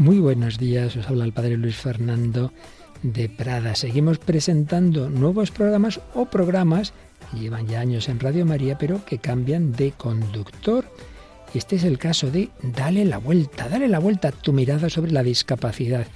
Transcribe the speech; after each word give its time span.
Muy 0.00 0.18
buenos 0.18 0.56
días, 0.56 0.96
os 0.96 1.06
habla 1.08 1.26
el 1.26 1.34
Padre 1.34 1.58
Luis 1.58 1.76
Fernando 1.76 2.54
de 3.02 3.28
Prada. 3.28 3.74
Seguimos 3.74 4.16
presentando 4.16 5.10
nuevos 5.10 5.50
programas 5.50 6.00
o 6.14 6.24
programas 6.24 6.94
que 7.30 7.38
llevan 7.38 7.66
ya 7.66 7.80
años 7.80 8.08
en 8.08 8.18
Radio 8.18 8.46
María, 8.46 8.78
pero 8.78 9.04
que 9.04 9.18
cambian 9.18 9.72
de 9.72 9.92
conductor. 9.92 10.86
Este 11.52 11.76
es 11.76 11.84
el 11.84 11.98
caso 11.98 12.30
de 12.30 12.48
Dale 12.62 13.04
la 13.04 13.18
vuelta, 13.18 13.68
dale 13.68 13.88
la 13.88 13.98
vuelta 13.98 14.32
tu 14.32 14.54
mirada 14.54 14.88
sobre 14.88 15.12
la 15.12 15.22
discapacidad. 15.22 16.06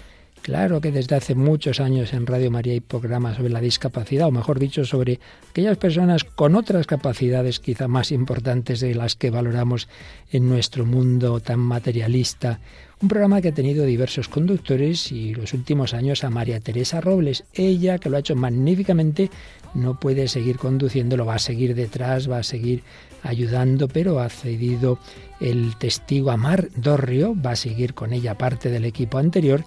Claro 0.45 0.83
que 0.83 0.93
desde 0.93 1.17
hace 1.17 1.35
muchos 1.35 1.81
años 1.81 2.13
en 2.13 2.27
Radio 2.27 2.51
María 2.51 2.75
hay 2.75 2.81
programas 2.81 3.39
sobre 3.39 3.49
la 3.49 3.63
discapacidad, 3.63 4.29
o 4.29 4.31
mejor 4.31 4.59
dicho, 4.59 4.85
sobre 4.85 5.19
aquellas 5.49 5.79
personas 5.79 6.25
con 6.25 6.55
otras 6.55 6.87
capacidades 6.87 7.61
quizá 7.61 7.89
más 7.89 8.13
importantes 8.13 8.81
de 8.81 8.95
las 8.95 9.15
que 9.15 9.31
valoramos 9.31 9.89
en 10.31 10.47
nuestro 10.47 10.85
mundo 10.85 11.41
tan 11.41 11.61
materialista. 11.61 12.61
Un 13.01 13.09
programa 13.09 13.41
que 13.41 13.49
ha 13.49 13.55
tenido 13.55 13.87
diversos 13.87 14.29
conductores 14.29 15.11
y 15.13 15.35
los 15.35 15.55
últimos 15.55 15.95
años 15.95 16.25
a 16.25 16.31
María 16.31 16.61
Teresa 16.61 17.01
Robles. 17.01 17.45
Ella, 17.55 17.99
que 17.99 18.11
lo 18.11 18.19
ha 18.19 18.21
hecho 18.21 18.37
magníficamente, 18.37 19.31
no 19.73 19.99
puede 19.99 20.29
seguir 20.29 20.59
conduciéndolo, 20.59 21.25
va 21.25 21.37
a 21.37 21.39
seguir 21.39 21.75
detrás, 21.75 22.31
va 22.31 22.41
a 22.41 22.43
seguir 22.43 22.83
ayudando, 23.23 23.89
pero 23.89 24.21
ha 24.21 24.29
cedido 24.29 24.99
el 25.41 25.75
testigo 25.77 26.31
a 26.31 26.37
Mar 26.37 26.69
Dorrio, 26.77 27.35
va 27.35 27.53
a 27.53 27.57
seguir 27.57 27.95
con 27.95 28.13
ella 28.13 28.37
parte 28.37 28.69
del 28.69 28.85
equipo 28.85 29.17
anterior 29.17 29.65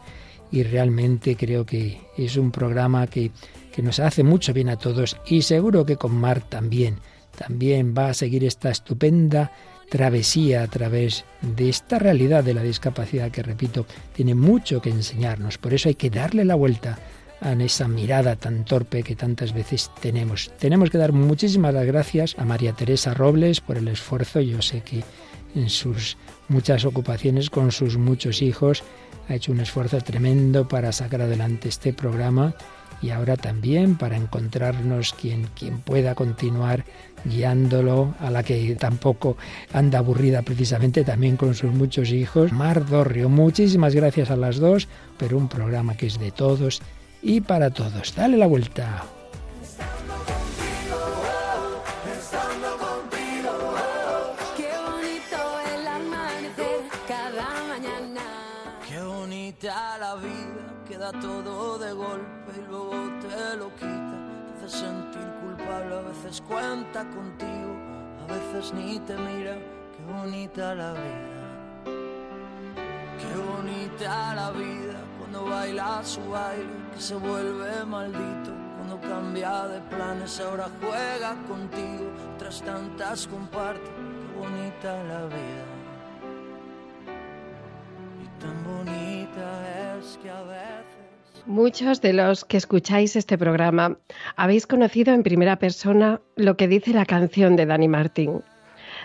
y 0.51 0.63
realmente 0.63 1.35
creo 1.35 1.65
que 1.65 1.99
es 2.17 2.37
un 2.37 2.51
programa 2.51 3.07
que, 3.07 3.31
que 3.71 3.81
nos 3.81 3.99
hace 3.99 4.23
mucho 4.23 4.53
bien 4.53 4.69
a 4.69 4.77
todos 4.77 5.17
y 5.27 5.41
seguro 5.41 5.85
que 5.85 5.97
con 5.97 6.13
Mar 6.13 6.41
también. 6.41 6.99
También 7.37 7.93
va 7.95 8.09
a 8.09 8.13
seguir 8.13 8.43
esta 8.43 8.71
estupenda 8.71 9.51
travesía 9.89 10.63
a 10.63 10.67
través 10.67 11.25
de 11.41 11.69
esta 11.69 11.99
realidad 11.99 12.43
de 12.43 12.53
la 12.53 12.63
discapacidad 12.63 13.31
que, 13.31 13.43
repito, 13.43 13.85
tiene 14.13 14.35
mucho 14.35 14.81
que 14.81 14.89
enseñarnos. 14.89 15.57
Por 15.57 15.73
eso 15.73 15.89
hay 15.89 15.95
que 15.95 16.09
darle 16.09 16.45
la 16.45 16.55
vuelta 16.55 16.97
a 17.39 17.53
esa 17.53 17.87
mirada 17.87 18.35
tan 18.35 18.65
torpe 18.65 19.03
que 19.03 19.15
tantas 19.15 19.53
veces 19.53 19.91
tenemos. 20.01 20.51
Tenemos 20.57 20.89
que 20.89 20.97
dar 20.97 21.13
muchísimas 21.13 21.73
gracias 21.73 22.35
a 22.37 22.45
María 22.45 22.73
Teresa 22.73 23.13
Robles 23.13 23.61
por 23.61 23.77
el 23.77 23.87
esfuerzo. 23.87 24.41
Yo 24.41 24.61
sé 24.61 24.81
que 24.81 25.03
en 25.55 25.69
sus 25.69 26.17
muchas 26.49 26.85
ocupaciones 26.85 27.49
con 27.49 27.71
sus 27.71 27.97
muchos 27.97 28.41
hijos 28.41 28.83
ha 29.29 29.35
hecho 29.35 29.51
un 29.51 29.59
esfuerzo 29.59 29.99
tremendo 30.01 30.67
para 30.67 30.91
sacar 30.91 31.21
adelante 31.21 31.69
este 31.69 31.93
programa 31.93 32.53
y 33.01 33.11
ahora 33.11 33.37
también 33.37 33.95
para 33.95 34.17
encontrarnos 34.17 35.13
quien, 35.13 35.47
quien 35.55 35.79
pueda 35.79 36.15
continuar 36.15 36.83
guiándolo, 37.25 38.15
a 38.19 38.31
la 38.31 38.43
que 38.43 38.75
tampoco 38.75 39.37
anda 39.73 39.99
aburrida 39.99 40.41
precisamente 40.41 41.03
también 41.03 41.37
con 41.37 41.55
sus 41.55 41.71
muchos 41.71 42.11
hijos. 42.11 42.51
Mar 42.51 42.85
Dorrio, 42.85 43.29
muchísimas 43.29 43.93
gracias 43.93 44.31
a 44.31 44.35
las 44.35 44.57
dos, 44.57 44.87
pero 45.17 45.37
un 45.37 45.47
programa 45.47 45.95
que 45.95 46.07
es 46.07 46.19
de 46.19 46.31
todos 46.31 46.81
y 47.21 47.41
para 47.41 47.69
todos. 47.69 48.15
Dale 48.15 48.37
la 48.37 48.47
vuelta. 48.47 49.16
Veces 66.27 66.41
cuenta 66.41 67.05
contigo, 67.05 67.73
a 68.21 68.33
veces 68.33 68.73
ni 68.73 68.99
te 68.99 69.15
mira. 69.15 69.55
Qué 69.95 70.03
bonita 70.13 70.75
la 70.75 70.91
vida, 70.91 71.85
qué 73.17 73.35
bonita 73.35 74.35
la 74.35 74.51
vida 74.51 74.99
cuando 75.17 75.45
baila 75.45 76.03
su 76.03 76.19
baile, 76.29 76.65
que 76.93 76.99
se 76.99 77.15
vuelve 77.15 77.85
maldito. 77.85 78.51
Cuando 78.75 78.99
cambia 79.07 79.67
de 79.67 79.79
planes, 79.81 80.39
ahora 80.41 80.69
juega 80.81 81.35
contigo, 81.47 82.11
tras 82.37 82.61
tantas 82.61 83.27
comparte. 83.27 83.89
Qué 83.89 84.39
bonita 84.39 85.03
la 85.03 85.25
vida. 85.27 85.65
Y 88.21 88.41
tan 88.41 88.63
bonita 88.63 89.97
es 89.97 90.17
que 90.21 90.29
a 90.29 90.41
veces 90.43 90.96
Muchos 91.47 92.01
de 92.01 92.11
los 92.11 92.43
que 92.43 92.57
escucháis 92.57 93.15
este 93.15 93.37
programa 93.37 93.97
habéis 94.35 94.67
conocido 94.67 95.13
en 95.13 95.23
primera 95.23 95.55
persona 95.55 96.19
lo 96.35 96.57
que 96.57 96.67
dice 96.67 96.91
la 96.91 97.05
canción 97.05 97.55
de 97.55 97.65
Dani 97.65 97.87
Martín. 97.87 98.43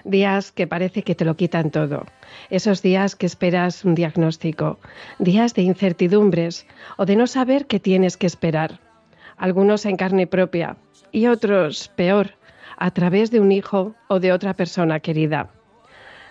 Días 0.03 0.51
que 0.51 0.67
parece 0.67 1.05
que 1.05 1.15
te 1.15 1.25
lo 1.25 1.37
quitan 1.37 1.71
todo. 1.71 2.05
Esos 2.51 2.83
días 2.83 3.15
que 3.15 3.27
esperas 3.27 3.85
un 3.85 3.95
diagnóstico. 3.95 4.81
Días 5.21 5.55
de 5.55 5.63
incertidumbres 5.63 6.67
o 6.97 7.07
de 7.07 7.15
no 7.15 7.29
saber 7.29 7.67
qué 7.67 7.79
tienes 7.79 8.17
que 8.17 8.27
esperar. 8.27 8.81
Algunos 9.37 9.87
en 9.87 9.95
carne 9.95 10.27
propia 10.27 10.77
y 11.13 11.29
otros, 11.29 11.93
peor, 11.95 12.33
a 12.77 12.91
través 12.91 13.31
de 13.31 13.39
un 13.39 13.53
hijo 13.53 13.95
o 14.09 14.19
de 14.19 14.33
otra 14.33 14.55
persona 14.55 14.99
querida. 14.99 15.51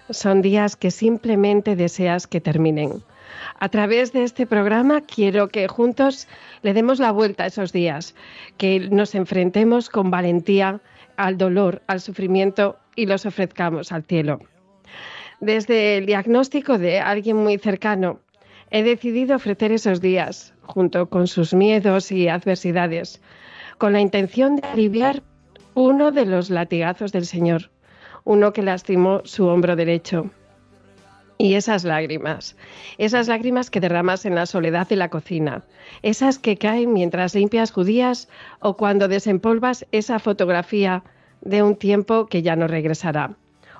Son 0.09 0.41
días 0.41 0.75
que 0.75 0.91
simplemente 0.91 1.77
deseas 1.77 2.27
que 2.27 2.41
terminen 2.41 3.01
a 3.59 3.69
través 3.69 4.13
de 4.13 4.23
este 4.23 4.45
programa 4.45 5.01
quiero 5.01 5.49
que 5.49 5.67
juntos 5.67 6.27
le 6.61 6.73
demos 6.73 6.99
la 6.99 7.11
vuelta 7.11 7.43
a 7.43 7.47
esos 7.47 7.71
días, 7.71 8.15
que 8.57 8.79
nos 8.89 9.15
enfrentemos 9.15 9.89
con 9.89 10.11
valentía 10.11 10.81
al 11.17 11.37
dolor, 11.37 11.81
al 11.87 12.01
sufrimiento 12.01 12.77
y 12.95 13.05
los 13.05 13.25
ofrezcamos 13.25 13.91
al 13.91 14.03
cielo. 14.03 14.39
Desde 15.39 15.97
el 15.97 16.05
diagnóstico 16.05 16.77
de 16.77 16.99
alguien 16.99 17.37
muy 17.37 17.57
cercano, 17.57 18.19
he 18.69 18.83
decidido 18.83 19.35
ofrecer 19.35 19.71
esos 19.71 20.01
días, 20.01 20.53
junto 20.61 21.09
con 21.09 21.27
sus 21.27 21.53
miedos 21.53 22.11
y 22.11 22.27
adversidades, 22.27 23.21
con 23.77 23.93
la 23.93 24.01
intención 24.01 24.57
de 24.57 24.67
aliviar 24.67 25.23
uno 25.73 26.11
de 26.11 26.25
los 26.25 26.49
latigazos 26.49 27.11
del 27.11 27.25
Señor, 27.25 27.71
uno 28.23 28.53
que 28.53 28.61
lastimó 28.61 29.21
su 29.25 29.47
hombro 29.47 29.75
derecho. 29.75 30.29
Y 31.41 31.55
esas 31.55 31.83
lágrimas, 31.85 32.55
esas 32.99 33.27
lágrimas 33.27 33.71
que 33.71 33.79
derramas 33.79 34.25
en 34.25 34.35
la 34.35 34.45
soledad 34.45 34.87
de 34.87 34.95
la 34.95 35.09
cocina, 35.09 35.63
esas 36.03 36.37
que 36.37 36.55
caen 36.55 36.93
mientras 36.93 37.33
limpias 37.33 37.71
judías 37.71 38.29
o 38.59 38.77
cuando 38.77 39.07
desempolvas 39.07 39.87
esa 39.91 40.19
fotografía 40.19 41.01
de 41.41 41.63
un 41.63 41.75
tiempo 41.75 42.27
que 42.27 42.43
ya 42.43 42.55
no 42.55 42.67
regresará. 42.67 43.33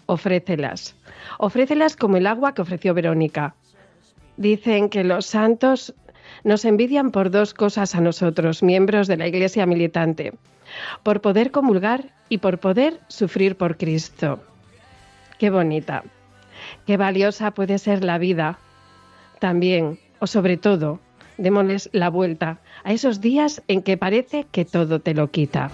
Ofrécelas, 0.07 0.95
ofrécelas 1.37 1.95
como 1.95 2.17
el 2.17 2.25
agua 2.25 2.55
que 2.55 2.63
ofreció 2.63 2.95
Verónica. 2.95 3.53
Dicen 4.37 4.89
que 4.89 5.03
los 5.03 5.27
santos 5.27 5.93
nos 6.43 6.65
envidian 6.65 7.11
por 7.11 7.29
dos 7.29 7.53
cosas 7.53 7.93
a 7.93 8.01
nosotros, 8.01 8.63
miembros 8.63 9.05
de 9.05 9.17
la 9.17 9.27
Iglesia 9.27 9.67
militante, 9.67 10.33
por 11.03 11.21
poder 11.21 11.51
comulgar 11.51 12.05
y 12.27 12.39
por 12.39 12.57
poder 12.57 12.99
sufrir 13.07 13.55
por 13.55 13.77
Cristo. 13.77 14.39
Qué 15.37 15.51
bonita. 15.51 16.03
Qué 16.85 16.97
valiosa 16.97 17.51
puede 17.51 17.77
ser 17.77 18.03
la 18.03 18.17
vida. 18.17 18.59
También, 19.39 19.99
o 20.19 20.27
sobre 20.27 20.57
todo, 20.57 20.99
démosles 21.37 21.89
la 21.93 22.09
vuelta 22.09 22.59
a 22.83 22.93
esos 22.93 23.21
días 23.21 23.61
en 23.67 23.81
que 23.81 23.97
parece 23.97 24.45
que 24.51 24.65
todo 24.65 24.99
te 24.99 25.13
lo 25.13 25.31
quita. 25.31 25.71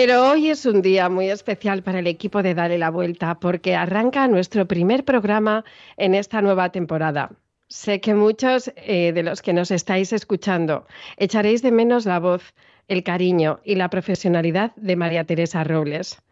Pero 0.00 0.30
hoy 0.30 0.48
es 0.48 0.64
un 0.64 0.80
día 0.80 1.08
muy 1.08 1.28
especial 1.28 1.82
para 1.82 1.98
el 1.98 2.06
equipo 2.06 2.40
de 2.40 2.54
Dale 2.54 2.78
la 2.78 2.88
Vuelta 2.88 3.40
porque 3.40 3.74
arranca 3.74 4.28
nuestro 4.28 4.68
primer 4.68 5.04
programa 5.04 5.64
en 5.96 6.14
esta 6.14 6.40
nueva 6.40 6.70
temporada. 6.70 7.32
Sé 7.66 8.00
que 8.00 8.14
muchos 8.14 8.70
eh, 8.76 9.10
de 9.12 9.22
los 9.24 9.42
que 9.42 9.52
nos 9.52 9.72
estáis 9.72 10.12
escuchando 10.12 10.86
echaréis 11.16 11.62
de 11.62 11.72
menos 11.72 12.06
la 12.06 12.20
voz, 12.20 12.54
el 12.86 13.02
cariño 13.02 13.58
y 13.64 13.74
la 13.74 13.90
profesionalidad 13.90 14.70
de 14.76 14.94
María 14.94 15.24
Teresa 15.24 15.64
Robles. 15.64 16.22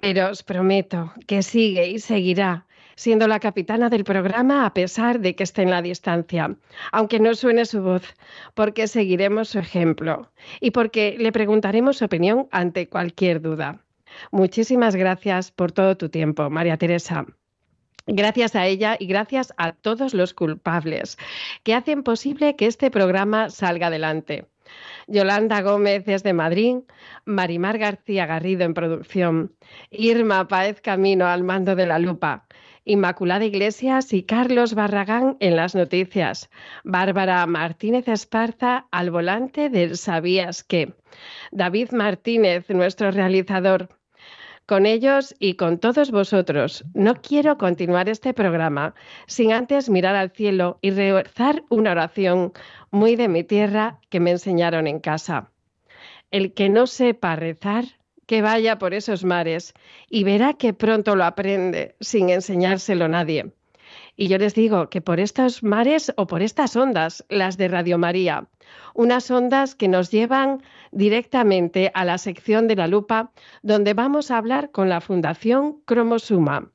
Pero 0.00 0.30
os 0.30 0.42
prometo 0.42 1.12
que 1.26 1.42
sigue 1.42 1.88
y 1.88 1.98
seguirá 1.98 2.65
siendo 2.96 3.28
la 3.28 3.38
capitana 3.38 3.88
del 3.90 4.04
programa 4.04 4.66
a 4.66 4.74
pesar 4.74 5.20
de 5.20 5.36
que 5.36 5.44
esté 5.44 5.62
en 5.62 5.70
la 5.70 5.82
distancia, 5.82 6.56
aunque 6.90 7.20
no 7.20 7.34
suene 7.34 7.66
su 7.66 7.82
voz, 7.82 8.02
porque 8.54 8.88
seguiremos 8.88 9.50
su 9.50 9.58
ejemplo 9.58 10.32
y 10.60 10.72
porque 10.72 11.16
le 11.18 11.30
preguntaremos 11.30 11.98
su 11.98 12.06
opinión 12.06 12.48
ante 12.50 12.88
cualquier 12.88 13.40
duda. 13.40 13.84
Muchísimas 14.30 14.96
gracias 14.96 15.50
por 15.50 15.72
todo 15.72 15.96
tu 15.96 16.08
tiempo, 16.08 16.48
María 16.50 16.78
Teresa. 16.78 17.26
Gracias 18.06 18.54
a 18.54 18.66
ella 18.66 18.96
y 18.98 19.06
gracias 19.06 19.52
a 19.56 19.72
todos 19.72 20.14
los 20.14 20.32
culpables 20.32 21.18
que 21.64 21.74
hacen 21.74 22.02
posible 22.04 22.54
que 22.54 22.66
este 22.66 22.90
programa 22.90 23.50
salga 23.50 23.88
adelante. 23.88 24.46
Yolanda 25.08 25.60
Gómez 25.62 26.04
desde 26.04 26.32
Madrid, 26.32 26.78
Marimar 27.24 27.78
García 27.78 28.26
Garrido 28.26 28.64
en 28.64 28.74
producción, 28.74 29.54
Irma 29.90 30.48
Paez 30.48 30.80
Camino 30.80 31.26
al 31.26 31.44
mando 31.44 31.76
de 31.76 31.86
la 31.86 31.98
lupa 31.98 32.45
Inmaculada 32.88 33.44
Iglesias 33.44 34.12
y 34.12 34.22
Carlos 34.22 34.74
Barragán 34.74 35.36
en 35.40 35.56
las 35.56 35.74
noticias. 35.74 36.48
Bárbara 36.84 37.44
Martínez 37.46 38.06
Esparza 38.06 38.86
al 38.92 39.10
volante 39.10 39.70
del 39.70 39.96
Sabías 39.96 40.62
qué. 40.62 40.94
David 41.50 41.90
Martínez, 41.90 42.70
nuestro 42.70 43.10
realizador. 43.10 43.88
Con 44.66 44.86
ellos 44.86 45.34
y 45.40 45.54
con 45.54 45.80
todos 45.80 46.12
vosotros, 46.12 46.84
no 46.94 47.16
quiero 47.16 47.58
continuar 47.58 48.08
este 48.08 48.32
programa 48.32 48.94
sin 49.26 49.52
antes 49.52 49.90
mirar 49.90 50.14
al 50.14 50.30
cielo 50.30 50.78
y 50.80 50.92
rezar 50.92 51.64
una 51.68 51.90
oración 51.90 52.52
muy 52.92 53.16
de 53.16 53.26
mi 53.26 53.42
tierra 53.42 53.98
que 54.10 54.20
me 54.20 54.30
enseñaron 54.30 54.86
en 54.86 55.00
casa. 55.00 55.50
El 56.30 56.54
que 56.54 56.68
no 56.68 56.86
sepa 56.86 57.34
rezar, 57.34 57.84
que 58.26 58.42
vaya 58.42 58.78
por 58.78 58.94
esos 58.94 59.24
mares 59.24 59.74
y 60.10 60.24
verá 60.24 60.54
que 60.54 60.72
pronto 60.72 61.16
lo 61.16 61.24
aprende 61.24 61.96
sin 62.00 62.30
enseñárselo 62.30 63.08
nadie. 63.08 63.52
Y 64.16 64.28
yo 64.28 64.38
les 64.38 64.54
digo 64.54 64.88
que 64.88 65.00
por 65.00 65.20
estos 65.20 65.62
mares 65.62 66.12
o 66.16 66.26
por 66.26 66.42
estas 66.42 66.74
ondas, 66.76 67.24
las 67.28 67.56
de 67.56 67.68
Radio 67.68 67.98
María, 67.98 68.48
unas 68.94 69.30
ondas 69.30 69.74
que 69.74 69.88
nos 69.88 70.10
llevan 70.10 70.62
directamente 70.90 71.90
a 71.94 72.04
la 72.04 72.18
sección 72.18 72.66
de 72.66 72.76
la 72.76 72.86
lupa, 72.88 73.30
donde 73.62 73.94
vamos 73.94 74.30
a 74.30 74.38
hablar 74.38 74.70
con 74.70 74.88
la 74.88 75.00
Fundación 75.00 75.80
Cromosuma. 75.84 76.72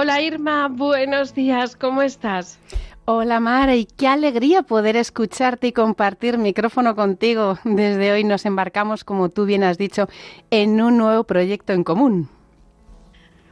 Hola 0.00 0.22
Irma, 0.22 0.68
buenos 0.68 1.34
días, 1.34 1.74
¿cómo 1.74 2.02
estás? 2.02 2.60
Hola 3.04 3.40
Mara, 3.40 3.74
y 3.74 3.84
qué 3.84 4.06
alegría 4.06 4.62
poder 4.62 4.94
escucharte 4.94 5.66
y 5.66 5.72
compartir 5.72 6.38
micrófono 6.38 6.94
contigo. 6.94 7.58
Desde 7.64 8.12
hoy 8.12 8.22
nos 8.22 8.46
embarcamos, 8.46 9.02
como 9.02 9.28
tú 9.28 9.44
bien 9.44 9.64
has 9.64 9.76
dicho, 9.76 10.08
en 10.52 10.80
un 10.80 10.98
nuevo 10.98 11.24
proyecto 11.24 11.72
en 11.72 11.82
común. 11.82 12.28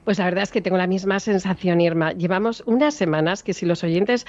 Pues 0.05 0.21
la 0.21 0.27
verdad 0.27 0.45
es 0.45 0.53
que 0.53 0.61
tengo 0.61 0.77
la 0.77 0.87
misma 0.87 1.19
sensación, 1.19 1.81
Irma. 1.81 2.13
Llevamos 2.13 2.63
unas 2.65 2.95
semanas 2.95 3.43
que 3.43 3.53
si 3.53 3.67
los 3.67 3.83
oyentes 3.83 4.25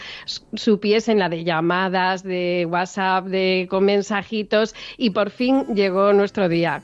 supiesen 0.56 1.20
la 1.20 1.30
de 1.30 1.44
llamadas, 1.44 2.24
de 2.24 2.68
WhatsApp, 2.68 3.28
de 3.28 3.68
con 3.70 3.86
mensajitos, 3.86 4.74
y 4.98 5.12
por 5.12 5.30
fin 5.30 5.68
llegó 5.76 6.14
nuestro 6.14 6.50
día. 6.50 6.82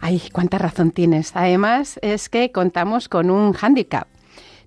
Ay, 0.00 0.20
cuánta 0.32 0.58
razón 0.58 0.90
tienes. 0.90 1.30
Además, 1.36 2.00
es 2.02 2.28
que 2.28 2.50
contamos 2.50 3.08
con 3.08 3.30
un 3.30 3.52
hándicap. 3.52 4.08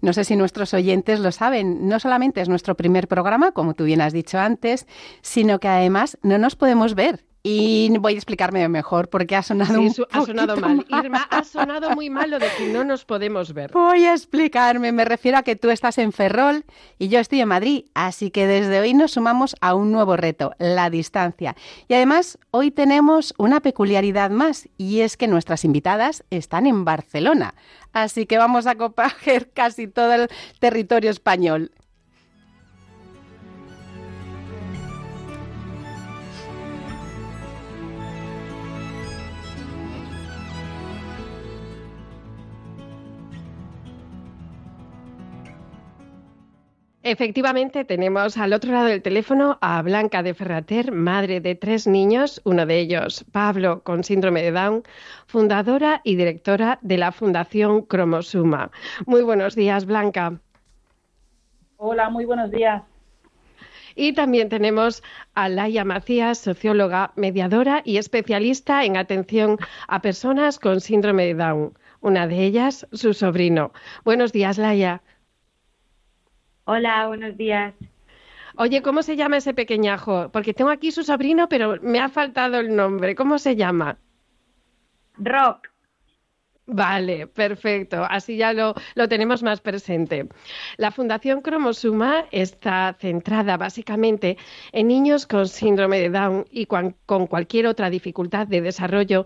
No 0.01 0.13
sé 0.13 0.23
si 0.23 0.35
nuestros 0.35 0.73
oyentes 0.73 1.19
lo 1.19 1.31
saben, 1.31 1.87
no 1.87 1.99
solamente 1.99 2.41
es 2.41 2.49
nuestro 2.49 2.75
primer 2.75 3.07
programa, 3.07 3.51
como 3.51 3.73
tú 3.73 3.83
bien 3.83 4.01
has 4.01 4.13
dicho 4.13 4.39
antes, 4.39 4.87
sino 5.21 5.59
que 5.59 5.67
además 5.67 6.17
no 6.21 6.37
nos 6.37 6.55
podemos 6.55 6.95
ver. 6.95 7.25
Y 7.41 7.97
voy 7.99 8.13
a 8.13 8.17
explicarme 8.17 8.67
mejor 8.67 9.09
porque 9.09 9.35
ha 9.35 9.43
sonado 9.43 9.81
ha 10.11 10.25
sonado 10.25 10.57
mal. 10.57 10.85
Irma, 10.89 11.25
ha 11.29 11.43
sonado 11.43 11.91
muy 11.91 12.09
mal 12.09 12.31
lo 12.31 12.39
de 12.39 12.47
que 12.57 12.67
no 12.67 12.83
nos 12.83 13.05
podemos 13.05 13.53
ver. 13.53 13.71
Voy 13.71 14.05
a 14.05 14.13
explicarme. 14.13 14.91
Me 14.91 15.05
refiero 15.05 15.37
a 15.37 15.43
que 15.43 15.55
tú 15.55 15.69
estás 15.69 15.97
en 15.99 16.11
Ferrol 16.11 16.65
y 16.97 17.07
yo 17.07 17.19
estoy 17.19 17.39
en 17.39 17.47
Madrid. 17.47 17.85
Así 17.93 18.29
que 18.29 18.45
desde 18.45 18.79
hoy 18.81 18.93
nos 18.93 19.11
sumamos 19.11 19.55
a 19.61 19.73
un 19.73 19.91
nuevo 19.91 20.17
reto, 20.17 20.53
la 20.59 20.89
distancia. 20.89 21.55
Y 21.87 21.93
además, 21.93 22.37
hoy 22.51 22.71
tenemos 22.71 23.33
una 23.37 23.61
peculiaridad 23.61 24.31
más 24.31 24.67
y 24.77 24.99
es 25.01 25.15
que 25.15 25.27
nuestras 25.27 25.63
invitadas 25.63 26.25
están 26.29 26.67
en 26.67 26.83
Barcelona. 26.83 27.55
Así 27.93 28.25
que 28.25 28.37
vamos 28.37 28.67
a 28.67 28.75
coger 28.75 29.49
casi 29.53 29.87
todo 29.87 30.13
el 30.13 30.27
territorio 30.59 31.09
español. 31.09 31.71
Efectivamente, 47.01 47.85
tenemos 47.85 48.37
al 48.37 48.51
otro 48.51 48.73
lado 48.73 48.87
del 48.87 49.01
teléfono 49.01 49.57
a 49.61 49.81
Blanca 49.81 50.21
de 50.21 50.33
Ferrater, 50.33 50.91
madre 50.91 51.39
de 51.39 51.55
tres 51.55 51.87
niños, 51.87 52.41
uno 52.43 52.65
de 52.65 52.77
ellos, 52.77 53.25
Pablo, 53.31 53.83
con 53.83 54.03
síndrome 54.03 54.41
de 54.41 54.51
Down, 54.51 54.83
fundadora 55.25 56.01
y 56.03 56.17
directora 56.17 56.77
de 56.81 56.97
la 56.97 57.13
Fundación 57.13 57.83
Cromosuma. 57.83 58.69
Muy 59.05 59.21
buenos 59.21 59.55
días, 59.55 59.85
Blanca. 59.85 60.41
Hola, 61.77 62.09
muy 62.09 62.25
buenos 62.25 62.51
días. 62.51 62.83
Y 63.95 64.11
también 64.11 64.49
tenemos 64.49 65.01
a 65.35 65.47
Laia 65.47 65.85
Macías, 65.85 66.37
socióloga, 66.37 67.13
mediadora 67.15 67.81
y 67.85 67.95
especialista 67.95 68.83
en 68.83 68.97
atención 68.97 69.57
a 69.87 70.01
personas 70.01 70.59
con 70.59 70.81
síndrome 70.81 71.27
de 71.27 71.35
Down. 71.35 71.73
Una 72.01 72.27
de 72.27 72.43
ellas, 72.43 72.85
su 72.91 73.13
sobrino. 73.13 73.71
Buenos 74.03 74.33
días, 74.33 74.57
Laia. 74.57 75.01
Hola, 76.71 77.07
buenos 77.07 77.35
días. 77.35 77.73
Oye, 78.55 78.83
¿cómo 78.83 79.01
se 79.01 79.15
llama 79.15 79.37
ese 79.37 79.55
pequeñajo? 79.55 80.29
Porque 80.31 80.53
tengo 80.53 80.69
aquí 80.69 80.91
su 80.91 81.01
sobrino, 81.01 81.49
pero 81.49 81.77
me 81.81 81.99
ha 81.99 82.09
faltado 82.09 82.59
el 82.59 82.75
nombre. 82.75 83.15
¿Cómo 83.15 83.39
se 83.39 83.55
llama? 83.55 83.97
Rock. 85.17 85.69
Vale, 86.67 87.25
perfecto. 87.25 88.05
Así 88.07 88.37
ya 88.37 88.53
lo, 88.53 88.75
lo, 88.93 89.09
tenemos 89.09 89.41
más 89.41 89.61
presente. 89.61 90.27
La 90.77 90.91
Fundación 90.91 91.41
Cromosuma 91.41 92.25
está 92.29 92.95
centrada 92.99 93.57
básicamente 93.57 94.37
en 94.71 94.89
niños 94.89 95.25
con 95.25 95.47
síndrome 95.47 95.97
de 95.97 96.11
Down 96.11 96.45
y 96.51 96.67
con, 96.67 96.95
con 97.07 97.25
cualquier 97.25 97.65
otra 97.65 97.89
dificultad 97.89 98.45
de 98.45 98.61
desarrollo 98.61 99.25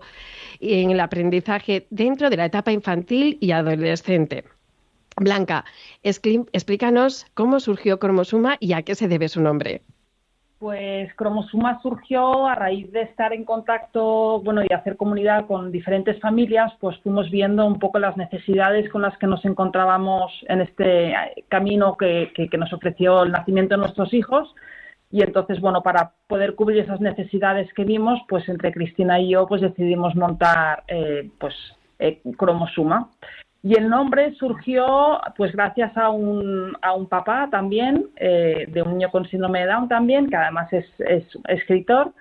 y 0.60 0.82
en 0.82 0.92
el 0.92 1.00
aprendizaje 1.00 1.86
dentro 1.90 2.30
de 2.30 2.38
la 2.38 2.46
etapa 2.46 2.72
infantil 2.72 3.36
y 3.42 3.50
adolescente. 3.50 4.44
Blanca, 5.16 5.64
explícanos 6.02 7.26
cómo 7.34 7.60
surgió 7.60 7.98
Cromosuma 7.98 8.56
y 8.60 8.72
a 8.72 8.82
qué 8.82 8.94
se 8.94 9.08
debe 9.08 9.28
su 9.28 9.40
nombre. 9.40 9.82
Pues 10.58 11.12
Cromosuma 11.16 11.80
surgió 11.82 12.46
a 12.46 12.54
raíz 12.54 12.90
de 12.90 13.02
estar 13.02 13.32
en 13.34 13.44
contacto, 13.44 14.40
bueno, 14.40 14.62
y 14.62 14.72
hacer 14.72 14.96
comunidad 14.96 15.46
con 15.46 15.70
diferentes 15.70 16.18
familias, 16.20 16.72
pues 16.80 16.96
fuimos 17.00 17.30
viendo 17.30 17.66
un 17.66 17.78
poco 17.78 17.98
las 17.98 18.16
necesidades 18.16 18.88
con 18.88 19.02
las 19.02 19.16
que 19.18 19.26
nos 19.26 19.44
encontrábamos 19.44 20.32
en 20.48 20.62
este 20.62 21.14
camino 21.48 21.96
que, 21.98 22.48
nos 22.56 22.72
ofreció 22.72 23.24
el 23.24 23.32
nacimiento 23.32 23.74
de 23.74 23.82
nuestros 23.82 24.14
hijos. 24.14 24.54
Y 25.10 25.22
entonces, 25.22 25.60
bueno, 25.60 25.82
para 25.82 26.12
poder 26.28 26.54
cubrir 26.54 26.78
esas 26.78 27.00
necesidades 27.00 27.70
que 27.74 27.84
vimos, 27.84 28.20
pues 28.26 28.48
entre 28.48 28.72
Cristina 28.72 29.20
y 29.20 29.32
yo, 29.32 29.46
pues 29.46 29.60
decidimos 29.60 30.16
montar, 30.16 30.82
eh, 30.88 31.30
pues, 31.38 31.54
eh, 31.98 32.22
Cromosuma. 32.38 33.10
Y 33.64 33.78
el 33.78 33.88
nombre 33.88 34.34
surgió 34.34 35.18
pues 35.38 35.52
gracias 35.52 35.96
a 35.96 36.10
un, 36.10 36.76
a 36.82 36.92
un 36.92 37.08
papá 37.08 37.48
también, 37.50 38.10
eh, 38.16 38.66
de 38.68 38.82
un 38.82 38.90
niño 38.90 39.10
con 39.10 39.26
síndrome 39.26 39.60
de 39.60 39.66
Down 39.68 39.88
también, 39.88 40.28
que 40.28 40.36
además 40.36 40.70
es, 40.70 40.84
escritor, 41.48 42.12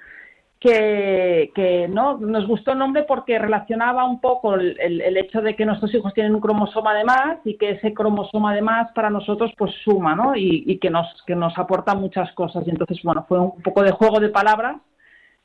que, 0.57 1.89
no 1.89 2.17
nos 2.17 2.47
gustó 2.47 2.71
el 2.71 2.77
nombre 2.77 3.03
porque 3.03 3.37
relacionaba 3.39 4.05
un 4.05 4.21
poco 4.21 4.55
el, 4.55 4.79
el, 4.79 5.17
hecho 5.17 5.41
de 5.41 5.57
que 5.57 5.65
nuestros 5.65 5.93
hijos 5.93 6.13
tienen 6.13 6.33
un 6.33 6.39
cromosoma 6.39 6.93
de 6.93 7.03
más 7.03 7.39
y 7.43 7.57
que 7.57 7.71
ese 7.71 7.93
cromosoma 7.93 8.55
de 8.55 8.61
más 8.61 8.93
para 8.93 9.09
nosotros 9.09 9.51
pues 9.57 9.73
suma 9.83 10.15
¿no? 10.15 10.37
y, 10.37 10.63
y 10.65 10.77
que, 10.77 10.89
nos, 10.89 11.07
que 11.27 11.35
nos 11.35 11.57
aporta 11.57 11.93
muchas 11.93 12.31
cosas. 12.31 12.65
Y 12.65 12.69
entonces, 12.69 13.01
bueno, 13.03 13.25
fue 13.27 13.41
un 13.41 13.61
poco 13.61 13.83
de 13.83 13.91
juego 13.91 14.21
de 14.21 14.29
palabras 14.29 14.77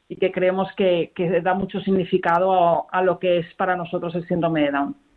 y 0.08 0.14
que 0.14 0.30
creemos 0.30 0.68
que, 0.76 1.10
que 1.16 1.40
da 1.40 1.54
mucho 1.54 1.80
significado 1.80 2.86
a 2.88 3.02
lo 3.02 3.18
que 3.18 3.38
es 3.38 3.52
para 3.54 3.74
nosotros 3.74 4.14
el 4.14 4.24
síndrome 4.28 4.60
de 4.60 4.70
Down. 4.70 5.07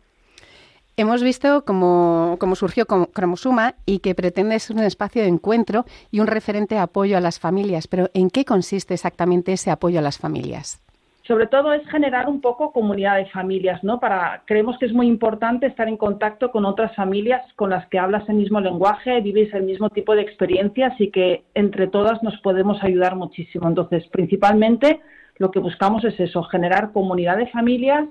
Hemos 0.94 1.22
visto 1.22 1.64
cómo, 1.64 2.36
surgió 2.54 2.84
Cromosuma 2.86 3.76
y 3.86 4.00
que 4.00 4.14
pretende 4.14 4.58
ser 4.58 4.76
un 4.76 4.82
espacio 4.82 5.22
de 5.22 5.28
encuentro 5.28 5.86
y 6.10 6.20
un 6.20 6.26
referente 6.26 6.76
apoyo 6.76 7.16
a 7.16 7.20
las 7.20 7.40
familias, 7.40 7.88
pero 7.88 8.10
¿en 8.12 8.28
qué 8.28 8.44
consiste 8.44 8.92
exactamente 8.92 9.54
ese 9.54 9.70
apoyo 9.70 10.00
a 10.00 10.02
las 10.02 10.18
familias? 10.18 10.82
Sobre 11.26 11.46
todo 11.46 11.72
es 11.72 11.86
generar 11.88 12.28
un 12.28 12.42
poco 12.42 12.72
comunidad 12.72 13.16
de 13.16 13.26
familias, 13.26 13.82
¿no? 13.82 14.00
Para 14.00 14.42
creemos 14.44 14.76
que 14.78 14.86
es 14.86 14.92
muy 14.92 15.06
importante 15.06 15.66
estar 15.66 15.88
en 15.88 15.96
contacto 15.96 16.50
con 16.50 16.66
otras 16.66 16.94
familias 16.94 17.40
con 17.56 17.70
las 17.70 17.86
que 17.88 17.98
hablas 17.98 18.28
el 18.28 18.34
mismo 18.34 18.60
lenguaje, 18.60 19.20
vives 19.22 19.54
el 19.54 19.62
mismo 19.62 19.88
tipo 19.88 20.14
de 20.14 20.22
experiencias 20.22 20.92
y 21.00 21.10
que 21.10 21.44
entre 21.54 21.86
todas 21.86 22.22
nos 22.22 22.36
podemos 22.40 22.82
ayudar 22.82 23.16
muchísimo. 23.16 23.66
Entonces, 23.66 24.06
principalmente 24.08 25.00
lo 25.38 25.52
que 25.52 25.60
buscamos 25.60 26.04
es 26.04 26.18
eso, 26.20 26.42
generar 26.42 26.92
comunidad 26.92 27.38
de 27.38 27.46
familias 27.46 28.04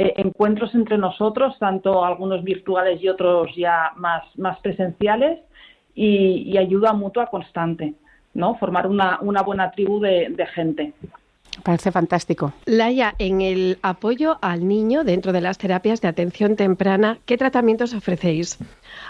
eh, 0.00 0.14
encuentros 0.16 0.72
entre 0.76 0.96
nosotros, 0.96 1.58
tanto 1.58 2.04
algunos 2.04 2.44
virtuales 2.44 3.02
y 3.02 3.08
otros 3.08 3.50
ya 3.56 3.90
más, 3.96 4.22
más 4.38 4.56
presenciales, 4.60 5.40
y, 5.92 6.56
ayuda 6.56 6.92
mutua 6.92 7.26
constante, 7.26 7.94
¿no? 8.32 8.54
Formar 8.58 8.86
una, 8.86 9.18
buena 9.44 9.72
tribu 9.72 9.98
de 9.98 10.46
gente. 10.54 10.92
Parece 11.62 11.92
fantástico. 11.92 12.52
Laia, 12.66 13.14
en 13.18 13.40
el 13.40 13.78
apoyo 13.82 14.38
al 14.42 14.66
niño 14.66 15.04
dentro 15.04 15.32
de 15.32 15.40
las 15.40 15.58
terapias 15.58 16.00
de 16.00 16.08
atención 16.08 16.56
temprana, 16.56 17.18
¿qué 17.26 17.36
tratamientos 17.36 17.94
ofrecéis? 17.94 18.58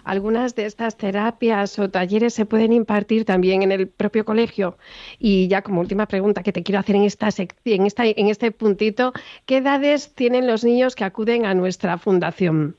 Algunas 0.05 0.55
de 0.55 0.67
estas 0.67 0.97
terapias 0.97 1.79
o 1.79 1.91
talleres 1.91 2.35
se 2.35 2.47
pueden 2.47 2.73
impartir 2.73 3.25
también 3.25 3.63
en 3.63 3.73
el 3.73 3.89
propio 3.89 4.25
colegio. 4.25 4.79
Y 5.19 5.49
ya 5.49 5.63
como 5.63 5.81
última 5.81 6.07
pregunta 6.07 6.43
que 6.43 6.53
te 6.53 6.63
quiero 6.63 6.81
hacer 6.81 6.97
en 6.97 7.05
esta, 7.05 7.29
en 7.65 7.87
esta 7.87 8.07
en 8.07 8.29
este 8.29 8.51
puntito, 8.53 9.13
¿qué 9.47 9.59
edades 9.59 10.15
tienen 10.15 10.47
los 10.47 10.65
niños 10.65 10.95
que 10.95 11.05
acuden 11.05 11.47
a 11.47 11.55
nuestra 11.55 11.99
fundación? 11.99 12.77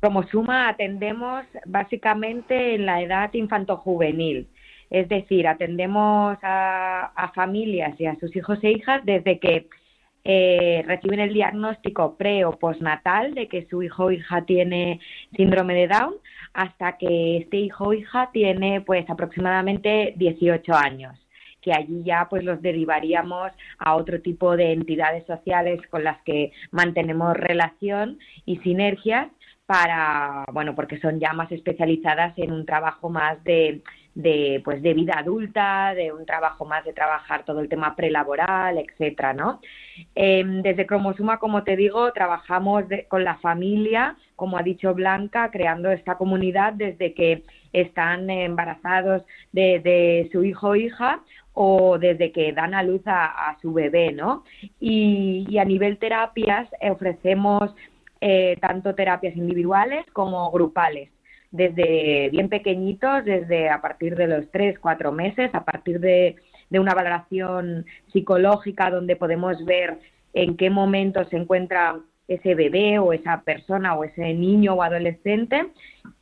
Como 0.00 0.22
Suma 0.24 0.68
atendemos 0.68 1.44
básicamente 1.64 2.74
en 2.74 2.84
la 2.84 3.00
edad 3.00 3.32
infanto-juvenil 3.32 4.48
es 4.90 5.08
decir, 5.08 5.46
atendemos 5.46 6.38
a, 6.42 7.32
familias 7.34 7.98
y 8.00 8.06
a 8.06 8.16
sus 8.16 8.34
hijos 8.36 8.58
e 8.62 8.70
hijas 8.70 9.04
desde 9.04 9.38
que 9.38 9.66
eh, 10.24 10.82
reciben 10.86 11.20
el 11.20 11.34
diagnóstico 11.34 12.16
pre 12.16 12.44
o 12.44 12.52
postnatal 12.52 13.34
de 13.34 13.48
que 13.48 13.66
su 13.66 13.82
hijo 13.82 14.04
o 14.04 14.10
hija 14.10 14.44
tiene 14.46 15.00
síndrome 15.36 15.74
de 15.74 15.88
Down 15.88 16.14
hasta 16.54 16.96
que 16.96 17.38
este 17.38 17.58
hijo 17.58 17.88
o 17.88 17.92
hija 17.92 18.30
tiene 18.32 18.80
pues 18.80 19.08
aproximadamente 19.10 20.14
18 20.16 20.74
años 20.74 21.18
que 21.64 21.72
allí 21.72 22.02
ya 22.04 22.28
pues 22.28 22.44
los 22.44 22.60
derivaríamos 22.60 23.50
a 23.78 23.96
otro 23.96 24.20
tipo 24.20 24.54
de 24.54 24.72
entidades 24.72 25.26
sociales 25.26 25.80
con 25.90 26.04
las 26.04 26.20
que 26.22 26.52
mantenemos 26.70 27.34
relación 27.34 28.18
y 28.44 28.58
sinergias 28.58 29.28
para 29.66 30.44
bueno 30.52 30.74
porque 30.74 31.00
son 31.00 31.18
ya 31.18 31.32
más 31.32 31.50
especializadas 31.50 32.38
en 32.38 32.52
un 32.52 32.66
trabajo 32.66 33.08
más 33.08 33.42
de 33.44 33.82
de, 34.14 34.60
pues, 34.64 34.82
de 34.82 34.94
vida 34.94 35.14
adulta, 35.18 35.92
de 35.94 36.12
un 36.12 36.24
trabajo 36.24 36.64
más 36.64 36.84
de 36.84 36.92
trabajar 36.92 37.44
todo 37.44 37.60
el 37.60 37.68
tema 37.68 37.96
prelaboral, 37.96 38.78
etcétera, 38.78 39.32
¿no? 39.32 39.60
Em, 40.14 40.62
desde 40.62 40.86
Cromosuma, 40.86 41.38
como 41.38 41.64
te 41.64 41.76
digo, 41.76 42.12
trabajamos 42.12 42.84
con 43.08 43.24
la 43.24 43.36
familia, 43.36 44.16
como 44.36 44.56
ha 44.56 44.62
dicho 44.62 44.94
Blanca, 44.94 45.50
creando 45.50 45.90
esta 45.90 46.16
comunidad 46.16 46.74
desde 46.74 47.12
que 47.14 47.42
están 47.72 48.30
embarazados 48.30 49.22
de, 49.52 50.28
su 50.32 50.44
hijo 50.44 50.68
o 50.70 50.76
hija 50.76 51.20
o 51.52 51.98
desde 51.98 52.32
que 52.32 52.52
dan 52.52 52.74
a 52.74 52.82
luz 52.82 53.02
a, 53.06 53.56
su 53.60 53.72
bebé, 53.72 54.12
¿no? 54.12 54.44
Y, 54.80 55.58
a 55.58 55.64
nivel 55.64 55.98
terapias 55.98 56.68
ofrecemos 56.80 57.74
eh, 58.20 58.56
tanto 58.60 58.94
terapias 58.94 59.36
individuales 59.36 60.04
como 60.12 60.50
grupales 60.50 61.10
desde 61.54 62.30
bien 62.30 62.48
pequeñitos, 62.48 63.24
desde 63.24 63.70
a 63.70 63.80
partir 63.80 64.16
de 64.16 64.26
los 64.26 64.50
tres, 64.50 64.76
cuatro 64.80 65.12
meses, 65.12 65.54
a 65.54 65.64
partir 65.64 66.00
de, 66.00 66.34
una 66.70 66.92
valoración 66.92 67.86
psicológica 68.12 68.90
donde 68.90 69.14
podemos 69.14 69.64
ver 69.64 70.00
en 70.32 70.56
qué 70.56 70.68
momento 70.68 71.24
se 71.28 71.36
encuentra 71.36 72.00
ese 72.26 72.56
bebé 72.56 72.98
o 72.98 73.12
esa 73.12 73.42
persona 73.42 73.94
o 73.94 74.02
ese 74.02 74.34
niño 74.34 74.74
o 74.74 74.82
adolescente, 74.82 75.68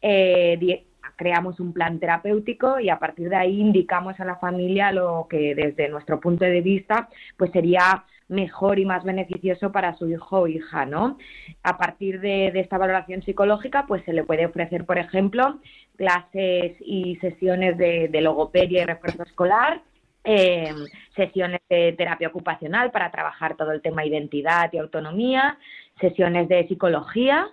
eh, 0.03 0.85
creamos 1.17 1.59
un 1.61 1.73
plan 1.73 1.99
terapéutico 1.99 2.79
y 2.79 2.91
a 2.91 2.99
partir 2.99 3.31
de 3.31 3.37
ahí 3.37 3.59
indicamos 3.59 4.21
a 4.21 4.27
la 4.27 4.37
familia 4.37 4.93
lo 4.93 5.27
que 5.31 5.55
desde 5.55 5.89
nuestro 5.89 6.21
punto 6.21 6.45
de 6.45 6.61
vista 6.61 7.09
pues 7.39 7.51
sería 7.53 8.05
mejor 8.29 8.79
y 8.79 8.85
más 8.85 9.05
beneficioso 9.05 9.73
para 9.73 9.97
su 9.97 10.09
hijo 10.09 10.41
o 10.41 10.47
hija, 10.47 10.87
¿no? 10.87 11.19
A 11.63 11.77
partir 11.79 12.21
de, 12.21 12.49
esta 12.55 12.79
valoración 12.79 13.23
psicológica, 13.23 13.87
pues 13.87 14.05
se 14.05 14.13
le 14.13 14.25
puede 14.25 14.47
ofrecer, 14.47 14.85
por 14.85 14.99
ejemplo, 14.99 15.59
clases 15.97 16.77
y 16.81 17.17
sesiones 17.17 17.77
de, 17.79 18.21
logopedia 18.21 18.83
y 18.83 18.87
refuerzo 18.87 19.25
escolar, 19.25 19.83
em, 20.25 20.77
sesiones 21.17 21.61
de 21.69 21.93
terapia 21.99 22.29
ocupacional 22.29 22.91
para 22.91 23.11
trabajar 23.11 23.57
todo 23.57 23.73
el 23.73 23.83
tema 23.83 24.07
identidad 24.07 24.71
y 24.73 24.79
autonomía, 24.79 25.59
sesiones 26.01 26.49
de 26.49 26.67
psicología, 26.69 27.49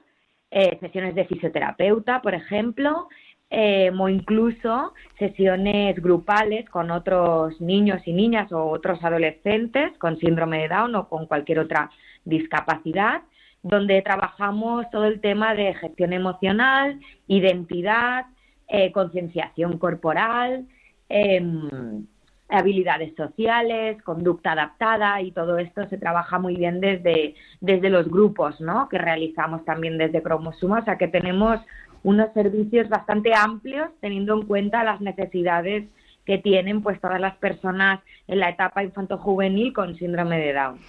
eh, 0.52 0.78
sesiones 0.80 1.14
de 1.16 1.26
fisioterapeuta, 1.26 2.22
por 2.22 2.34
ejemplo, 2.34 3.08
eh, 3.52 3.92
o 3.98 4.10
incluso 4.10 4.94
sesiones 5.18 5.96
grupales 6.02 6.70
con 6.70 6.92
otros 6.92 7.60
niños 7.60 8.02
y 8.06 8.14
niñas 8.14 8.52
o 8.52 8.70
otros 8.70 9.04
adolescentes 9.04 9.98
con 9.98 10.18
síndrome 10.20 10.60
de 10.60 10.68
Down 10.68 10.96
o 10.96 11.10
con 11.10 11.26
cualquier 11.26 11.60
otra 11.60 11.90
discapacidad, 12.26 13.24
donde 13.64 14.02
trabajamos 14.04 14.90
todo 14.92 15.06
el 15.06 15.20
tema 15.20 15.56
de 15.56 15.74
gestión 15.74 16.14
emocional, 16.14 17.00
identidad, 17.28 18.26
eh, 18.68 18.92
concienciación 18.92 19.80
corporal, 19.80 20.68
em, 21.10 22.06
habilidades 22.50 23.16
sociales, 23.16 24.02
conducta 24.04 24.52
adaptada 24.52 25.22
y 25.22 25.32
todo 25.32 25.58
esto 25.58 25.88
se 25.88 25.98
trabaja 25.98 26.40
muy 26.40 26.56
bien 26.56 26.80
desde, 26.80 27.36
desde 27.62 27.90
los 27.90 28.10
grupos 28.10 28.60
¿no? 28.60 28.90
que 28.90 28.98
realizamos 28.98 29.64
también 29.66 29.98
desde 29.98 30.22
Cromosuma, 30.22 30.80
o 30.80 30.84
sea 30.84 30.98
que 30.98 31.08
tenemos 31.08 31.60
unos 32.04 32.32
servicios 32.34 32.90
bastante 32.90 33.34
amplios 33.34 33.90
teniendo 34.02 34.34
en 34.36 34.46
cuenta 34.46 34.84
las 34.84 35.02
necesidades 35.02 35.86
que 36.26 36.38
tienen 36.38 36.82
pues 36.82 37.00
todas 37.02 37.20
las 37.20 37.36
personas 37.38 38.02
en 38.28 38.40
la 38.40 38.50
etapa 38.50 38.84
infanto-juvenil 38.84 39.74
con 39.74 39.96
síndrome 39.96 40.38
de 40.40 40.54
Down. 40.54 40.80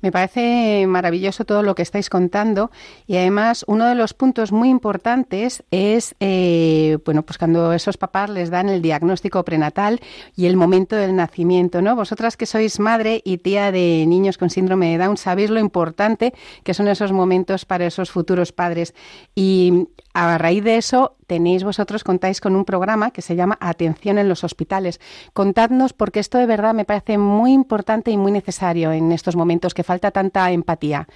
Me 0.00 0.12
parece 0.12 0.86
maravilloso 0.86 1.44
todo 1.44 1.62
lo 1.62 1.74
que 1.74 1.82
estáis 1.82 2.08
contando 2.08 2.70
y 3.06 3.16
además 3.16 3.64
uno 3.66 3.86
de 3.86 3.94
los 3.94 4.14
puntos 4.14 4.52
muy 4.52 4.68
importantes 4.68 5.64
es 5.70 6.14
eh, 6.20 6.98
bueno 7.04 7.22
pues 7.22 7.38
cuando 7.38 7.72
esos 7.72 7.96
papás 7.96 8.30
les 8.30 8.50
dan 8.50 8.68
el 8.68 8.80
diagnóstico 8.80 9.44
prenatal 9.44 10.00
y 10.36 10.46
el 10.46 10.56
momento 10.56 10.94
del 10.94 11.16
nacimiento, 11.16 11.82
¿no? 11.82 11.96
Vosotras 11.96 12.36
que 12.36 12.46
sois 12.46 12.78
madre 12.78 13.20
y 13.24 13.38
tía 13.38 13.72
de 13.72 14.04
niños 14.06 14.38
con 14.38 14.50
síndrome 14.50 14.92
de 14.92 14.98
Down 14.98 15.16
sabéis 15.16 15.50
lo 15.50 15.58
importante 15.58 16.32
que 16.62 16.74
son 16.74 16.88
esos 16.88 17.12
momentos 17.12 17.64
para 17.64 17.86
esos 17.86 18.10
futuros 18.10 18.52
padres 18.52 18.94
y 19.34 19.88
a 20.14 20.38
raíz 20.38 20.64
de 20.64 20.76
eso, 20.76 21.17
tenéis 21.28 21.62
vosotros, 21.62 22.02
contáis 22.02 22.40
con 22.40 22.56
un 22.56 22.64
programa 22.64 23.12
que 23.12 23.22
se 23.22 23.36
llama 23.36 23.58
Atención 23.60 24.18
en 24.18 24.28
los 24.28 24.42
hospitales. 24.42 24.98
Contadnos, 25.32 25.92
porque 25.92 26.18
esto 26.18 26.38
de 26.38 26.46
verdad 26.46 26.74
me 26.74 26.84
parece 26.84 27.18
muy 27.18 27.52
importante 27.52 28.10
y 28.10 28.16
muy 28.16 28.32
necesario 28.32 28.90
en 28.90 29.12
estos 29.12 29.36
momentos 29.36 29.74
que 29.74 29.84
falta 29.84 30.10
tanta 30.10 30.50
empatía. 30.50 31.06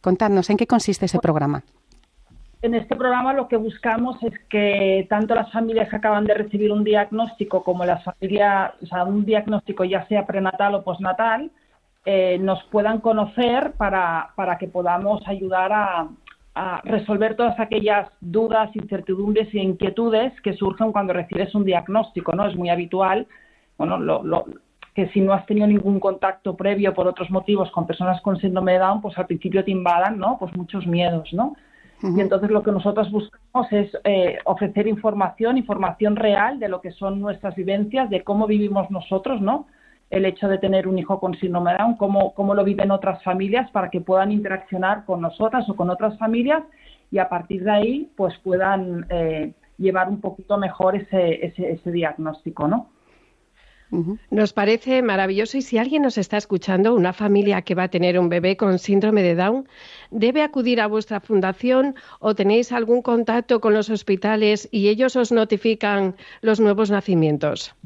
Contadnos, 0.00 0.48
¿en 0.48 0.56
qué 0.56 0.66
consiste 0.66 1.06
ese 1.06 1.18
programa? 1.18 1.64
En 2.62 2.74
este 2.74 2.96
programa 2.96 3.34
lo 3.34 3.48
que 3.48 3.56
buscamos 3.56 4.22
es 4.22 4.32
que 4.48 5.06
tanto 5.10 5.34
las 5.34 5.52
familias 5.52 5.88
que 5.90 5.96
acaban 5.96 6.24
de 6.24 6.34
recibir 6.34 6.72
un 6.72 6.84
diagnóstico 6.84 7.62
como 7.62 7.84
las 7.84 8.02
familias, 8.02 8.72
o 8.82 8.86
sea, 8.86 9.04
un 9.04 9.24
diagnóstico 9.26 9.84
ya 9.84 10.06
sea 10.06 10.26
prenatal 10.26 10.76
o 10.76 10.82
postnatal, 10.82 11.50
eh, 12.04 12.38
nos 12.38 12.62
puedan 12.70 13.00
conocer 13.00 13.72
para, 13.72 14.30
para 14.36 14.58
que 14.58 14.68
podamos 14.68 15.26
ayudar 15.26 15.72
a, 15.72 16.08
a 16.58 16.80
resolver 16.84 17.36
todas 17.36 17.60
aquellas 17.60 18.08
dudas, 18.22 18.74
incertidumbres 18.74 19.52
e 19.52 19.58
inquietudes 19.58 20.32
que 20.40 20.54
surgen 20.54 20.90
cuando 20.90 21.12
recibes 21.12 21.54
un 21.54 21.66
diagnóstico, 21.66 22.32
¿no? 22.32 22.46
Es 22.46 22.56
muy 22.56 22.70
habitual, 22.70 23.26
bueno, 23.76 23.98
lo, 23.98 24.46
que 24.94 25.06
si 25.08 25.20
no 25.20 25.34
has 25.34 25.44
tenido 25.44 25.66
ningún 25.66 26.00
contacto 26.00 26.56
previo 26.56 26.94
por 26.94 27.06
otros 27.06 27.30
motivos 27.30 27.70
con 27.72 27.86
personas 27.86 28.22
con 28.22 28.38
síndrome 28.38 28.72
de 28.72 28.78
Down, 28.78 29.02
pues 29.02 29.18
al 29.18 29.26
principio 29.26 29.62
te 29.62 29.70
invadan, 29.70 30.18
¿no? 30.18 30.38
Pues 30.38 30.56
muchos 30.56 30.86
miedos, 30.86 31.30
¿no? 31.34 31.56
Y 32.02 32.20
entonces 32.20 32.50
lo 32.50 32.62
que 32.62 32.72
nosotros 32.72 33.10
buscamos 33.10 33.72
es 33.72 33.90
eh, 34.04 34.38
ofrecer 34.44 34.86
información, 34.86 35.58
información 35.58 36.16
real 36.16 36.58
de 36.58 36.68
lo 36.68 36.80
que 36.80 36.90
son 36.90 37.20
nuestras 37.20 37.54
vivencias, 37.54 38.08
de 38.08 38.22
cómo 38.22 38.46
vivimos 38.46 38.90
nosotros, 38.90 39.42
¿no? 39.42 39.66
El 40.10 40.24
hecho 40.24 40.48
de 40.48 40.58
tener 40.58 40.86
un 40.86 40.98
hijo 40.98 41.18
con 41.18 41.34
síndrome 41.36 41.72
de 41.72 41.78
Down, 41.78 41.96
cómo, 41.96 42.32
cómo 42.34 42.54
lo 42.54 42.64
viven 42.64 42.90
otras 42.90 43.22
familias 43.22 43.70
para 43.70 43.90
que 43.90 44.00
puedan 44.00 44.30
interaccionar 44.30 45.04
con 45.04 45.20
nosotras 45.20 45.68
o 45.68 45.74
con 45.74 45.90
otras 45.90 46.18
familias 46.18 46.62
y 47.10 47.18
a 47.18 47.28
partir 47.28 47.64
de 47.64 47.70
ahí 47.70 48.10
pues 48.16 48.34
puedan 48.38 49.06
eh, 49.10 49.52
llevar 49.78 50.08
un 50.08 50.20
poquito 50.20 50.58
mejor 50.58 50.96
ese, 50.96 51.44
ese, 51.44 51.72
ese 51.72 51.90
diagnóstico, 51.90 52.68
¿no? 52.68 52.90
Nos 54.30 54.52
parece 54.52 55.00
maravilloso 55.00 55.58
y 55.58 55.62
si 55.62 55.78
alguien 55.78 56.02
nos 56.02 56.18
está 56.18 56.36
escuchando, 56.36 56.92
una 56.94 57.12
familia 57.12 57.62
que 57.62 57.76
va 57.76 57.84
a 57.84 57.88
tener 57.88 58.18
un 58.18 58.28
bebé 58.28 58.56
con 58.56 58.80
síndrome 58.80 59.22
de 59.22 59.36
Down, 59.36 59.68
debe 60.10 60.42
acudir 60.42 60.80
a 60.80 60.88
vuestra 60.88 61.20
fundación 61.20 61.94
o 62.18 62.34
tenéis 62.34 62.72
algún 62.72 63.00
contacto 63.00 63.60
con 63.60 63.74
los 63.74 63.88
hospitales 63.88 64.68
y 64.72 64.88
ellos 64.88 65.14
os 65.14 65.30
notifican 65.30 66.16
los 66.40 66.58
nuevos 66.58 66.90
nacimientos. 66.90 67.76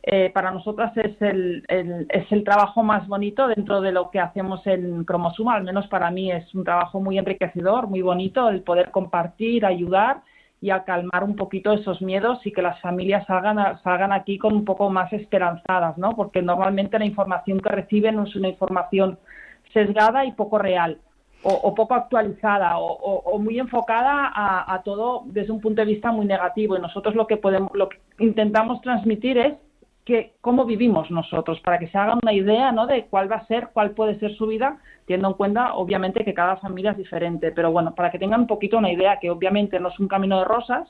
eh, 0.08 0.30
para 0.32 0.52
nosotras 0.52 0.96
es 0.96 1.20
el, 1.20 1.64
es 1.68 2.30
el 2.30 2.44
trabajo 2.44 2.84
más 2.84 3.08
bonito 3.08 3.48
dentro 3.48 3.80
de 3.80 3.90
lo 3.90 4.08
que 4.12 4.20
hacemos 4.20 4.64
en 4.64 5.02
Cromosuma, 5.02 5.56
al 5.56 5.64
menos 5.64 5.88
para 5.88 6.12
mí 6.12 6.30
es 6.30 6.54
un 6.54 6.62
trabajo 6.62 7.00
muy 7.00 7.18
enriquecedor, 7.18 7.88
muy 7.88 8.02
bonito 8.02 8.48
el 8.48 8.62
poder 8.62 8.92
compartir, 8.92 9.66
ayudar 9.66 10.22
y 10.60 10.70
a 10.70 10.84
calmar 10.84 11.24
un 11.24 11.34
poquito 11.34 11.72
esos 11.72 12.00
miedos 12.02 12.38
y 12.46 12.52
que 12.52 12.62
las 12.62 12.80
familias 12.80 13.26
salgan, 13.26 13.58
salgan 13.82 14.12
aquí 14.12 14.38
con 14.38 14.54
un 14.54 14.64
poco 14.64 14.88
más 14.90 15.12
esperanzadas, 15.12 15.98
¿no? 15.98 16.14
Porque 16.14 16.40
normalmente 16.40 17.00
la 17.00 17.04
información 17.04 17.58
que 17.58 17.70
reciben 17.70 18.20
es 18.20 18.36
una 18.36 18.46
información 18.46 19.18
sesgada 19.72 20.24
y 20.24 20.30
poco 20.30 20.58
real 20.58 21.00
o, 21.42 21.74
poco 21.74 21.94
actualizada 21.94 22.78
o, 22.78 23.38
muy 23.40 23.58
enfocada 23.58 24.30
a, 24.32 24.72
a, 24.72 24.82
todo 24.82 25.24
desde 25.26 25.52
un 25.52 25.60
punto 25.60 25.82
de 25.82 25.86
vista 25.86 26.12
muy 26.12 26.26
negativo 26.26 26.76
y 26.76 26.80
nosotros 26.80 27.16
lo 27.16 27.26
que 27.26 27.36
podemos 27.36 27.72
lo 27.74 27.88
que 27.88 27.98
intentamos 28.18 28.80
transmitir 28.80 29.38
es 29.38 29.54
que 30.06 30.34
cómo 30.40 30.64
vivimos 30.64 31.10
nosotros, 31.10 31.60
para 31.60 31.80
que 31.80 31.88
se 31.88 31.98
hagan 31.98 32.20
una 32.22 32.32
idea 32.32 32.70
¿no? 32.70 32.86
de 32.86 33.06
cuál 33.06 33.30
va 33.30 33.36
a 33.36 33.46
ser, 33.46 33.70
cuál 33.72 33.90
puede 33.90 34.16
ser 34.20 34.34
su 34.36 34.46
vida, 34.46 34.78
teniendo 35.04 35.28
en 35.28 35.34
cuenta, 35.34 35.74
obviamente, 35.74 36.24
que 36.24 36.32
cada 36.32 36.56
familia 36.58 36.92
es 36.92 36.96
diferente. 36.96 37.50
Pero 37.50 37.72
bueno, 37.72 37.92
para 37.92 38.12
que 38.12 38.18
tengan 38.18 38.42
un 38.42 38.46
poquito 38.46 38.78
una 38.78 38.92
idea, 38.92 39.18
que 39.20 39.30
obviamente 39.30 39.80
no 39.80 39.88
es 39.88 39.98
un 39.98 40.06
camino 40.06 40.38
de 40.38 40.44
rosas, 40.44 40.88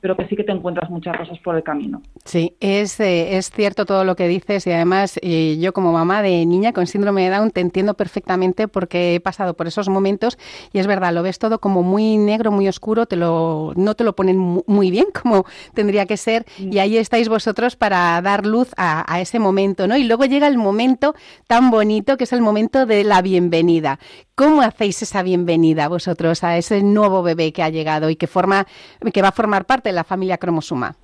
pero 0.00 0.16
que 0.16 0.26
sí 0.28 0.36
que 0.36 0.44
te 0.44 0.52
encuentras 0.52 0.90
muchas 0.90 1.16
cosas 1.16 1.38
por 1.40 1.56
el 1.56 1.62
camino. 1.62 2.02
Sí, 2.24 2.54
es, 2.60 3.00
eh, 3.00 3.36
es 3.36 3.50
cierto 3.50 3.86
todo 3.86 4.04
lo 4.04 4.16
que 4.16 4.28
dices 4.28 4.66
y 4.66 4.72
además 4.72 5.18
eh, 5.22 5.58
yo 5.60 5.72
como 5.72 5.92
mamá 5.92 6.22
de 6.22 6.44
niña 6.46 6.72
con 6.72 6.86
síndrome 6.86 7.24
de 7.24 7.30
Down 7.30 7.50
te 7.50 7.60
entiendo 7.60 7.94
perfectamente 7.94 8.68
porque 8.68 9.14
he 9.14 9.20
pasado 9.20 9.54
por 9.54 9.66
esos 9.66 9.88
momentos 9.88 10.38
y 10.72 10.78
es 10.78 10.86
verdad, 10.86 11.12
lo 11.12 11.22
ves 11.22 11.38
todo 11.38 11.60
como 11.60 11.82
muy 11.82 12.18
negro, 12.18 12.50
muy 12.52 12.68
oscuro, 12.68 13.06
te 13.06 13.16
lo, 13.16 13.72
no 13.76 13.94
te 13.94 14.04
lo 14.04 14.14
ponen 14.14 14.62
muy 14.66 14.90
bien 14.90 15.06
como 15.22 15.44
tendría 15.74 16.06
que 16.06 16.16
ser 16.16 16.44
y 16.58 16.78
ahí 16.78 16.96
estáis 16.96 17.28
vosotros 17.28 17.76
para 17.76 18.20
dar 18.22 18.46
luz 18.46 18.72
a, 18.76 19.12
a 19.12 19.20
ese 19.20 19.38
momento, 19.38 19.86
¿no? 19.86 19.96
Y 19.96 20.04
luego 20.04 20.24
llega 20.24 20.46
el 20.46 20.58
momento 20.58 21.14
tan 21.46 21.70
bonito 21.70 22.16
que 22.16 22.24
es 22.24 22.32
el 22.32 22.40
momento 22.40 22.86
de 22.86 23.04
la 23.04 23.22
bienvenida. 23.22 23.98
¿Cómo 24.34 24.60
hacéis 24.60 25.00
esa 25.00 25.22
bienvenida 25.22 25.88
vosotros 25.88 26.44
a 26.44 26.58
ese 26.58 26.82
nuevo 26.82 27.22
bebé 27.22 27.54
que 27.54 27.62
ha 27.62 27.70
llegado 27.70 28.10
y 28.10 28.16
que 28.16 28.26
forma, 28.26 28.66
que 29.12 29.22
va 29.22 29.28
a 29.28 29.32
formar 29.32 29.64
parte 29.64 29.85
de 29.86 29.92
la 29.92 30.04
familia 30.04 30.36
cromosuma? 30.38 30.94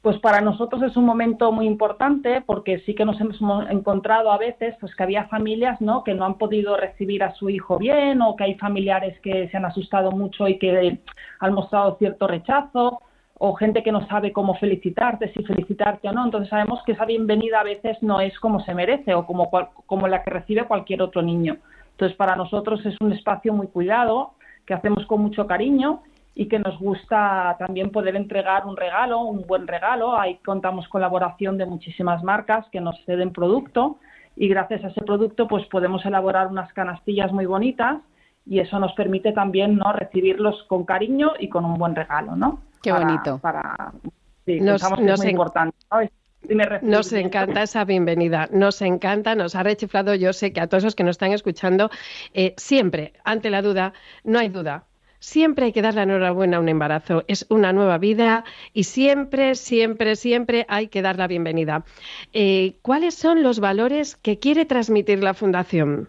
Pues 0.00 0.18
para 0.20 0.40
nosotros 0.40 0.82
es 0.82 0.96
un 0.96 1.04
momento 1.04 1.50
muy 1.52 1.66
importante 1.66 2.40
porque 2.46 2.78
sí 2.80 2.94
que 2.94 3.04
nos 3.04 3.20
hemos 3.20 3.36
encontrado 3.68 4.30
a 4.30 4.38
veces 4.38 4.74
pues 4.80 4.94
que 4.94 5.02
había 5.02 5.24
familias 5.24 5.80
¿no? 5.80 6.04
que 6.04 6.14
no 6.14 6.24
han 6.24 6.38
podido 6.38 6.76
recibir 6.76 7.22
a 7.22 7.34
su 7.34 7.50
hijo 7.50 7.78
bien 7.78 8.22
o 8.22 8.36
que 8.36 8.44
hay 8.44 8.54
familiares 8.54 9.18
que 9.20 9.48
se 9.48 9.56
han 9.56 9.64
asustado 9.64 10.12
mucho 10.12 10.46
y 10.48 10.58
que 10.58 10.98
han 11.40 11.52
mostrado 11.52 11.96
cierto 11.98 12.26
rechazo 12.26 13.00
o 13.40 13.54
gente 13.54 13.82
que 13.82 13.92
no 13.92 14.06
sabe 14.08 14.32
cómo 14.32 14.54
felicitarte, 14.54 15.32
si 15.32 15.44
felicitarte 15.44 16.08
o 16.08 16.12
no. 16.12 16.24
Entonces 16.24 16.48
sabemos 16.48 16.80
que 16.86 16.92
esa 16.92 17.04
bienvenida 17.04 17.60
a 17.60 17.64
veces 17.64 17.98
no 18.00 18.20
es 18.20 18.38
como 18.40 18.60
se 18.60 18.74
merece 18.74 19.14
o 19.14 19.26
como, 19.26 19.50
como 19.86 20.08
la 20.08 20.22
que 20.22 20.30
recibe 20.30 20.64
cualquier 20.64 21.02
otro 21.02 21.22
niño. 21.22 21.58
Entonces, 21.92 22.16
para 22.16 22.36
nosotros 22.36 22.84
es 22.86 22.94
un 23.00 23.12
espacio 23.12 23.52
muy 23.52 23.66
cuidado, 23.66 24.32
que 24.64 24.74
hacemos 24.74 25.04
con 25.06 25.20
mucho 25.20 25.46
cariño 25.46 26.02
y 26.38 26.46
que 26.46 26.60
nos 26.60 26.78
gusta 26.78 27.56
también 27.58 27.90
poder 27.90 28.14
entregar 28.14 28.64
un 28.64 28.76
regalo, 28.76 29.22
un 29.22 29.44
buen 29.44 29.66
regalo. 29.66 30.16
Ahí 30.16 30.38
contamos 30.44 30.86
colaboración 30.86 31.58
de 31.58 31.66
muchísimas 31.66 32.22
marcas 32.22 32.64
que 32.70 32.80
nos 32.80 32.94
ceden 33.04 33.32
producto 33.32 33.98
y 34.36 34.46
gracias 34.46 34.84
a 34.84 34.88
ese 34.88 35.00
producto 35.00 35.48
pues 35.48 35.66
podemos 35.66 36.06
elaborar 36.06 36.46
unas 36.46 36.72
canastillas 36.72 37.32
muy 37.32 37.44
bonitas 37.44 37.98
y 38.46 38.60
eso 38.60 38.78
nos 38.78 38.92
permite 38.92 39.32
también 39.32 39.76
no 39.78 39.92
recibirlos 39.92 40.62
con 40.68 40.84
cariño 40.84 41.32
y 41.40 41.48
con 41.48 41.64
un 41.64 41.76
buen 41.76 41.96
regalo, 41.96 42.36
¿no? 42.36 42.60
Qué 42.84 42.92
bonito. 42.92 43.38
Para, 43.38 43.92
sí, 44.46 44.60
nos, 44.60 44.80
es 44.80 45.18
muy 45.18 45.30
importante. 45.30 45.76
Nos 46.82 47.12
encanta 47.14 47.64
esa 47.64 47.84
bienvenida, 47.84 48.48
nos 48.52 48.80
encanta, 48.80 49.34
nos 49.34 49.56
ha 49.56 49.64
rechiflado. 49.64 50.14
Yo 50.14 50.32
sé 50.32 50.52
que 50.52 50.60
a 50.60 50.68
todos 50.68 50.84
los 50.84 50.94
que 50.94 51.02
nos 51.02 51.14
están 51.14 51.32
escuchando, 51.32 51.90
eh, 52.32 52.54
siempre, 52.56 53.14
ante 53.24 53.50
la 53.50 53.60
duda, 53.60 53.92
no 54.22 54.38
hay 54.38 54.50
duda. 54.50 54.84
Siempre 55.20 55.66
hay 55.66 55.72
que 55.72 55.82
dar 55.82 55.94
la 55.94 56.04
enhorabuena 56.04 56.58
a 56.58 56.60
un 56.60 56.68
embarazo. 56.68 57.24
Es 57.26 57.46
una 57.50 57.72
nueva 57.72 57.98
vida 57.98 58.44
y 58.72 58.84
siempre, 58.84 59.54
siempre, 59.56 60.14
siempre 60.16 60.64
hay 60.68 60.88
que 60.88 61.02
dar 61.02 61.18
la 61.18 61.26
bienvenida. 61.26 61.84
Eh, 62.32 62.76
¿Cuáles 62.82 63.14
son 63.14 63.42
los 63.42 63.58
valores 63.58 64.16
que 64.16 64.38
quiere 64.38 64.64
transmitir 64.64 65.22
la 65.22 65.34
Fundación? 65.34 66.08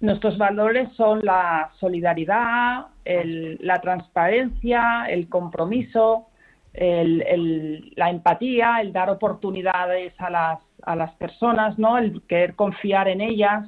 Nuestros 0.00 0.38
valores 0.38 0.88
son 0.96 1.20
la 1.22 1.72
solidaridad, 1.78 2.86
la 3.04 3.80
transparencia, 3.82 5.04
el 5.10 5.28
compromiso, 5.28 6.28
la 6.72 8.10
empatía, 8.10 8.80
el 8.80 8.94
dar 8.94 9.10
oportunidades 9.10 10.14
a 10.18 10.30
las, 10.30 10.58
a 10.82 10.96
las 10.96 11.12
personas, 11.16 11.78
¿no? 11.78 11.98
El 11.98 12.22
querer 12.22 12.54
confiar 12.54 13.08
en 13.08 13.20
ellas. 13.20 13.66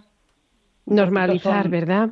Normalizar, 0.87 1.68
¿verdad? 1.68 2.11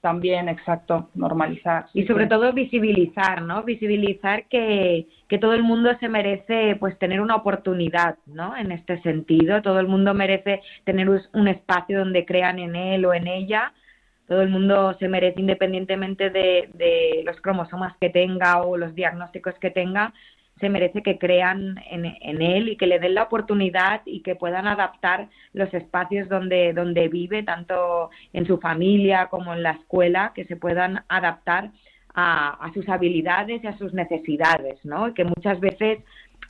También, 0.00 0.50
exacto, 0.50 1.08
normalizar. 1.14 1.86
y 1.94 2.04
sobre 2.04 2.26
todo 2.26 2.52
visibilizar, 2.52 3.40
¿no? 3.40 3.62
Visibilizar 3.62 4.46
que, 4.48 5.08
que 5.28 5.38
todo 5.38 5.54
el 5.54 5.62
mundo 5.62 5.96
se 5.98 6.08
merece 6.08 6.76
pues 6.78 6.98
tener 6.98 7.22
una 7.22 7.36
oportunidad, 7.36 8.16
¿no? 8.26 8.54
En 8.54 8.70
este 8.70 9.00
sentido, 9.00 9.62
todo 9.62 9.80
el 9.80 9.88
mundo 9.88 10.12
merece 10.12 10.60
tener 10.84 11.08
un 11.08 11.48
espacio 11.48 12.00
donde 12.00 12.26
crean 12.26 12.58
en 12.58 12.76
él 12.76 13.06
o 13.06 13.14
en 13.14 13.26
ella 13.26 13.72
todo 14.26 14.40
el 14.40 14.48
mundo 14.48 14.96
se 14.98 15.08
merece 15.08 15.40
independientemente 15.40 16.30
de, 16.30 17.22
los 17.24 17.40
cromosomas 17.40 17.94
que 18.00 18.10
tenga 18.10 18.62
o 18.62 18.76
los 18.76 18.94
diagnósticos 18.94 19.54
que 19.60 19.70
tenga, 19.70 20.14
se 20.60 20.68
merece 20.68 21.02
que 21.02 21.18
crean 21.18 21.76
en, 21.90 22.42
él 22.42 22.68
y 22.68 22.76
que 22.76 22.86
le 22.86 23.00
den 23.00 23.14
la 23.14 23.24
oportunidad 23.24 24.02
y 24.04 24.20
que 24.20 24.36
puedan 24.36 24.66
adaptar 24.66 25.28
los 25.52 25.72
espacios 25.74 26.28
donde, 26.28 26.72
donde 26.72 27.08
vive, 27.08 27.42
tanto 27.42 28.10
en 28.32 28.46
su 28.46 28.58
familia 28.58 29.26
como 29.26 29.52
en 29.52 29.62
la 29.62 29.72
escuela, 29.72 30.32
que 30.34 30.44
se 30.44 30.56
puedan 30.56 31.04
adaptar 31.08 31.70
a, 32.14 32.70
sus 32.72 32.88
habilidades 32.88 33.64
y 33.64 33.66
a 33.66 33.76
sus 33.76 33.92
necesidades, 33.92 34.78
¿no? 34.84 35.12
Que 35.14 35.24
muchas 35.24 35.58
veces, 35.58 35.98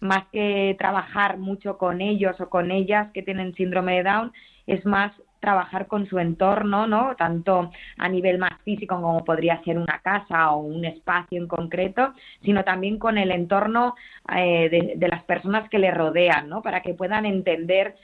más 0.01 0.25
que 0.31 0.77
trabajar 0.79 1.38
mucho 1.38 1.79
con 1.79 2.03
ellos 2.03 2.38
o 2.40 2.51
con 2.51 2.71
ellas 2.71 3.11
que 3.12 3.23
tienen 3.23 3.55
síndrome 3.55 3.97
de 3.97 4.03
Down, 4.03 4.33
es 4.67 4.85
más 4.85 5.12
trabajar 5.44 5.87
con 5.87 6.07
su 6.07 6.18
entorno, 6.18 6.87
¿no? 6.87 7.14
Tanto 7.16 7.70
a 7.98 8.09
nivel 8.09 8.38
más 8.38 8.62
físico 8.64 8.94
como 8.96 9.22
podría 9.26 9.62
ser 9.62 9.76
una 9.76 10.00
casa 10.02 10.52
o 10.52 10.61
un 10.61 10.87
espacio 10.87 11.38
en 11.38 11.46
concreto, 11.46 12.14
sino 12.42 12.64
también 12.64 12.98
con 12.98 13.18
el 13.18 13.30
entorno 13.30 13.94
eh, 14.35 14.96
de, 14.96 15.09
las 15.09 15.22
personas 15.24 15.68
que 15.68 15.78
le 15.78 15.90
rodean, 15.90 16.48
¿no? 16.48 16.62
Para 16.62 16.80
que 16.80 16.94
puedan 16.94 17.26
entender 17.26 17.94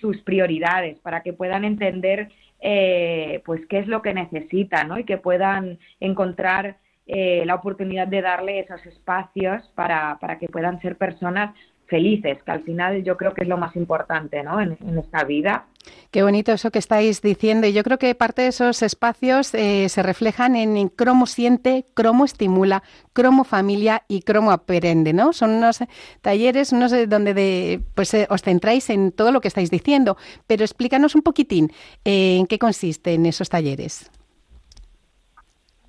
sus 0.00 0.20
prioridades, 0.22 0.98
para 0.98 1.22
que 1.22 1.32
puedan 1.32 1.64
entender 1.64 2.30
eh, 2.60 3.40
pues 3.44 3.64
qué 3.68 3.78
es 3.78 3.86
lo 3.86 4.02
que 4.02 4.12
necesitan, 4.12 4.88
¿no? 4.88 4.98
Y 4.98 5.04
que 5.04 5.18
puedan 5.18 5.78
encontrar 6.00 6.78
eh, 7.06 7.44
la 7.46 7.54
oportunidad 7.54 8.08
de 8.08 8.22
darle 8.22 8.58
esos 8.58 8.84
espacios 8.86 9.62
para, 9.76 10.18
para 10.20 10.38
que 10.38 10.48
puedan 10.48 10.80
ser 10.80 10.96
personas 10.96 11.54
felices, 11.88 12.38
que 12.44 12.50
al 12.50 12.62
final 12.62 13.02
yo 13.02 13.16
creo 13.16 13.34
que 13.34 13.42
es 13.42 13.48
lo 13.48 13.56
más 13.56 13.74
importante 13.74 14.42
¿no? 14.42 14.60
en, 14.60 14.76
esta 14.98 15.24
vida. 15.24 15.66
Qué 16.10 16.22
bonito 16.22 16.52
eso 16.52 16.70
que 16.70 16.78
estáis 16.78 17.22
diciendo. 17.22 17.66
Y 17.66 17.72
yo 17.72 17.82
creo 17.82 17.98
que 17.98 18.14
parte 18.14 18.42
de 18.42 18.48
esos 18.48 18.82
espacios 18.82 19.54
eh, 19.54 19.88
se 19.88 20.02
reflejan 20.02 20.54
en, 20.54 20.88
cromo 20.88 21.26
siente, 21.26 21.86
cromo 21.94 22.24
estimula, 22.24 22.82
cromo 23.12 23.44
familia 23.44 24.02
y 24.06 24.20
cromo 24.20 24.50
aprende, 24.50 25.12
¿no? 25.12 25.32
Son 25.32 25.50
unos 25.50 25.78
talleres 26.20 26.72
unos 26.72 26.92
donde 27.08 27.32
de, 27.32 27.80
pues, 27.94 28.12
eh, 28.14 28.26
os 28.28 28.42
centráis 28.42 28.90
en 28.90 29.12
todo 29.12 29.32
lo 29.32 29.40
que 29.40 29.48
estáis 29.48 29.70
diciendo. 29.70 30.16
Pero 30.46 30.64
explícanos 30.64 31.14
un 31.14 31.22
poquitín 31.22 31.72
eh, 32.04 32.36
en 32.38 32.46
qué 32.46 32.58
consisten 32.58 33.24
esos 33.24 33.48
talleres. 33.48 34.10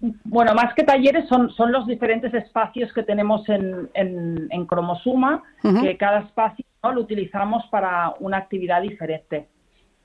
Bueno, 0.02 0.54
más 0.54 0.74
que 0.76 0.84
talleres 0.84 1.28
son, 1.28 1.50
son 1.52 1.72
los 1.72 1.86
diferentes 1.86 2.34
espacios 2.34 2.92
que 2.94 3.04
tenemos 3.04 3.48
en, 3.50 3.90
en, 3.94 4.66
Cromosuma, 4.66 5.44
que 5.62 5.98
cada 5.98 6.20
espacio 6.20 6.66
lo 6.84 7.02
utilizamos 7.02 7.66
para 7.68 8.14
una 8.20 8.38
actividad 8.38 8.82
diferente. 8.82 9.50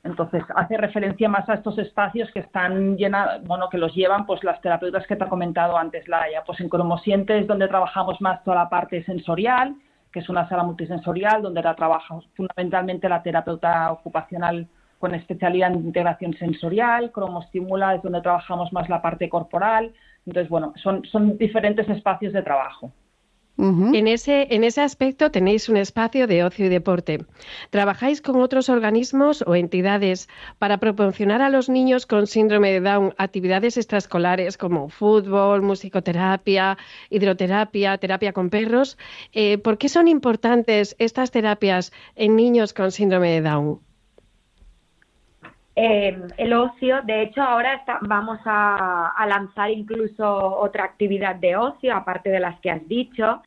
Entonces, 0.03 0.43
hace 0.55 0.77
referencia 0.77 1.29
más 1.29 1.49
a 1.49 1.55
estos 1.55 1.79
espacios 1.79 2.31
que 2.33 2.41
están 2.41 2.97
llenados, 2.97 3.43
bueno, 3.45 3.69
que 3.71 3.79
los 3.79 3.95
llevan 3.95 4.27
pues 4.27 4.43
las 4.45 4.61
terapeutas 4.61 5.07
que 5.07 5.17
te 5.17 5.25
ha 5.25 5.29
comentado 5.29 5.79
antes, 5.79 6.07
Laia. 6.09 6.43
Pues 6.45 6.61
en 6.61 6.69
Cromosiente 6.69 7.39
es 7.39 7.47
donde 7.47 7.69
trabajamos 7.69 8.21
más 8.21 8.43
toda 8.45 8.57
la 8.57 8.69
parte 8.69 9.03
sensorial, 9.05 9.77
que 10.13 10.21
es 10.21 10.29
una 10.29 10.47
sala 10.49 10.65
multisensorial, 10.65 11.41
donde 11.41 11.63
la 11.63 11.75
trabajamos 11.75 12.29
fundamentalmente 12.37 13.09
la 13.09 13.23
terapeuta 13.23 13.93
ocupacional 13.93 14.69
con 15.05 15.15
especialidad 15.15 15.71
en 15.71 15.85
integración 15.85 16.33
sensorial, 16.39 17.13
cromostimula 17.13 17.95
es 17.95 18.03
donde 18.03 18.23
trabajamos 18.23 18.73
más 18.73 18.89
la 18.89 19.03
parte 19.03 19.29
corporal. 19.29 19.93
Entonces, 20.25 20.49
bueno, 20.49 20.73
son, 20.83 21.05
son 21.05 21.37
diferentes 21.37 21.87
espacios 21.91 22.33
de 22.33 22.41
trabajo. 22.41 22.91
en, 23.59 24.09
ese, 24.09 24.47
en 24.55 24.65
ese 24.65 24.81
aspecto 24.81 25.31
tenéis 25.31 25.69
un 25.69 25.77
espacio 25.77 26.27
de 26.27 26.43
ocio 26.43 26.65
y 26.65 26.71
deporte. 26.71 27.19
¿Trabajáis 27.69 28.23
con 28.23 28.41
otros 28.41 28.71
organismos 28.71 29.45
o 29.47 29.55
entidades 29.55 30.27
para 30.59 30.79
proporcionar 30.79 31.43
a 31.43 31.51
los 31.51 31.69
niños 31.69 32.07
con 32.07 32.27
síndrome 32.27 32.73
de 32.73 32.81
Down 32.81 33.13
actividades 33.19 33.77
extraescolares 33.77 34.57
como 34.57 34.89
fútbol, 34.89 35.61
musicoterapia, 35.61 36.79
hidroterapia, 37.11 37.99
terapia 37.99 38.33
con 38.33 38.49
perros? 38.49 38.97
Eh, 39.35 39.59
¿Por 39.59 39.77
qué 39.77 39.91
son 39.91 40.09
importantes 40.09 40.97
estas 40.99 41.31
terapias 41.31 41.93
en 42.17 42.37
niños 42.37 42.73
con 42.73 42.91
síndrome 42.91 43.33
de 43.33 43.43
Down? 43.43 43.81
Eh, 45.77 46.17
el 46.37 46.53
ocio, 46.53 47.03
de 47.03 47.23
hecho 47.23 47.43
ahora 47.43 47.85
vamos 48.03 48.39
a, 48.45 49.13
lanzar 49.27 49.71
incluso 49.71 50.25
otra 50.59 50.85
actividad 50.85 51.35
de 51.35 51.57
ocio, 51.57 51.95
aparte 51.95 52.31
de 52.31 52.41
las 52.41 52.61
que 52.61 52.71
has 52.71 52.87
dicho, 52.87 53.43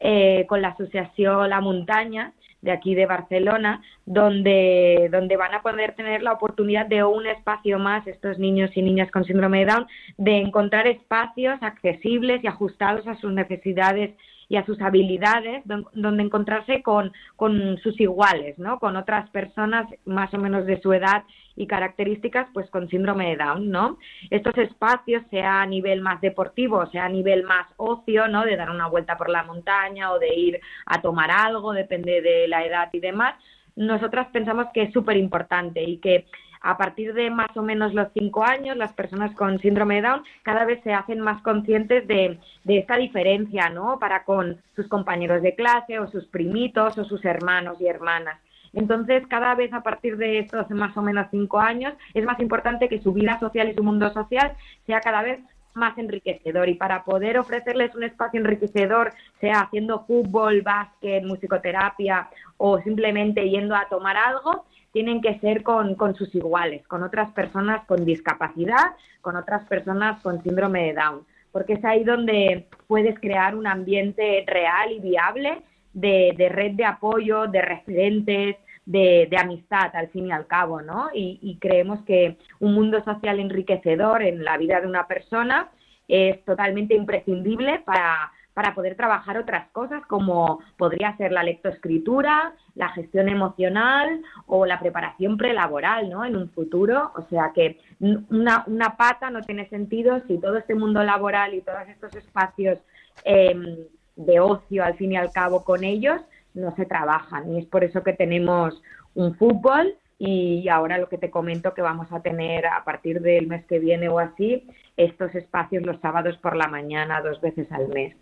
eh, 0.00 0.46
con 0.48 0.62
la 0.62 0.68
Asociación 0.68 1.50
La 1.50 1.60
Montaña 1.60 2.32
de 2.62 2.72
aquí 2.72 2.94
de 2.94 3.06
Barcelona, 3.06 3.82
donde, 4.06 5.08
donde 5.12 5.36
van 5.36 5.54
a 5.54 5.62
poder 5.62 5.94
tener 5.94 6.22
la 6.22 6.32
oportunidad 6.32 6.86
de 6.86 7.04
un 7.04 7.26
espacio 7.26 7.78
más, 7.78 8.06
estos 8.06 8.38
niños 8.38 8.70
y 8.74 8.82
niñas 8.82 9.10
con 9.10 9.24
síndrome 9.24 9.60
de 9.60 9.66
Down, 9.66 9.86
de 10.16 10.38
encontrar 10.38 10.86
espacios 10.86 11.62
accesibles 11.62 12.42
y 12.42 12.46
ajustados 12.46 13.06
a 13.06 13.16
sus 13.16 13.32
necesidades 13.32 14.14
y 14.48 14.56
a 14.56 14.64
sus 14.64 14.80
habilidades, 14.80 15.64
donde 15.64 16.22
encontrarse 16.22 16.82
con, 16.82 17.12
con 17.34 17.78
sus 17.78 18.00
iguales, 18.00 18.58
¿no? 18.58 18.78
Con 18.78 18.96
otras 18.96 19.28
personas 19.30 19.86
más 20.04 20.32
o 20.34 20.38
menos 20.38 20.66
de 20.66 20.80
su 20.80 20.92
edad 20.92 21.24
y 21.56 21.66
características, 21.66 22.48
pues 22.52 22.70
con 22.70 22.88
síndrome 22.88 23.30
de 23.30 23.36
Down, 23.36 23.70
¿no? 23.70 23.98
Estos 24.30 24.56
espacios, 24.58 25.22
sea 25.30 25.62
a 25.62 25.66
nivel 25.66 26.00
más 26.00 26.20
deportivo, 26.20 26.86
sea 26.90 27.06
a 27.06 27.08
nivel 27.08 27.42
más 27.44 27.66
ocio, 27.76 28.28
¿no? 28.28 28.44
De 28.44 28.56
dar 28.56 28.70
una 28.70 28.86
vuelta 28.86 29.16
por 29.16 29.30
la 29.30 29.42
montaña 29.42 30.12
o 30.12 30.18
de 30.18 30.34
ir 30.34 30.60
a 30.86 31.00
tomar 31.00 31.30
algo, 31.30 31.72
depende 31.72 32.20
de 32.20 32.46
la 32.46 32.64
edad 32.64 32.88
y 32.92 33.00
demás, 33.00 33.34
nosotras 33.76 34.28
pensamos 34.32 34.66
que 34.72 34.82
es 34.82 34.92
súper 34.92 35.18
importante 35.18 35.82
y 35.82 35.98
que 35.98 36.26
a 36.66 36.76
partir 36.76 37.14
de 37.14 37.30
más 37.30 37.56
o 37.56 37.62
menos 37.62 37.94
los 37.94 38.08
cinco 38.12 38.42
años, 38.42 38.76
las 38.76 38.92
personas 38.92 39.32
con 39.36 39.60
síndrome 39.60 39.96
de 39.96 40.02
Down 40.02 40.22
cada 40.42 40.64
vez 40.64 40.82
se 40.82 40.92
hacen 40.92 41.20
más 41.20 41.40
conscientes 41.42 42.08
de, 42.08 42.40
esta 42.66 42.96
diferencia, 42.96 43.70
¿no? 43.70 44.00
Para 44.00 44.24
con 44.24 44.60
sus 44.74 44.88
compañeros 44.88 45.42
de 45.42 45.54
clase 45.54 46.00
o 46.00 46.08
sus 46.08 46.26
primitos 46.26 46.98
o 46.98 47.04
sus 47.04 47.24
hermanos 47.24 47.80
y 47.80 47.86
hermanas. 47.86 48.40
Entonces, 48.72 49.24
cada 49.28 49.54
vez 49.54 49.72
a 49.72 49.84
partir 49.84 50.16
de 50.16 50.40
estos 50.40 50.68
más 50.70 50.96
o 50.96 51.02
menos 51.02 51.28
cinco 51.30 51.60
años, 51.60 51.94
es 52.14 52.24
más 52.24 52.40
importante 52.40 52.88
que 52.88 53.00
su 53.00 53.12
vida 53.12 53.38
social 53.38 53.68
y 53.70 53.74
su 53.74 53.84
mundo 53.84 54.12
social 54.12 54.52
sea 54.86 55.00
cada 55.00 55.22
vez 55.22 55.38
más 55.74 55.96
enriquecedor 55.98 56.68
y 56.68 56.74
para 56.74 57.04
poder 57.04 57.38
ofrecerles 57.38 57.94
un 57.94 58.02
espacio 58.02 58.40
enriquecedor, 58.40 59.12
sea 59.40 59.60
haciendo 59.60 60.04
fútbol, 60.04 60.62
básquet, 60.62 61.22
musicoterapia 61.22 62.28
o 62.56 62.80
simplemente 62.80 63.48
yendo 63.48 63.76
a 63.76 63.88
tomar 63.88 64.16
algo, 64.16 64.64
tienen 64.96 65.20
que 65.20 65.38
ser 65.40 65.62
con, 65.62 65.94
con, 65.94 66.14
sus 66.14 66.34
iguales, 66.34 66.86
con 66.88 67.02
otras 67.02 67.30
personas 67.32 67.84
con 67.84 68.06
discapacidad, 68.06 68.94
con 69.20 69.36
otras 69.36 69.68
personas 69.68 70.22
con 70.22 70.42
síndrome 70.42 70.84
de 70.84 70.94
Down, 70.94 71.26
porque 71.52 71.74
es 71.74 71.84
ahí 71.84 72.02
donde 72.02 72.66
puedes 72.86 73.20
crear 73.20 73.54
un 73.54 73.66
ambiente 73.66 74.42
real 74.46 74.92
y 74.92 75.00
viable 75.00 75.60
de, 75.92 76.32
de 76.38 76.48
red 76.48 76.76
de 76.76 76.86
apoyo, 76.86 77.46
de 77.46 77.60
referentes, 77.60 78.56
de, 78.86 79.28
de, 79.30 79.36
amistad 79.36 79.94
al 79.94 80.08
fin 80.08 80.28
y 80.28 80.32
al 80.32 80.46
cabo, 80.46 80.80
¿no? 80.80 81.10
Y, 81.12 81.40
y, 81.42 81.58
creemos 81.58 82.00
que 82.06 82.38
un 82.58 82.72
mundo 82.72 83.04
social 83.04 83.38
enriquecedor 83.38 84.22
en 84.22 84.44
la 84.44 84.56
vida 84.56 84.80
de 84.80 84.86
una 84.86 85.06
persona 85.06 85.68
es 86.08 86.42
totalmente 86.46 86.94
imprescindible 86.94 87.80
para, 87.80 88.32
para 88.56 88.74
poder 88.74 88.96
trabajar 88.96 89.36
otras 89.36 89.68
cosas 89.68 90.02
como 90.06 90.60
podría 90.78 91.14
ser 91.18 91.30
la 91.30 91.42
lectoescritura, 91.42 92.54
la 92.74 92.88
gestión 92.88 93.28
emocional 93.28 94.22
o 94.46 94.64
la 94.64 94.80
preparación 94.80 95.36
prelaboral, 95.36 96.08
¿no? 96.08 96.24
En 96.24 96.36
un 96.36 96.48
futuro, 96.48 97.12
o 97.16 97.22
sea 97.28 97.52
que 97.54 97.78
una, 98.00 98.96
pata 98.96 99.28
no 99.28 99.42
tiene 99.42 99.68
sentido 99.68 100.22
si 100.26 100.38
todo 100.38 100.56
este 100.56 100.74
mundo 100.74 101.02
laboral 101.02 101.52
y 101.52 101.60
todos 101.60 101.86
estos 101.86 102.16
espacios 102.16 102.78
eh, 103.26 103.86
de 104.16 104.40
ocio 104.40 104.82
al 104.82 104.94
fin 104.94 105.12
y 105.12 105.16
al 105.18 105.32
cabo 105.32 105.62
con 105.62 105.84
ellos 105.84 106.22
no 106.54 106.74
se 106.76 106.86
trabajan 106.86 107.52
y 107.52 107.58
es 107.58 107.66
por 107.66 107.84
eso 107.84 108.02
que 108.02 108.14
tenemos 108.14 108.82
un 109.12 109.34
fútbol 109.34 109.98
y 110.18 110.66
ahora 110.70 110.96
lo 110.96 111.10
que 111.10 111.18
te 111.18 111.30
comento 111.30 111.74
que 111.74 111.82
vamos 111.82 112.10
a 112.10 112.22
tener 112.22 112.64
a 112.68 112.84
partir 112.84 113.20
del 113.20 113.48
mes 113.48 113.66
que 113.66 113.80
viene 113.80 114.08
o 114.08 114.18
así 114.18 114.66
estos 114.96 115.34
espacios 115.34 115.84
los 115.84 116.00
sábados 116.00 116.38
por 116.38 116.56
la 116.56 116.68
mañana 116.68 117.20
dos 117.20 117.38
veces 117.42 117.70
al 117.70 117.88
mes. 117.88 118.16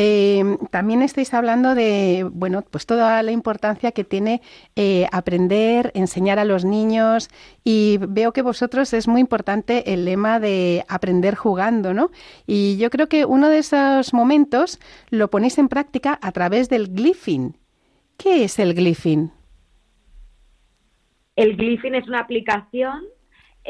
Eh, 0.00 0.44
también 0.70 1.02
estáis 1.02 1.34
hablando 1.34 1.74
de, 1.74 2.24
bueno, 2.30 2.62
pues 2.62 2.86
toda 2.86 3.20
la 3.24 3.32
importancia 3.32 3.90
que 3.90 4.04
tiene 4.04 4.42
eh, 4.76 5.08
aprender, 5.10 5.90
enseñar 5.94 6.38
a 6.38 6.44
los 6.44 6.64
niños 6.64 7.30
y 7.64 7.98
veo 8.08 8.32
que 8.32 8.42
vosotros 8.42 8.92
es 8.92 9.08
muy 9.08 9.20
importante 9.20 9.92
el 9.92 10.04
lema 10.04 10.38
de 10.38 10.84
aprender 10.88 11.34
jugando, 11.34 11.94
¿no? 11.94 12.10
Y 12.46 12.76
yo 12.76 12.90
creo 12.90 13.08
que 13.08 13.24
uno 13.24 13.48
de 13.48 13.58
esos 13.58 14.14
momentos 14.14 14.78
lo 15.10 15.30
ponéis 15.30 15.58
en 15.58 15.68
práctica 15.68 16.16
a 16.22 16.30
través 16.30 16.68
del 16.68 16.94
glyphing. 16.94 17.56
¿Qué 18.16 18.44
es 18.44 18.60
el 18.60 18.74
glyphing? 18.74 19.32
El 21.34 21.56
glyphing 21.56 21.96
es 21.96 22.06
una 22.06 22.20
aplicación 22.20 23.02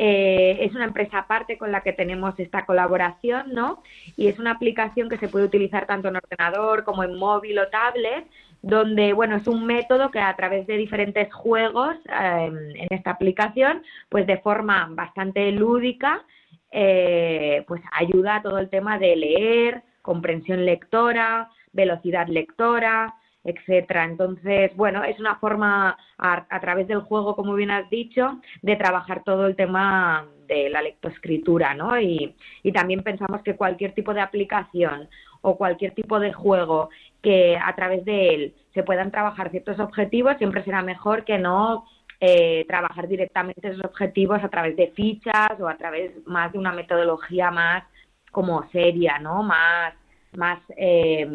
eh, 0.00 0.58
es 0.61 0.76
una 0.76 0.84
empresa 0.84 1.18
aparte 1.18 1.58
con 1.58 1.72
la 1.72 1.80
que 1.80 1.92
tenemos 1.92 2.38
esta 2.38 2.64
colaboración, 2.64 3.52
¿no? 3.52 3.82
Y 4.16 4.28
es 4.28 4.38
una 4.38 4.52
aplicación 4.52 5.08
que 5.08 5.18
se 5.18 5.26
puede 5.26 5.46
utilizar 5.46 5.87
tanto 5.87 6.06
en 6.06 6.14
ordenador 6.14 6.84
como 6.84 7.02
en 7.02 7.18
móvil 7.18 7.58
o 7.58 7.66
tablet, 7.66 8.24
donde, 8.62 9.12
bueno, 9.12 9.34
es 9.34 9.48
un 9.48 9.66
método 9.66 10.12
que 10.12 10.20
a 10.20 10.37
través 10.37 10.68
de 10.68 10.76
diferentes 10.76 11.34
juegos 11.34 11.96
em, 12.06 12.56
en 12.76 12.87
esta 12.90 13.11
aplicación, 13.11 13.82
pues 14.08 14.24
de 14.28 14.38
forma 14.38 14.87
bastante 14.92 15.50
lúdica, 15.50 16.22
eh, 16.70 17.64
pues 17.66 17.82
ayuda 17.90 18.37
a 18.37 18.42
todo 18.42 18.58
el 18.61 18.70
tema 18.70 19.00
de 19.00 19.16
leer, 19.16 19.82
comprensión 20.02 20.64
lectora, 20.64 21.50
velocidad 21.72 22.28
lectora, 22.28 23.16
etcétera. 23.48 24.04
Entonces, 24.04 24.74
bueno, 24.76 25.04
es 25.04 25.18
una 25.18 25.37
forma 25.37 25.96
a, 26.18 26.61
través 26.61 26.88
del 26.88 27.00
juego, 27.00 27.34
como 27.34 27.54
bien 27.54 27.70
has 27.70 27.88
dicho, 27.90 28.40
de 28.62 28.76
trabajar 28.76 29.22
todo 29.24 29.46
el 29.46 29.56
tema 29.56 30.26
de 30.46 30.70
la 30.70 30.82
lectoescritura, 30.82 31.74
¿no? 31.74 31.98
Y, 32.00 32.34
y 32.62 32.72
también 32.72 33.02
pensamos 33.02 33.42
que 33.42 33.56
cualquier 33.56 33.92
tipo 33.92 34.14
de 34.14 34.20
aplicación 34.20 35.08
o 35.40 35.56
cualquier 35.56 35.92
tipo 35.94 36.18
de 36.18 36.32
juego 36.32 36.90
que 37.22 37.56
a 37.56 37.74
través 37.74 38.04
de 38.04 38.34
él 38.34 38.54
se 38.74 38.82
puedan 38.82 39.11
trabajar 39.11 39.50
ciertos 39.50 39.78
objetivos 39.78 40.37
siempre 40.38 40.64
será 40.64 40.82
mejor 40.82 41.24
que 41.24 41.38
no 41.38 41.84
eh, 42.20 42.64
trabajar 42.66 43.06
directamente 43.06 43.68
esos 43.68 43.84
objetivos 43.84 44.42
a 44.42 44.48
través 44.48 44.76
de 44.76 44.88
fichas 44.88 45.61
o 45.61 45.68
a 45.68 45.76
través 45.76 46.11
más 46.26 46.52
de 46.52 46.58
una 46.58 46.72
metodología 46.72 47.50
más 47.50 47.84
como 48.32 48.68
seria, 48.70 49.18
¿no? 49.18 49.42
Más 49.42 49.94
más, 50.36 50.60
eh, 50.76 51.26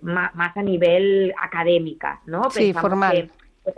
más, 0.00 0.56
a 0.56 0.62
nivel 0.62 1.34
académica, 1.40 2.20
¿no? 2.26 2.50
Sí, 2.50 2.72
formal. 2.72 3.30
Pues, 3.62 3.76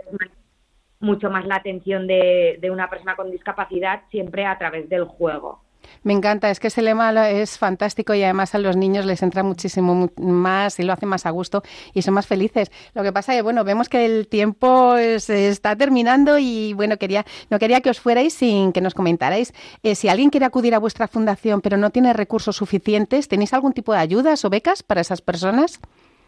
mucho 0.99 1.29
más 1.29 1.45
la 1.45 1.57
atención 1.57 2.07
de, 2.07 2.57
de 2.59 2.71
una 2.71 2.89
persona 2.89 3.15
con 3.15 3.29
discapacidad 3.29 4.03
siempre 4.09 4.45
a 4.45 4.57
través 4.57 4.89
del 4.89 5.03
juego. 5.05 5.64
Me 6.03 6.13
encanta, 6.13 6.49
es 6.49 6.59
que 6.59 6.67
ese 6.67 6.81
lema 6.81 7.29
es 7.29 7.57
fantástico 7.57 8.13
y 8.13 8.23
además 8.23 8.55
a 8.55 8.59
los 8.59 8.75
niños 8.75 9.05
les 9.05 9.23
entra 9.23 9.43
muchísimo 9.43 10.09
más 10.17 10.79
y 10.79 10.83
lo 10.83 10.93
hace 10.93 11.05
más 11.05 11.25
a 11.25 11.29
gusto 11.31 11.63
y 11.93 12.01
son 12.01 12.13
más 12.13 12.27
felices. 12.27 12.71
Lo 12.93 13.03
que 13.03 13.11
pasa 13.11 13.33
es 13.33 13.39
que, 13.39 13.41
bueno, 13.41 13.63
vemos 13.63 13.89
que 13.89 14.05
el 14.05 14.27
tiempo 14.27 14.95
se 15.17 15.49
está 15.49 15.75
terminando 15.75 16.37
y, 16.37 16.73
bueno, 16.73 16.97
quería, 16.97 17.25
no 17.49 17.59
quería 17.59 17.81
que 17.81 17.89
os 17.89 17.99
fuerais 17.99 18.33
sin 18.33 18.71
que 18.71 18.81
nos 18.81 18.93
comentarais 18.93 19.53
eh, 19.83 19.95
si 19.95 20.09
alguien 20.09 20.29
quiere 20.29 20.45
acudir 20.45 20.75
a 20.75 20.79
vuestra 20.79 21.07
fundación 21.07 21.61
pero 21.61 21.77
no 21.77 21.89
tiene 21.89 22.13
recursos 22.13 22.55
suficientes, 22.55 23.27
¿tenéis 23.27 23.53
algún 23.53 23.73
tipo 23.73 23.93
de 23.93 23.99
ayudas 23.99 24.45
o 24.45 24.49
becas 24.49 24.83
para 24.83 25.01
esas 25.01 25.21
personas? 25.21 25.79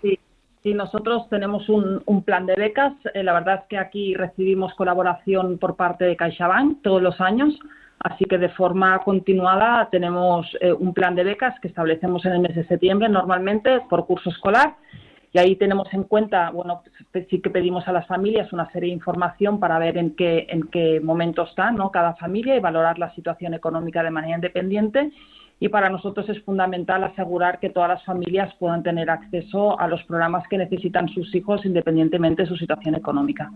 Sí, 0.02 0.20
Sí, 0.64 0.74
nosotros 0.74 1.30
tenemos 1.30 1.70
un, 1.70 2.02
un 2.06 2.24
plan 2.24 2.46
de 2.46 2.56
becas. 2.56 2.94
Eh, 3.14 3.24
la 3.24 3.32
verdad 3.34 3.60
es 3.62 3.68
que 3.70 3.78
aquí 3.78 4.16
recibimos 4.16 4.74
colaboración 4.74 5.60
por 5.60 5.78
parte 5.78 6.04
de 6.04 6.18
CaixaBank 6.18 6.82
todos 6.82 7.02
los 7.02 7.22
años 7.22 7.58
Así 8.00 8.26
que 8.26 8.38
de 8.38 8.50
forma 8.50 9.00
continuada 9.00 9.90
tenemos 9.90 10.46
eh, 10.62 10.72
un 10.72 10.94
plan 10.94 11.16
de 11.16 11.24
becas 11.24 11.60
que 11.60 11.68
establecemos 11.68 12.26
en 12.26 12.34
el 12.34 12.40
mes 12.40 12.56
de 12.56 12.66
septiembre 12.66 13.10
normalmente 13.10 13.82
por 13.90 14.06
curso 14.06 14.30
escolar 14.30 14.76
y 15.34 15.40
ahí 15.40 15.56
tenemos 15.56 15.94
en 15.94 16.04
cuenta, 16.04 16.50
bueno, 16.52 16.84
sí 17.30 17.42
que 17.42 17.50
pedimos 17.50 17.88
a 17.88 17.92
las 17.92 18.08
familias 18.08 18.54
una 18.54 18.72
serie 18.72 18.90
de 18.90 18.96
información 18.96 19.60
para 19.60 19.78
ver 19.78 19.98
en 19.98 20.16
qué, 20.16 20.48
en 20.50 20.64
qué 20.64 21.00
momento 21.00 21.44
está 21.44 21.72
¿no? 21.72 21.92
cada 21.92 22.16
familia 22.16 22.56
y 22.56 22.60
valorar 22.60 22.98
la 22.98 23.14
situación 23.14 23.54
económica 23.54 24.02
de 24.04 24.10
manera 24.10 24.36
independiente. 24.36 25.12
Y 25.60 25.70
para 25.70 25.90
nosotros 25.90 26.30
es 26.30 26.42
fundamental 26.44 27.04
asegurar 27.04 27.60
que 27.60 27.70
todas 27.70 27.90
las 27.90 28.06
familias 28.06 28.54
puedan 28.56 28.84
tener 28.84 29.10
acceso 29.10 29.80
a 29.80 29.88
los 29.88 30.04
programas 30.04 30.48
que 30.48 30.58
necesitan 30.58 31.10
sus 31.10 31.34
hijos 31.36 31.66
independientemente 31.66 32.44
de 32.44 32.48
su 32.48 32.56
situación 32.56 32.96
económica. 32.96 33.52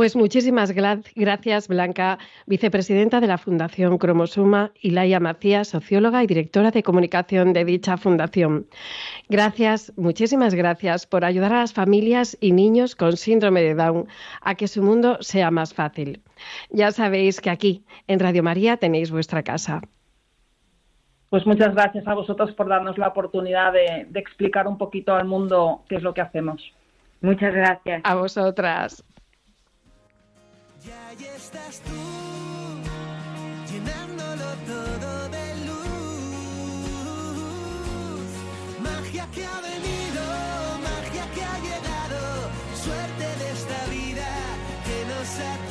Pues 0.00 0.16
muchísimas 0.16 0.72
gracias, 0.72 1.68
Blanca, 1.68 2.16
vicepresidenta 2.46 3.20
de 3.20 3.26
la 3.26 3.36
Fundación 3.36 3.98
Cromosoma, 3.98 4.70
y 4.80 4.92
Laia 4.92 5.20
Macías, 5.20 5.68
socióloga 5.68 6.24
y 6.24 6.26
directora 6.26 6.70
de 6.70 6.82
comunicación 6.82 7.52
de 7.52 7.66
dicha 7.66 7.98
fundación. 7.98 8.66
Gracias, 9.28 9.92
muchísimas 9.98 10.54
gracias 10.54 11.06
por 11.06 11.26
ayudar 11.26 11.52
a 11.52 11.58
las 11.58 11.74
familias 11.74 12.34
y 12.40 12.52
niños 12.52 12.96
con 12.96 13.18
síndrome 13.18 13.60
de 13.60 13.74
Down 13.74 14.08
a 14.40 14.54
que 14.54 14.68
su 14.68 14.82
mundo 14.82 15.18
sea 15.20 15.50
más 15.50 15.74
fácil. 15.74 16.22
Ya 16.70 16.92
sabéis 16.92 17.42
que 17.42 17.50
aquí, 17.50 17.84
en 18.06 18.20
Radio 18.20 18.42
María, 18.42 18.78
tenéis 18.78 19.10
vuestra 19.10 19.42
casa. 19.42 19.82
Pues 21.28 21.44
muchas 21.44 21.74
gracias 21.74 22.08
a 22.08 22.14
vosotros 22.14 22.52
por 22.52 22.70
darnos 22.70 22.96
la 22.96 23.08
oportunidad 23.08 23.74
de, 23.74 24.06
de 24.08 24.18
explicar 24.18 24.66
un 24.66 24.78
poquito 24.78 25.14
al 25.14 25.26
mundo 25.26 25.82
qué 25.90 25.96
es 25.96 26.02
lo 26.02 26.14
que 26.14 26.22
hacemos. 26.22 26.72
Muchas 27.20 27.52
gracias. 27.52 28.00
A 28.02 28.14
vosotras. 28.14 29.04
Ya 30.86 31.12
estás 31.36 31.80
tú, 31.80 32.00
llenándolo 33.70 34.48
todo 34.66 35.28
de 35.28 35.56
luz. 35.66 35.90
Magia 38.80 39.26
que 39.34 39.44
ha 39.44 39.60
venido, 39.60 40.22
magia 40.88 41.30
que 41.34 41.42
ha 41.44 41.58
llegado, 41.58 42.50
suerte 42.82 43.26
de 43.40 43.50
esta 43.50 43.84
vida 43.90 44.28
que 44.86 45.04
nos 45.04 45.28
ha 45.40 45.69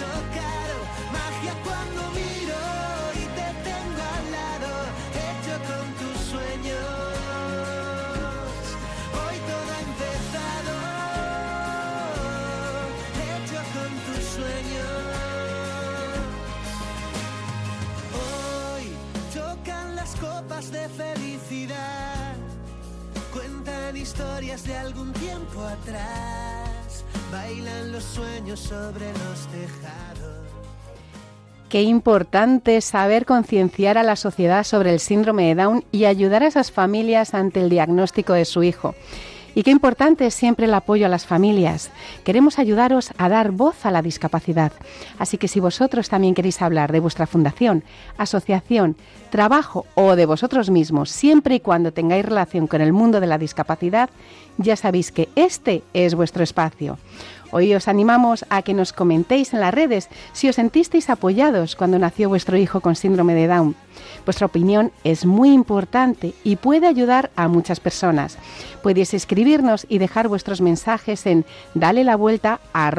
historias 23.95 24.65
de 24.65 24.75
algún 24.77 25.11
tiempo 25.13 25.61
atrás, 25.61 27.03
bailan 27.31 27.91
los 27.91 28.03
sueños 28.03 28.59
sobre 28.59 29.07
los 29.11 29.47
tejados. 29.47 30.39
Qué 31.69 31.83
importante 31.83 32.81
saber 32.81 33.25
concienciar 33.25 33.97
a 33.97 34.03
la 34.03 34.15
sociedad 34.15 34.63
sobre 34.63 34.91
el 34.91 34.99
síndrome 34.99 35.47
de 35.47 35.55
Down 35.61 35.85
y 35.91 36.05
ayudar 36.05 36.41
a 36.41 36.47
esas 36.47 36.71
familias 36.71 37.33
ante 37.33 37.59
el 37.59 37.69
diagnóstico 37.69 38.33
de 38.33 38.45
su 38.45 38.63
hijo. 38.63 38.95
Y 39.55 39.63
qué 39.63 39.71
importante 39.71 40.25
es 40.25 40.33
siempre 40.33 40.65
el 40.65 40.73
apoyo 40.73 41.05
a 41.05 41.09
las 41.09 41.25
familias. 41.25 41.91
Queremos 42.23 42.59
ayudaros 42.59 43.11
a 43.17 43.29
dar 43.29 43.51
voz 43.51 43.85
a 43.85 43.91
la 43.91 44.01
discapacidad. 44.01 44.71
Así 45.17 45.37
que 45.37 45.47
si 45.47 45.59
vosotros 45.59 46.09
también 46.09 46.33
queréis 46.33 46.61
hablar 46.61 46.91
de 46.91 46.99
vuestra 46.99 47.27
fundación, 47.27 47.83
asociación, 48.17 48.95
trabajo 49.29 49.85
o 49.95 50.15
de 50.15 50.25
vosotros 50.25 50.69
mismos, 50.69 51.09
siempre 51.09 51.55
y 51.55 51.59
cuando 51.59 51.93
tengáis 51.93 52.25
relación 52.25 52.67
con 52.67 52.81
el 52.81 52.93
mundo 52.93 53.19
de 53.19 53.27
la 53.27 53.37
discapacidad, 53.37 54.09
ya 54.57 54.75
sabéis 54.75 55.11
que 55.11 55.29
este 55.35 55.83
es 55.93 56.15
vuestro 56.15 56.43
espacio. 56.43 56.97
Hoy 57.51 57.73
os 57.73 57.87
animamos 57.87 58.45
a 58.49 58.61
que 58.61 58.75
nos 58.75 58.93
comentéis 58.93 59.53
en 59.53 59.61
las 59.61 59.73
redes 59.73 60.09
si 60.33 60.49
os 60.49 60.55
sentisteis 60.55 61.09
apoyados 61.09 61.75
cuando 61.75 61.97
nació 61.97 62.29
vuestro 62.29 62.57
hijo 62.57 62.79
con 62.79 62.95
síndrome 62.95 63.33
de 63.33 63.47
Down. 63.47 63.75
Vuestra 64.23 64.45
opinión 64.45 64.91
es 65.03 65.25
muy 65.25 65.51
importante 65.51 66.33
y 66.43 66.57
puede 66.57 66.85
ayudar 66.85 67.31
a 67.35 67.47
muchas 67.47 67.79
personas. 67.79 68.37
Podéis 68.83 69.15
escribirnos 69.15 69.87
y 69.89 69.97
dejar 69.97 70.27
vuestros 70.27 70.61
mensajes 70.61 71.25
en 71.25 71.43
dale 71.73 72.03
la 72.03 72.15
vuelta 72.15 72.59
a 72.73 72.91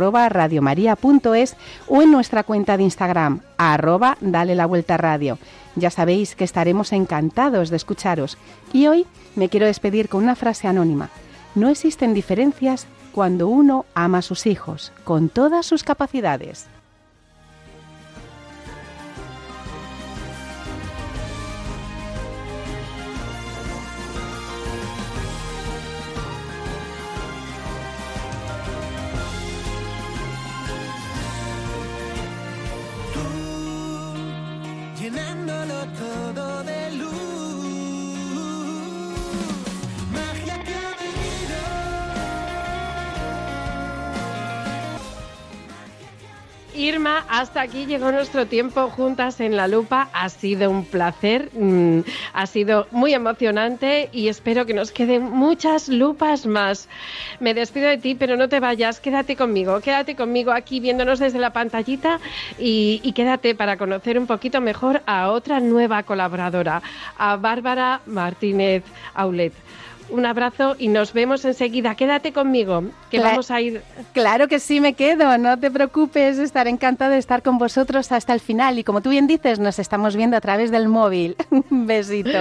o 1.87 2.03
en 2.03 2.11
nuestra 2.11 2.43
cuenta 2.43 2.77
de 2.77 2.83
Instagram 2.83 3.41
arroba 3.57 4.17
dale 4.21 4.55
la 4.55 4.67
vuelta 4.67 4.97
radio. 4.97 5.39
Ya 5.77 5.91
sabéis 5.91 6.35
que 6.35 6.45
estaremos 6.45 6.93
encantados 6.93 7.71
de 7.71 7.77
escucharos. 7.77 8.37
Y 8.73 8.89
hoy 8.89 9.07
me 9.37 9.49
quiero 9.49 9.67
despedir 9.67 10.09
con 10.09 10.25
una 10.25 10.35
frase 10.35 10.67
anónima. 10.67 11.11
No 11.55 11.69
existen 11.69 12.15
diferencias 12.15 12.87
cuando 13.13 13.49
uno 13.49 13.87
ama 13.95 14.19
a 14.19 14.23
sus 14.23 14.47
hijos, 14.47 14.93
con 15.05 15.29
todas 15.29 15.67
sus 15.67 15.83
capacidades. 15.83 16.69
llenándolo 35.01 35.87
todo 35.99 36.63
de 36.65 36.80
Irma, 46.81 47.27
hasta 47.29 47.61
aquí 47.61 47.85
llegó 47.85 48.11
nuestro 48.11 48.47
tiempo 48.47 48.89
juntas 48.89 49.41
en 49.41 49.55
la 49.55 49.69
lupa. 49.69 50.09
Ha 50.15 50.31
sido 50.31 50.71
un 50.71 50.87
placer, 50.87 51.51
mm, 51.53 52.01
ha 52.33 52.47
sido 52.47 52.87
muy 52.91 53.13
emocionante 53.13 54.09
y 54.13 54.29
espero 54.29 54.65
que 54.65 54.73
nos 54.73 54.91
queden 54.91 55.25
muchas 55.25 55.91
lupas 55.91 56.47
más. 56.47 56.89
Me 57.39 57.53
despido 57.53 57.87
de 57.87 57.99
ti, 57.99 58.15
pero 58.15 58.39
no 58.39 58.49
te 58.49 58.61
vayas, 58.61 58.99
quédate 58.99 59.37
conmigo, 59.37 59.79
quédate 59.81 60.17
conmigo 60.17 60.53
aquí 60.53 60.81
viéndonos 60.81 61.19
desde 61.19 61.39
la 61.39 61.53
pantallita 61.53 62.19
y, 62.59 63.03
y 63.05 63.13
quédate 63.13 63.55
para 63.55 63.77
conocer 63.77 64.19
un 64.19 64.27
poquito 64.27 64.63
mejor 64.63 65.03
a 65.05 65.31
otra 65.31 65.61
nueva 65.61 66.03
colaboradora, 66.05 66.81
a 67.19 67.37
Bárbara 67.37 68.01
Martínez 68.07 68.85
Aulet. 69.13 69.53
Un 70.13 70.27
abrazo 70.27 70.77
y 70.79 70.89
nos 70.89 71.13
vemos 71.13 71.45
enseguida. 71.45 71.95
Quédate 71.95 72.33
conmigo, 72.33 72.85
que 73.11 73.19
Cla- 73.19 73.31
vamos 73.31 73.51
a 73.51 73.61
ir 73.61 73.83
Claro 74.13 74.49
que 74.49 74.59
sí 74.59 74.81
me 74.81 74.95
quedo, 74.95 75.37
no 75.39 75.59
te 75.59 75.71
preocupes, 75.71 76.39
estaré 76.39 76.71
encantada 76.71 77.13
de 77.13 77.19
estar 77.19 77.43
con 77.43 77.59
vosotros 77.59 78.11
hasta 78.13 78.33
el 78.35 78.41
final 78.41 78.79
y 78.79 78.85
como 78.85 79.01
tú 79.01 79.11
bien 79.11 79.27
dices, 79.27 79.59
nos 79.59 79.79
estamos 79.79 80.17
viendo 80.17 80.37
a 80.37 80.41
través 80.41 80.71
del 80.71 80.89
móvil. 80.89 81.37
Un 81.71 81.87
besito. 81.87 82.39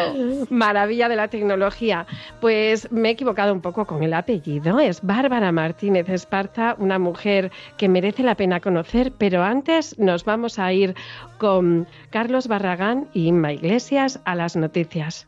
Maravilla 0.49 1.09
de 1.09 1.15
la 1.15 1.27
tecnología. 1.27 2.05
Pues 2.41 2.91
me 2.91 3.09
he 3.09 3.11
equivocado 3.11 3.53
un 3.53 3.61
poco 3.61 3.85
con 3.85 4.03
el 4.03 4.13
apellido. 4.13 4.79
Es 4.79 5.01
Bárbara 5.01 5.51
Martínez 5.51 6.09
Esparza, 6.09 6.75
una 6.79 6.99
mujer 6.99 7.51
que 7.77 7.87
merece 7.89 8.23
la 8.23 8.35
pena 8.35 8.59
conocer, 8.59 9.11
pero 9.17 9.43
antes 9.43 9.97
nos 9.99 10.25
vamos 10.25 10.59
a 10.59 10.73
ir 10.73 10.95
con 11.37 11.87
Carlos 12.09 12.47
Barragán 12.47 13.07
y 13.13 13.27
Inma 13.27 13.53
Iglesias 13.53 14.19
a 14.25 14.35
las 14.35 14.55
noticias. 14.55 15.27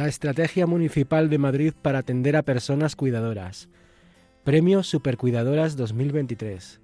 La 0.00 0.08
Estrategia 0.08 0.66
Municipal 0.66 1.28
de 1.28 1.36
Madrid 1.36 1.74
para 1.82 1.98
atender 1.98 2.34
a 2.34 2.42
personas 2.42 2.96
cuidadoras. 2.96 3.68
Premio 4.44 4.82
Supercuidadoras 4.82 5.76
2023. 5.76 6.80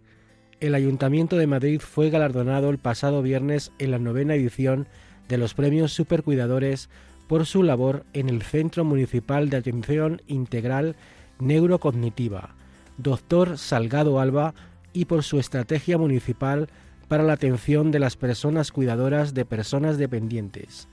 El 0.61 0.74
Ayuntamiento 0.74 1.38
de 1.38 1.46
Madrid 1.46 1.81
fue 1.81 2.11
galardonado 2.11 2.68
el 2.68 2.76
pasado 2.76 3.22
viernes 3.22 3.72
en 3.79 3.92
la 3.92 3.98
novena 3.98 4.35
edición 4.35 4.87
de 5.29 5.38
los 5.38 5.55
Premios 5.55 5.94
Supercuidadores 5.94 6.90
por 7.26 7.46
su 7.46 7.62
labor 7.62 8.05
en 8.12 8.29
el 8.29 8.42
Centro 8.42 8.85
Municipal 8.85 9.48
de 9.48 9.57
Atención 9.57 10.20
Integral 10.26 10.94
Neurocognitiva, 11.38 12.55
Doctor 12.98 13.57
Salgado 13.57 14.20
Alba, 14.20 14.52
y 14.92 15.07
por 15.07 15.22
su 15.22 15.38
estrategia 15.38 15.96
municipal 15.96 16.68
para 17.09 17.22
la 17.22 17.33
atención 17.33 17.92
de 17.92 17.98
las 17.98 18.18
personas 18.18 18.72
cuidadoras 18.72 19.33
de 19.33 19.46
personas 19.46 19.96
dependientes. 19.96 20.87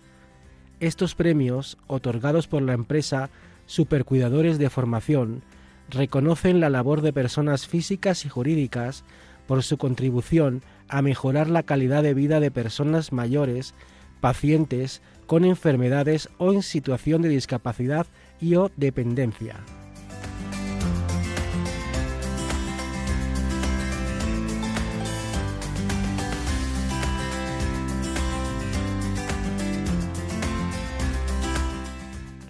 Estos 0.83 1.15
premios, 1.15 1.77
otorgados 1.87 2.47
por 2.47 2.61
la 2.61 2.73
empresa 2.73 3.29
Supercuidadores 3.67 4.57
de 4.57 4.69
Formación, 4.69 5.41
reconocen 5.89 6.59
la 6.59 6.69
labor 6.69 6.99
de 6.99 7.13
personas 7.13 7.67
físicas 7.67 8.25
y 8.25 8.29
jurídicas 8.29 9.05
por 9.47 9.63
su 9.63 9.77
contribución 9.77 10.61
a 10.89 11.01
mejorar 11.01 11.49
la 11.49 11.63
calidad 11.63 12.03
de 12.03 12.13
vida 12.13 12.41
de 12.41 12.51
personas 12.51 13.13
mayores, 13.13 13.73
pacientes 14.19 15.01
con 15.25 15.45
enfermedades 15.45 16.27
o 16.37 16.51
en 16.51 16.61
situación 16.61 17.21
de 17.21 17.29
discapacidad 17.29 18.05
y 18.41 18.55
o 18.55 18.69
dependencia. 18.75 19.63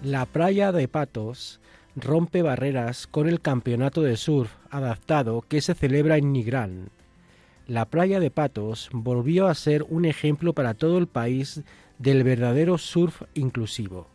La 0.04 0.26
playa 0.26 0.70
de 0.70 0.86
Patos 0.86 1.60
rompe 1.96 2.42
barreras 2.42 3.06
con 3.06 3.26
el 3.26 3.40
campeonato 3.40 4.02
de 4.02 4.18
surf 4.18 4.52
adaptado 4.68 5.42
que 5.48 5.62
se 5.62 5.72
celebra 5.72 6.18
en 6.18 6.30
Nigrán. 6.30 6.90
La 7.66 7.86
playa 7.86 8.20
de 8.20 8.30
Patos 8.30 8.90
volvió 8.92 9.46
a 9.46 9.54
ser 9.54 9.82
un 9.88 10.04
ejemplo 10.04 10.52
para 10.52 10.74
todo 10.74 10.98
el 10.98 11.06
país 11.06 11.62
del 11.98 12.22
verdadero 12.22 12.76
surf 12.76 13.22
inclusivo. 13.32 14.06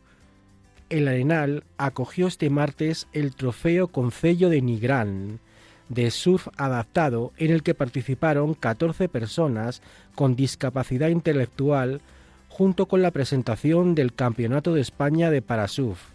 El 0.91 1.07
Arenal 1.07 1.63
acogió 1.79 2.27
este 2.27 2.51
martes 2.51 3.07
el 3.11 3.33
trofeo 3.33 3.87
Concello 3.87 4.49
de 4.49 4.61
Nigrán 4.61 5.39
de 5.87 6.11
surf 6.11 6.49
adaptado 6.57 7.33
en 7.37 7.49
el 7.49 7.63
que 7.63 7.73
participaron 7.73 8.53
14 8.53 9.09
personas 9.09 9.81
con 10.13 10.35
discapacidad 10.35 11.09
intelectual 11.09 12.01
junto 12.49 12.87
con 12.87 13.01
la 13.01 13.11
presentación 13.11 13.95
del 13.95 14.13
Campeonato 14.13 14.73
de 14.73 14.81
España 14.81 15.31
de 15.31 15.41
Parasurf. 15.41 16.09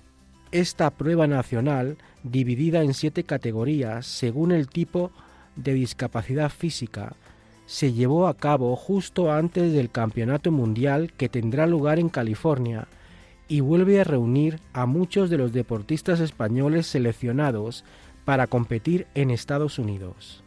Esta 0.53 0.91
prueba 0.91 1.27
nacional, 1.27 1.97
dividida 2.23 2.83
en 2.83 2.93
siete 2.93 3.25
categorías 3.25 4.07
según 4.07 4.53
el 4.53 4.69
tipo 4.69 5.11
de 5.57 5.73
discapacidad 5.73 6.51
física, 6.51 7.15
se 7.67 7.93
llevó 7.93 8.27
a 8.27 8.37
cabo 8.37 8.77
justo 8.77 9.33
antes 9.33 9.73
del 9.73 9.91
Campeonato 9.91 10.53
Mundial 10.53 11.13
que 11.17 11.31
tendrá 11.31 11.67
lugar 11.67 11.99
en 11.99 12.11
California 12.11 12.89
y 13.49 13.61
vuelve 13.61 14.01
a 14.01 14.05
reunir 14.05 14.61
a 14.75 14.85
muchos 14.85 15.31
de 15.31 15.39
los 15.39 15.53
deportistas 15.53 16.21
españoles 16.21 16.87
seleccionados 16.87 17.85
para 18.27 18.47
competir 18.47 19.07
en 19.15 19.31
Estados 19.31 19.79
Unidos. 19.79 20.44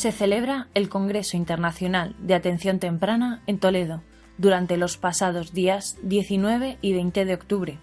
Se 0.00 0.12
celebra 0.12 0.68
el 0.72 0.88
Congreso 0.88 1.36
Internacional 1.36 2.16
de 2.20 2.32
Atención 2.32 2.78
Temprana 2.78 3.42
en 3.46 3.58
Toledo 3.58 4.02
durante 4.38 4.78
los 4.78 4.96
pasados 4.96 5.52
días 5.52 5.98
19 6.02 6.78
y 6.80 6.94
20 6.94 7.26
de 7.26 7.34
octubre. 7.34 7.78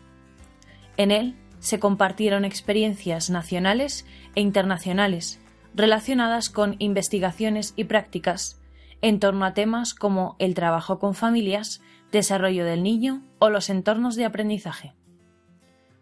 En 0.98 1.12
él 1.12 1.36
se 1.60 1.80
compartieron 1.80 2.44
experiencias 2.44 3.30
nacionales 3.30 4.04
e 4.34 4.42
internacionales 4.42 5.40
relacionadas 5.76 6.50
con 6.50 6.76
investigaciones 6.80 7.74
y 7.76 7.84
prácticas 7.84 8.60
en 9.04 9.20
torno 9.20 9.46
a 9.46 9.54
temas 9.54 9.94
como 9.94 10.38
el 10.40 10.56
trabajo 10.56 10.98
con 10.98 11.14
familias, 11.14 11.84
desarrollo 12.12 12.66
del 12.66 12.82
niño 12.82 13.22
o 13.38 13.52
los 13.52 13.70
entornos 13.70 14.16
de 14.16 14.26
aprendizaje. 14.26 14.96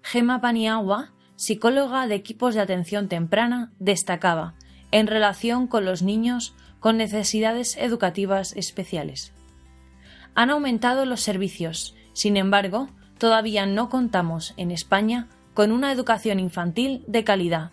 Gema 0.02 0.40
Paniagua, 0.40 1.12
psicóloga 1.36 2.08
de 2.08 2.16
equipos 2.16 2.56
de 2.56 2.62
atención 2.62 3.10
temprana, 3.10 3.74
destacaba 3.80 4.56
en 4.92 5.08
relación 5.08 5.68
con 5.68 5.86
los 5.86 6.02
niños 6.02 6.56
con 6.80 6.98
necesidades 6.98 7.78
educativas 7.78 8.54
especiales. 8.56 9.34
Han 10.36 10.50
aumentado 10.50 11.06
los 11.06 11.22
servicios, 11.22 11.96
sin 12.14 12.38
embargo, 12.38 12.90
todavía 13.18 13.66
no 13.66 13.90
contamos 13.90 14.54
en 14.58 14.72
España 14.72 15.28
con 15.54 15.72
una 15.72 15.92
educación 15.92 16.40
infantil 16.40 17.04
de 17.08 17.24
calidad. 17.24 17.72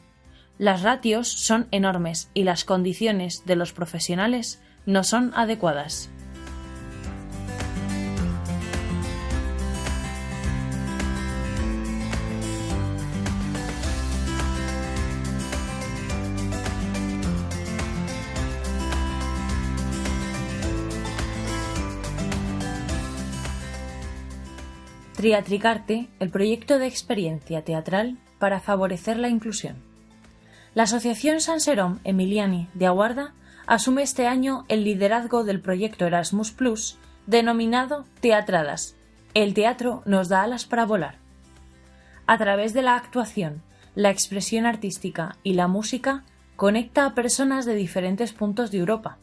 Las 0.59 0.83
ratios 0.83 1.29
son 1.29 1.66
enormes 1.72 2.31
y 2.35 2.44
las 2.44 2.64
condiciones 2.64 3.44
de 3.44 3.57
los 3.57 3.72
profesionales 3.72 4.62
no 4.87 5.05
son 5.05 5.33
adecuadas. 5.35 6.11
Triatricarte, 25.23 26.09
el 26.19 26.31
proyecto 26.31 26.81
de 26.81 26.89
experiencia 26.89 27.63
teatral 27.63 28.19
para 28.41 28.59
favorecer 28.59 29.19
la 29.19 29.29
inclusión. 29.29 29.77
La 30.75 30.83
Asociación 30.83 31.41
San 31.41 31.61
Serón 31.61 32.01
Emiliani 32.03 32.67
de 32.75 32.87
Aguarda 32.87 33.33
asume 33.69 34.03
este 34.03 34.27
año 34.27 34.65
el 34.67 34.83
liderazgo 34.83 35.45
del 35.45 35.61
proyecto 35.61 36.07
Erasmus 36.07 36.51
Plus 36.51 36.99
denominado 37.29 38.05
Teatradas. 38.21 38.97
El 39.33 39.55
teatro 39.55 40.03
nos 40.07 40.29
da 40.29 40.43
alas 40.43 40.65
para 40.65 40.87
volar. 40.87 41.19
A 42.27 42.37
través 42.37 42.75
de 42.75 42.83
la 42.83 42.97
actuación, 42.97 43.63
la 43.95 44.11
expresión 44.11 44.67
artística 44.67 45.37
y 45.45 45.55
la 45.55 45.69
música 45.69 46.25
conecta 46.57 47.07
a 47.07 47.15
personas 47.15 47.65
de 47.65 47.77
diferentes 47.77 48.33
puntos 48.33 48.73
de 48.73 48.79
Europa. 48.79 49.19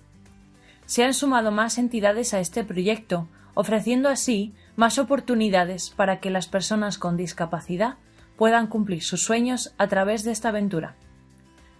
Se 0.86 1.04
han 1.04 1.14
sumado 1.14 1.52
más 1.52 1.78
entidades 1.78 2.34
a 2.34 2.40
este 2.40 2.64
proyecto, 2.64 3.28
ofreciendo 3.54 4.08
así 4.08 4.54
más 4.80 4.98
oportunidades 4.98 5.90
para 5.90 6.22
que 6.22 6.30
las 6.30 6.48
personas 6.48 6.98
con 6.98 7.18
discapacidad 7.18 7.98
puedan 8.38 8.68
cumplir 8.68 9.04
sus 9.04 9.22
sueños 9.22 9.74
a 9.78 9.88
través 9.88 10.24
de 10.24 10.32
esta 10.32 10.50
aventura. 10.50 10.96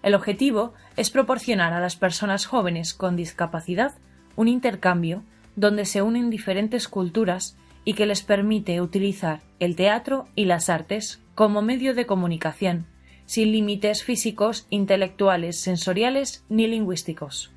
El 0.04 0.16
objetivo 0.16 0.74
es 0.98 1.10
proporcionar 1.10 1.72
a 1.72 1.80
las 1.80 1.96
personas 1.96 2.46
jóvenes 2.46 2.94
con 2.94 3.16
discapacidad 3.16 3.94
un 4.36 4.50
intercambio 4.50 5.24
donde 5.56 5.86
se 5.86 6.02
unen 6.02 6.30
diferentes 6.30 6.90
culturas 6.90 7.56
y 7.86 7.94
que 7.94 8.06
les 8.06 8.22
permite 8.22 8.82
utilizar 8.82 9.40
el 9.62 9.78
teatro 9.78 10.28
y 10.36 10.44
las 10.44 10.70
artes 10.70 11.22
como 11.36 11.62
medio 11.62 11.96
de 11.96 12.06
comunicación, 12.06 12.86
sin 13.26 13.54
límites 13.54 14.04
físicos, 14.04 14.68
intelectuales, 14.70 15.62
sensoriales 15.62 16.44
ni 16.50 16.68
lingüísticos. 16.68 17.54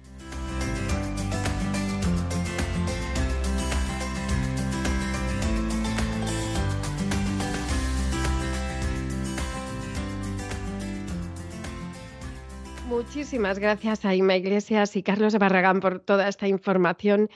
Muchísimas 13.15 13.59
gracias 13.59 14.07
a 14.07 14.15
Ima 14.15 14.37
Iglesias 14.37 14.97
y 14.97 15.03
Carlos 15.03 15.37
Barragán 15.37 15.81
por 15.81 16.01
toda 16.01 16.29
esta 16.29 16.49
información. 16.49 17.29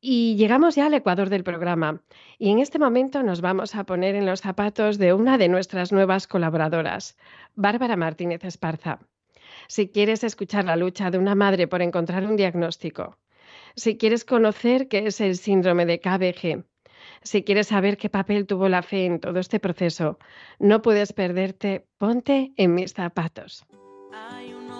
Y 0.00 0.34
llegamos 0.34 0.74
ya 0.74 0.86
al 0.86 0.94
ecuador 0.94 1.28
del 1.28 1.44
programa. 1.44 2.02
Y 2.36 2.50
en 2.50 2.58
este 2.58 2.80
momento 2.80 3.22
nos 3.22 3.40
vamos 3.40 3.76
a 3.76 3.84
poner 3.84 4.16
en 4.16 4.26
los 4.26 4.40
zapatos 4.40 4.98
de 4.98 5.12
una 5.14 5.38
de 5.38 5.48
nuestras 5.48 5.92
nuevas 5.92 6.26
colaboradoras, 6.26 7.16
Bárbara 7.54 7.94
Martínez 7.94 8.42
Esparza. 8.44 8.98
Si 9.68 9.88
quieres 9.88 10.24
escuchar 10.24 10.64
la 10.64 10.74
lucha 10.74 11.12
de 11.12 11.18
una 11.18 11.36
madre 11.36 11.68
por 11.68 11.80
encontrar 11.80 12.24
un 12.24 12.34
diagnóstico, 12.34 13.16
si 13.76 13.96
quieres 13.96 14.24
conocer 14.24 14.88
qué 14.88 15.06
es 15.06 15.20
el 15.20 15.36
síndrome 15.36 15.86
de 15.86 16.00
KBG, 16.00 16.64
si 17.22 17.44
quieres 17.44 17.68
saber 17.68 17.98
qué 17.98 18.10
papel 18.10 18.48
tuvo 18.48 18.68
la 18.68 18.82
fe 18.82 19.06
en 19.06 19.20
todo 19.20 19.38
este 19.38 19.60
proceso, 19.60 20.18
no 20.58 20.82
puedes 20.82 21.12
perderte 21.12 21.86
Ponte 21.98 22.52
en 22.56 22.74
mis 22.74 22.94
zapatos 22.94 23.64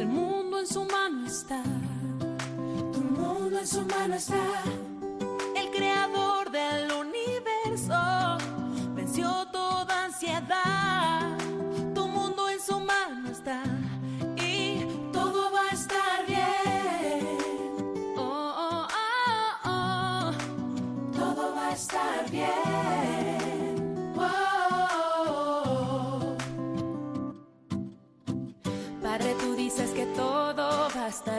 en 0.00 0.66
su 0.66 0.84
mano 0.84 1.26
está. 1.26 1.62
Tu 2.92 3.00
mundo 3.00 3.58
en 3.58 3.66
su 3.66 3.82
mano 3.82 4.14
está. 4.14 4.62
El 5.56 5.70
creador 5.70 6.50
del 6.50 6.92
universo 6.92 7.17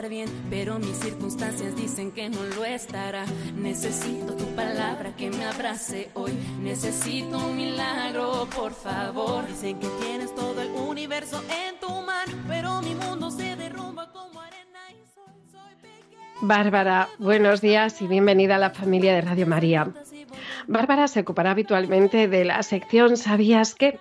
estar 0.00 0.08
bien, 0.08 0.30
pero 0.48 0.78
mis 0.78 0.96
circunstancias 0.96 1.76
dicen 1.76 2.10
que 2.12 2.30
no 2.30 2.42
lo 2.56 2.64
estará. 2.64 3.26
Necesito 3.54 4.34
tu 4.34 4.46
palabra 4.54 5.14
que 5.14 5.28
me 5.28 5.44
abrace 5.44 6.08
hoy. 6.14 6.32
Necesito 6.62 7.36
un 7.36 7.54
milagro, 7.54 8.48
por 8.56 8.72
favor. 8.72 9.46
Dicen 9.46 9.78
que 9.78 9.88
tienes 10.02 10.34
todo 10.34 10.62
el 10.62 10.70
universo 10.70 11.42
en 11.66 11.78
tu 11.80 11.90
mano, 11.90 12.32
pero 12.48 12.80
mi 12.80 12.94
mundo 12.94 13.30
se 13.30 13.56
derrumba 13.56 14.10
como 14.10 14.40
arena 14.40 14.80
y 14.88 15.04
soy, 15.14 15.34
soy 15.52 15.74
pequeña. 15.82 16.32
Bárbara, 16.40 17.08
buenos 17.18 17.60
días 17.60 18.00
y 18.00 18.06
bienvenida 18.06 18.56
a 18.56 18.58
la 18.58 18.70
familia 18.70 19.14
de 19.14 19.20
Radio 19.20 19.46
María. 19.46 19.88
Bárbara 20.66 21.08
se 21.08 21.20
ocupará 21.20 21.50
habitualmente 21.50 22.26
de 22.26 22.46
la 22.46 22.62
sección 22.62 23.18
¿Sabías 23.18 23.74
qué? 23.74 23.98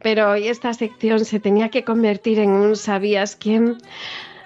Pero 0.00 0.30
hoy 0.30 0.48
esta 0.48 0.72
sección 0.72 1.26
se 1.26 1.38
tenía 1.38 1.68
que 1.68 1.84
convertir 1.84 2.38
en 2.38 2.50
un 2.50 2.76
¿Sabías 2.76 3.36
quién? 3.36 3.76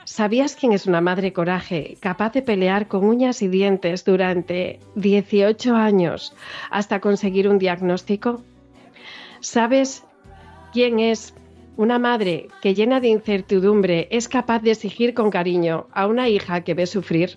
¿Sabías 0.08 0.56
quién 0.56 0.72
es 0.72 0.86
una 0.86 1.02
madre 1.02 1.34
coraje, 1.34 1.98
capaz 2.00 2.32
de 2.32 2.40
pelear 2.40 2.88
con 2.88 3.04
uñas 3.04 3.42
y 3.42 3.48
dientes 3.48 4.06
durante 4.06 4.80
18 4.94 5.76
años 5.76 6.34
hasta 6.70 6.98
conseguir 7.00 7.46
un 7.46 7.58
diagnóstico? 7.58 8.42
¿Sabes 9.40 10.04
quién 10.72 10.98
es 10.98 11.34
una 11.76 11.98
madre 11.98 12.48
que 12.62 12.72
llena 12.72 13.00
de 13.00 13.08
incertidumbre 13.08 14.08
es 14.10 14.30
capaz 14.30 14.60
de 14.60 14.70
exigir 14.70 15.12
con 15.12 15.30
cariño 15.30 15.88
a 15.92 16.06
una 16.06 16.30
hija 16.30 16.62
que 16.64 16.72
ve 16.72 16.86
sufrir? 16.86 17.36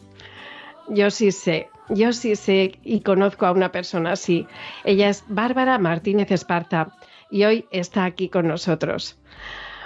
Yo 0.88 1.12
sí 1.12 1.34
sé, 1.34 1.68
yo 1.90 2.14
sí 2.14 2.38
sé 2.38 2.80
y 2.86 3.02
conozco 3.02 3.46
a 3.48 3.52
una 3.52 3.74
persona 3.74 4.14
así. 4.14 4.48
Ella 4.86 5.10
es 5.10 5.26
Bárbara 5.28 5.78
Martínez 5.78 6.32
Esparta 6.32 6.96
y 7.30 7.44
hoy 7.44 7.66
está 7.70 8.06
aquí 8.06 8.30
con 8.30 8.48
nosotros. 8.48 9.18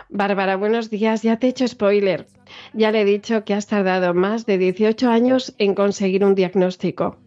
Bárbara, 0.10 0.56
buenos 0.56 0.90
días. 0.90 1.24
Ya 1.24 1.38
te 1.38 1.48
he 1.48 1.50
hecho 1.50 1.68
spoiler. 1.68 2.28
Ya 2.74 2.92
le 2.92 3.02
he 3.02 3.06
dicho 3.06 3.44
que 3.44 3.54
has 3.54 3.68
tardado 3.68 4.14
más 4.14 4.46
de 4.46 4.58
18 4.58 5.10
años 5.10 5.54
en 5.58 5.74
conseguir 5.76 6.24
un 6.24 6.36
diagnóstico. 6.36 7.18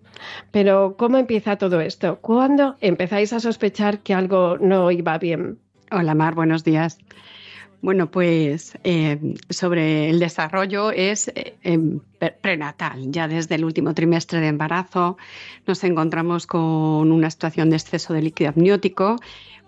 Pero, 0.51 0.97
¿cómo 0.99 1.19
empieza 1.19 1.57
todo 1.57 1.81
esto? 1.81 2.19
¿Cuándo 2.21 2.77
empezáis 2.81 3.33
a 3.33 3.41
sospechar 3.41 4.01
que 4.01 4.15
algo 4.15 4.59
no 4.59 4.91
iba 4.91 5.19
bien? 5.19 5.59
Hola 5.91 6.15
Mar, 6.15 6.35
buenos 6.35 6.65
días. 6.65 6.99
Bueno, 7.81 8.11
pues 8.11 8.77
eh, 8.83 9.19
sobre 9.51 10.11
el 10.11 10.19
desarrollo 10.19 10.91
es 10.91 11.29
eh, 11.29 11.55
em, 11.63 12.01
pre- 12.19 12.33
prenatal. 12.41 13.13
Ya 13.13 13.29
desde 13.29 13.55
el 13.55 13.65
último 13.65 13.95
trimestre 13.95 14.41
de 14.41 14.49
embarazo 14.49 15.17
nos 15.67 15.85
encontramos 15.85 16.49
con 16.49 17.13
una 17.13 17.31
situación 17.31 17.71
de 17.71 17.77
exceso 17.77 18.13
de 18.15 18.23
líquido 18.23 18.51
amniótico, 18.51 19.17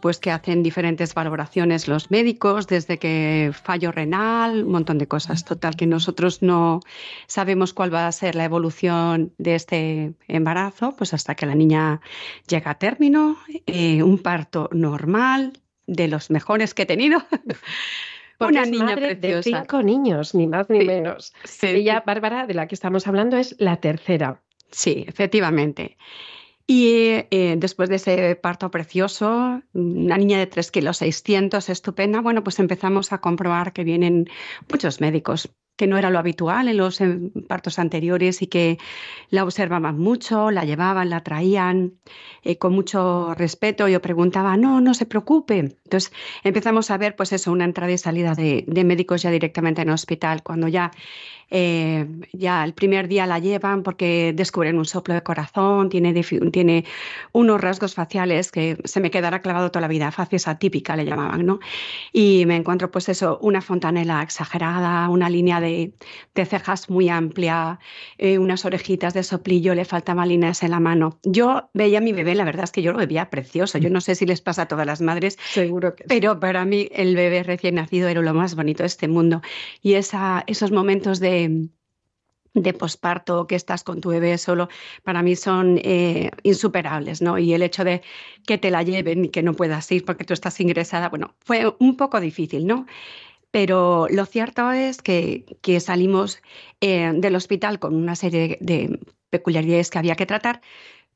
pues 0.01 0.18
que 0.18 0.30
hacen 0.30 0.62
diferentes 0.62 1.14
valoraciones 1.14 1.88
los 1.88 2.11
médicos, 2.11 2.66
desde 2.66 2.98
que 2.98 3.53
fallo 3.53 3.92
renal, 3.92 4.64
un 4.64 4.72
montón 4.72 4.98
de 4.98 5.07
cosas. 5.07 5.44
Total, 5.44 5.76
que 5.76 5.86
nosotros 5.86 6.42
no 6.42 6.80
sabemos 7.26 7.72
cuál 7.72 7.92
va 7.92 8.07
a 8.07 8.12
ser 8.12 8.34
la 8.34 8.44
evolución 8.44 9.32
de 9.38 9.55
este 9.55 10.12
embarazo, 10.28 10.94
pues 10.96 11.14
hasta 11.14 11.34
que 11.34 11.46
la 11.46 11.55
niña 11.55 12.01
llega 12.48 12.72
a 12.72 12.78
término, 12.78 13.36
eh, 13.66 14.03
un 14.03 14.18
parto 14.18 14.68
normal, 14.72 15.53
de 15.86 16.07
los 16.07 16.30
mejores 16.30 16.72
que 16.72 16.82
he 16.82 16.86
tenido. 16.86 17.20
Porque 18.38 18.57
Una 18.59 18.64
niña 18.66 18.84
madre 18.84 19.09
de 19.09 19.16
preciosa. 19.16 19.61
cinco 19.61 19.82
niños, 19.82 20.34
ni 20.34 20.46
más 20.46 20.70
ni 20.70 20.80
Sí, 20.80 20.86
menos. 20.86 21.34
Sí, 21.44 21.66
Ella, 21.66 22.03
Bárbara, 22.07 22.46
de 22.46 22.55
la 22.55 22.66
que 22.68 22.74
estamos 22.74 23.07
hablando, 23.07 23.36
es 23.36 23.55
la 23.59 23.76
tercera. 23.76 24.40
Sí, 24.70 25.05
efectivamente. 25.07 25.98
Y 26.72 27.24
eh, 27.32 27.56
después 27.58 27.88
de 27.88 27.96
ese 27.96 28.36
parto 28.36 28.70
precioso, 28.70 29.60
una 29.72 30.16
niña 30.16 30.38
de 30.38 30.46
3 30.46 30.70
kilos 30.70 30.98
600, 30.98 31.68
estupenda, 31.68 32.20
bueno, 32.20 32.44
pues 32.44 32.60
empezamos 32.60 33.12
a 33.12 33.18
comprobar 33.20 33.72
que 33.72 33.82
vienen 33.82 34.28
muchos 34.70 35.00
médicos, 35.00 35.50
que 35.76 35.88
no 35.88 35.98
era 35.98 36.10
lo 36.10 36.20
habitual 36.20 36.68
en 36.68 36.76
los 36.76 37.00
em, 37.00 37.32
partos 37.48 37.80
anteriores 37.80 38.40
y 38.40 38.46
que 38.46 38.78
la 39.30 39.42
observaban 39.42 39.98
mucho, 39.98 40.52
la 40.52 40.64
llevaban, 40.64 41.10
la 41.10 41.24
traían 41.24 41.94
eh, 42.44 42.56
con 42.56 42.72
mucho 42.72 43.34
respeto. 43.34 43.88
Yo 43.88 44.00
preguntaba, 44.00 44.56
no, 44.56 44.80
no 44.80 44.94
se 44.94 45.06
preocupe. 45.06 45.58
Entonces 45.58 46.12
empezamos 46.44 46.92
a 46.92 46.98
ver, 46.98 47.16
pues 47.16 47.32
eso, 47.32 47.50
una 47.50 47.64
entrada 47.64 47.90
y 47.92 47.98
salida 47.98 48.34
de, 48.36 48.64
médicos 48.84 49.22
ya 49.22 49.32
directamente 49.32 49.82
en 49.82 49.90
hospital, 49.90 50.44
cuando 50.44 50.68
ya 50.68 50.92
eh, 51.50 52.06
ya 52.32 52.64
el 52.64 52.74
primer 52.74 53.08
día 53.08 53.26
la 53.26 53.38
llevan 53.38 53.82
porque 53.82 54.32
descubren 54.34 54.78
un 54.78 54.84
soplo 54.84 55.14
de 55.14 55.22
corazón, 55.22 55.88
tiene, 55.88 56.14
difi- 56.14 56.50
tiene 56.61 56.84
unos 57.32 57.58
rasgos 57.58 57.94
faciales 57.94 58.52
que 58.52 58.76
se 58.84 59.00
me 59.00 59.11
quedará 59.11 59.40
clavado 59.40 59.70
toda 59.70 59.80
la 59.80 59.88
vida, 59.88 60.11
facies 60.12 60.46
atípica 60.46 60.94
le 60.94 61.06
llamaban, 61.06 61.46
¿no? 61.46 61.58
Y 62.12 62.44
me 62.46 62.56
encuentro 62.56 62.90
pues 62.90 63.08
eso, 63.08 63.38
una 63.40 63.62
fontanela 63.62 64.22
exagerada, 64.22 65.08
una 65.08 65.30
línea 65.30 65.58
de, 65.58 65.94
de 66.34 66.44
cejas 66.44 66.90
muy 66.90 67.08
amplia, 67.08 67.78
eh, 68.18 68.36
unas 68.38 68.66
orejitas 68.66 69.14
de 69.14 69.22
soplillo, 69.22 69.74
le 69.74 69.86
faltaban 69.86 70.28
líneas 70.28 70.62
en 70.62 70.72
la 70.72 70.80
mano. 70.80 71.18
Yo 71.22 71.70
veía 71.72 71.96
a 71.98 72.02
mi 72.02 72.12
bebé, 72.12 72.34
la 72.34 72.44
verdad 72.44 72.64
es 72.64 72.72
que 72.72 72.82
yo 72.82 72.92
lo 72.92 72.98
veía 72.98 73.30
precioso, 73.30 73.78
yo 73.78 73.88
no 73.88 74.02
sé 74.02 74.14
si 74.14 74.26
les 74.26 74.42
pasa 74.42 74.62
a 74.62 74.68
todas 74.68 74.86
las 74.86 75.00
madres, 75.00 75.38
Seguro 75.42 75.94
que 75.94 76.02
sí. 76.02 76.08
pero 76.08 76.38
para 76.40 76.66
mí 76.66 76.90
el 76.92 77.16
bebé 77.16 77.42
recién 77.42 77.76
nacido 77.76 78.08
era 78.08 78.20
lo 78.20 78.34
más 78.34 78.54
bonito 78.54 78.82
de 78.82 78.88
este 78.88 79.08
mundo. 79.08 79.40
Y 79.80 79.94
esa, 79.94 80.44
esos 80.46 80.72
momentos 80.72 81.20
de, 81.20 81.68
de 82.55 82.72
posparto 82.72 83.46
que 83.46 83.55
estás 83.55 83.84
con 83.84 84.01
tu 84.01 84.11
bebé 84.11 84.36
solo, 84.38 84.68
para 85.05 85.22
mí 85.22 85.36
son 85.36 85.78
eh, 85.82 86.30
insuperables, 86.42 87.22
¿no? 87.22 87.38
Y 87.38 87.55
el 87.55 87.62
hecho 87.62 87.84
de 87.84 88.03
que 88.46 88.59
te 88.59 88.70
la 88.70 88.82
lleven 88.82 89.26
y 89.26 89.28
que 89.28 89.42
no 89.42 89.55
puedas 89.55 89.90
ir 89.92 90.05
porque 90.05 90.24
tú 90.24 90.34
estás 90.34 90.61
ingresada, 90.61 91.09
bueno, 91.09 91.34
fue 91.44 91.74
un 91.78 91.96
poco 91.96 92.20
difícil, 92.20 92.66
¿no? 92.66 92.86
Pero 93.51 94.07
lo 94.11 94.26
cierto 94.26 94.70
es 94.72 95.03
que, 95.03 95.44
que 95.62 95.80
salimos 95.80 96.40
eh, 96.80 97.12
del 97.14 97.36
hospital 97.36 97.78
con 97.78 97.94
una 97.94 98.14
serie 98.16 98.59
de 98.61 99.01
peculiaridades 99.30 99.90
que 99.90 99.98
había 99.98 100.16
que 100.16 100.26
tratar, 100.26 100.61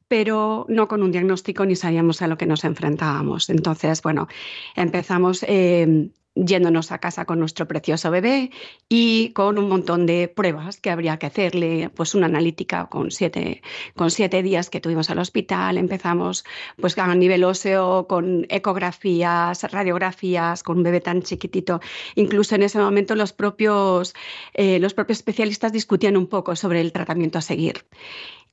pero 0.09 0.67
no 0.69 0.89
con 0.89 1.03
un 1.03 1.13
diagnóstico 1.13 1.65
ni 1.67 1.77
sabíamos 1.77 2.23
a 2.23 2.27
lo 2.29 2.37
que 2.37 2.47
nos 2.47 2.65
enfrentábamos. 2.65 3.51
Entonces, 3.51 4.03
bueno, 4.03 4.29
empezamos 4.77 5.45
eh, 5.49 6.11
yéndonos 6.35 6.91
a 6.93 6.99
casa 6.99 7.25
con 7.25 7.39
nuestro 7.39 7.69
precioso 7.69 8.11
bebé 8.11 8.51
y 8.89 9.33
con 9.33 9.59
un 9.59 9.69
montón 9.69 10.07
de 10.07 10.29
pruebas 10.29 10.81
que 10.81 10.91
habría 10.91 11.19
que 11.19 11.27
hacerle, 11.27 11.91
pues 11.95 12.15
una 12.15 12.27
analítica 12.27 12.87
con 12.87 13.11
siete, 13.11 13.63
con 13.95 14.11
siete 14.11 14.43
días 14.43 14.71
que 14.71 14.81
tuvimos 14.81 15.11
al 15.11 15.19
hospital. 15.19 15.79
Empezamos 15.79 16.45
pues 16.81 16.99
a 16.99 17.15
nivel 17.15 17.45
óseo 17.45 18.07
con 18.09 18.47
ecografías, 18.49 19.63
radiografías, 19.71 20.63
con 20.63 20.79
un 20.79 20.83
bebé 20.83 21.01
tan 21.01 21.23
chiquitito. 21.23 21.81
Incluso 22.17 22.55
en 22.57 22.65
ese 22.65 22.79
momento 22.79 23.15
los 23.15 23.33
propios, 23.33 24.15
eh, 24.55 24.79
los 24.81 24.95
propios 24.95 25.19
especialistas 25.19 25.73
discutían 25.73 26.17
un 26.17 26.27
poco 26.27 26.57
sobre 26.57 26.81
el 26.81 26.93
tratamiento 26.93 27.39
a 27.39 27.43
seguir. 27.43 27.87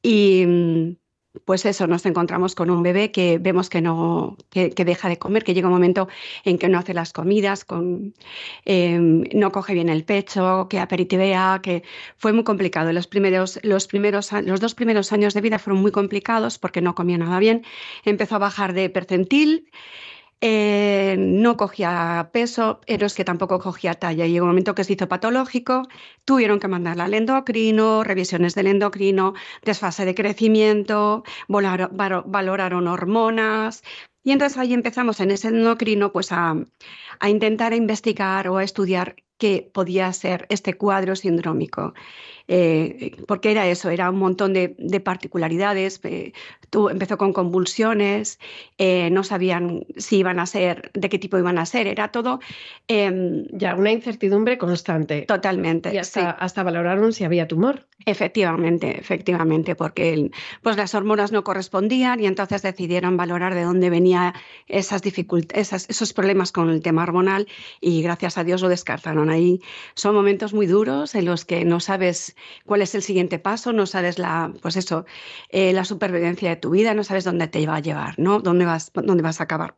Y 0.04 0.46
mm, 0.46 0.96
pues 1.46 1.66
eso, 1.66 1.88
nos 1.88 2.06
encontramos 2.06 2.56
con 2.56 2.70
un 2.70 2.84
bebé 2.84 3.12
que 3.12 3.38
vemos 3.40 3.70
que 3.70 3.82
no, 3.82 4.38
que, 4.50 4.70
deja 4.70 5.10
de 5.10 5.18
comer, 5.18 5.44
que 5.44 5.54
llega 5.54 5.68
un 5.68 5.74
momento 5.74 6.08
en 6.44 6.58
que 6.58 6.68
no 6.68 6.78
hace 6.78 6.94
las 6.94 7.14
comidas, 7.14 7.64
con, 7.64 8.14
eh, 8.66 9.00
no 9.00 9.52
coge 9.52 9.74
bien 9.74 9.90
el 9.90 10.04
pecho, 10.04 10.68
que 10.70 10.80
aperitivea, 10.80 11.60
que 11.64 11.84
fue 12.18 12.34
muy 12.34 12.44
complicado. 12.44 12.92
Los 12.92 13.08
primeros, 13.08 13.60
los 13.64 13.88
primeros, 13.88 14.32
los 14.32 14.60
dos 14.60 14.76
primeros 14.76 15.14
años 15.14 15.34
de 15.34 15.42
vida 15.42 15.60
fueron 15.60 15.82
muy 15.82 15.92
complicados 15.92 16.60
porque 16.60 16.82
no 16.82 16.96
comía 16.96 17.18
nada 17.18 17.40
bien. 17.40 17.64
Empezó 18.04 18.36
a 18.36 18.40
bajar 18.40 18.74
de 18.74 18.90
percentil. 18.90 19.70
Eh, 20.42 21.16
no 21.20 21.56
cogía 21.56 22.30
peso, 22.34 22.82
pero 22.88 23.06
es 23.06 23.14
que 23.14 23.24
tampoco 23.24 23.60
cogía 23.60 23.94
talla. 23.94 24.26
Llegó 24.26 24.46
un 24.46 24.52
momento 24.52 24.76
que 24.76 24.84
se 24.84 24.94
hizo 24.94 25.08
patológico, 25.08 25.84
tuvieron 26.26 26.60
que 26.60 26.68
mandarla 26.68 27.06
al 27.06 27.14
endocrino, 27.14 28.04
revisiones 28.04 28.56
del 28.56 28.68
endocrino, 28.68 29.34
desfase 29.64 30.04
de 30.06 30.16
crecimiento, 30.16 31.24
valoraron 31.48 32.88
hormonas. 32.88 33.84
Y 34.24 34.32
entonces 34.32 34.58
ahí 34.58 34.74
empezamos 34.74 35.20
en 35.20 35.32
ese 35.32 35.50
endocrino 35.50 36.12
pues 36.12 36.32
a, 36.32 36.56
a 37.20 37.30
intentar 37.30 37.74
investigar 37.74 38.48
o 38.48 38.58
a 38.58 38.64
estudiar 38.64 39.16
qué 39.38 39.70
podía 39.74 40.12
ser 40.14 40.46
este 40.50 40.76
cuadro 40.76 41.16
sindrómico. 41.16 41.94
Eh, 42.48 43.16
porque 43.28 43.52
era 43.52 43.68
eso, 43.68 43.90
era 43.90 44.10
un 44.10 44.18
montón 44.20 44.54
de, 44.54 44.76
de 44.78 45.00
particularidades. 45.00 46.00
eh, 46.04 46.34
tú, 46.70 46.90
empezó 46.90 47.18
con 47.18 47.34
convulsiones, 47.34 48.40
eh, 48.78 49.10
no 49.12 49.24
sabían 49.24 49.86
si 49.98 50.18
iban 50.18 50.40
a 50.40 50.46
ser, 50.46 50.92
de 50.94 51.10
qué 51.10 51.20
tipo 51.20 51.38
iban 51.38 51.58
a 51.58 51.66
ser, 51.66 51.88
era 51.88 52.10
todo 52.10 52.40
em, 52.88 53.46
Ya, 53.52 53.76
una 53.76 53.92
incertidumbre 53.92 54.58
constante. 54.58 55.24
totalmente. 55.24 55.94
Y 55.94 55.98
hasta, 55.98 56.32
sí. 56.32 56.36
hasta 56.40 56.64
valoraron 56.64 57.14
si 57.14 57.24
había 57.24 57.48
tumor. 57.48 57.88
Efectivamente, 58.06 59.00
efectivamente, 59.00 59.76
porque 59.76 60.32
pues 60.64 60.76
las 60.76 60.96
hormonas 60.96 61.32
no 61.32 61.44
correspondían 61.44 62.20
y 62.20 62.26
entonces 62.26 62.64
decidieron 62.64 63.16
valorar 63.16 63.54
de 63.54 63.62
dónde 63.64 63.90
venía 63.92 64.34
esas 64.68 65.04
dificultades, 65.04 65.72
esos 65.74 66.14
problemas 66.14 66.52
con 66.52 66.70
el 66.72 66.82
tema 66.82 67.04
hormonal 67.04 67.48
y 67.80 68.02
gracias 68.02 68.38
a 68.40 68.44
Dios 68.44 68.62
lo 68.62 68.70
descartaron. 68.70 69.30
Ahí 69.30 69.62
son 69.94 70.16
momentos 70.16 70.54
muy 70.54 70.66
duros 70.66 71.14
en 71.14 71.26
los 71.26 71.46
que 71.46 71.64
no 71.64 71.80
sabes 71.80 72.31
cuál 72.66 72.82
es 72.82 72.96
el 72.96 73.02
siguiente 73.02 73.40
paso, 73.40 73.74
no 73.74 73.86
sabes 73.86 74.20
la, 74.20 74.54
pues 74.62 74.76
eso, 74.78 75.06
eh, 75.50 75.74
la 75.74 75.86
supervivencia 75.86 76.50
de 76.50 76.56
tu 76.56 76.72
vida, 76.72 76.94
no 76.94 77.04
sabes 77.04 77.24
dónde 77.24 77.48
te 77.48 77.66
va 77.66 77.78
a 77.78 77.80
llevar, 77.80 78.18
¿no? 78.18 78.40
Dónde 78.40 78.66
vas, 78.66 78.92
dónde 78.94 79.24
vas 79.24 79.40
a 79.42 79.46
acabar. 79.46 79.76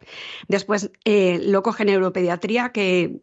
Después 0.47 0.91
eh, 1.05 1.39
lo 1.43 1.63
coge 1.63 1.85
neuropediatría 1.85 2.71
que 2.71 3.21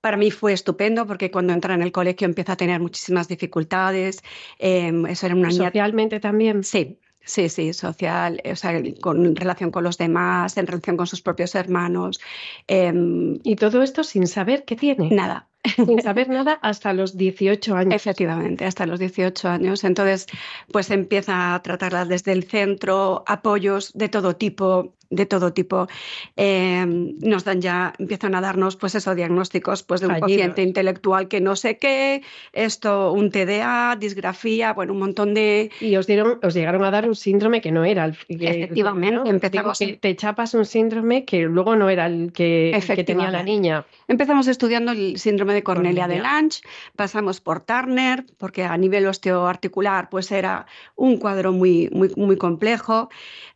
para 0.00 0.16
mí 0.16 0.30
fue 0.30 0.52
estupendo 0.52 1.06
porque 1.06 1.30
cuando 1.30 1.52
entra 1.52 1.74
en 1.74 1.82
el 1.82 1.92
colegio 1.92 2.26
empieza 2.26 2.52
a 2.52 2.56
tener 2.56 2.80
muchísimas 2.80 3.28
dificultades. 3.28 4.22
Em, 4.58 5.04
eso 5.06 5.26
era 5.26 5.34
una 5.34 5.50
¿Socialmente 5.50 6.20
también? 6.20 6.62
Sí, 6.62 6.98
Sí, 7.26 7.48
sí, 7.48 7.72
social, 7.72 8.40
o 8.48 8.54
sea, 8.54 8.80
con 9.00 9.34
relación 9.34 9.72
con 9.72 9.82
los 9.82 9.98
demás, 9.98 10.56
en 10.58 10.68
relación 10.68 10.96
con 10.96 11.08
sus 11.08 11.22
propios 11.22 11.56
hermanos. 11.56 12.20
Em, 12.68 13.40
y 13.42 13.56
todo 13.56 13.82
esto 13.82 14.04
sin 14.04 14.28
saber 14.28 14.64
qué 14.64 14.76
tiene. 14.76 15.10
Nada. 15.10 15.48
Sin 15.74 16.00
saber 16.02 16.28
nada 16.28 16.58
hasta 16.62 16.92
los 16.92 17.16
18 17.16 17.74
años. 17.74 17.94
Efectivamente, 17.94 18.64
hasta 18.64 18.86
los 18.86 18.98
18 18.98 19.48
años. 19.48 19.84
Entonces, 19.84 20.26
pues 20.72 20.90
empieza 20.90 21.54
a 21.54 21.62
tratarla 21.62 22.04
desde 22.04 22.32
el 22.32 22.44
centro, 22.44 23.24
apoyos 23.26 23.92
de 23.94 24.08
todo 24.08 24.36
tipo, 24.36 24.96
de 25.10 25.26
todo 25.26 25.52
tipo. 25.52 25.86
Em, 26.36 27.16
nos 27.20 27.44
dan 27.44 27.60
ya, 27.60 27.92
empiezan 27.98 28.34
a 28.34 28.40
darnos, 28.40 28.76
pues 28.76 28.94
esos 28.94 29.14
diagnósticos 29.16 29.82
pues, 29.82 30.00
de 30.00 30.08
un 30.08 30.18
paciente 30.18 30.62
intelectual 30.62 31.28
que 31.28 31.40
no 31.40 31.56
sé 31.56 31.78
qué, 31.78 32.22
esto, 32.52 33.12
un 33.12 33.30
TDA, 33.30 33.96
disgrafía, 33.96 34.72
bueno, 34.72 34.92
un 34.92 35.00
montón 35.00 35.34
de. 35.34 35.70
Y 35.80 35.96
os 35.96 36.06
dieron, 36.06 36.38
os 36.42 36.54
llegaron 36.54 36.84
a 36.84 36.90
dar 36.90 37.08
un 37.08 37.14
síndrome 37.14 37.60
que 37.60 37.72
no 37.72 37.84
era 37.84 38.06
el 38.06 38.16
que, 38.16 38.48
Efectivamente, 38.48 39.30
empezamos. 39.30 39.78
Que 39.78 39.94
te 39.94 40.16
chapas 40.16 40.54
un 40.54 40.64
síndrome 40.64 41.24
que 41.24 41.42
luego 41.42 41.76
no 41.76 41.88
era 41.88 42.06
el 42.06 42.32
que, 42.32 42.78
que, 42.86 43.04
tenía 43.04 43.30
la 43.30 43.42
niña. 43.42 43.86
Empezamos 44.08 44.48
estudiando 44.48 44.92
el 44.92 45.18
síndrome 45.18 45.54
de 45.56 45.62
Cornelia, 45.62 46.06
de 46.06 46.18
Lange, 46.20 46.60
pasamos 46.94 47.40
por 47.40 47.60
Turner, 47.60 48.24
porque 48.38 48.62
a 48.64 48.76
nivel 48.76 49.06
osteoarticular, 49.06 50.08
pues 50.10 50.30
era 50.30 50.66
un 50.94 51.16
cuadro 51.18 51.52
muy, 51.52 51.88
muy, 51.92 52.12
muy 52.16 52.36
complejo. 52.36 53.08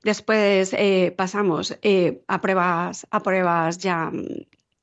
Después 0.02 0.72
eh, 0.72 1.14
pasamos 1.16 1.78
eh, 1.82 2.22
a, 2.26 2.40
pruebas, 2.40 3.06
a 3.10 3.22
pruebas 3.22 3.78
ya 3.78 4.10
mm, 4.10 4.26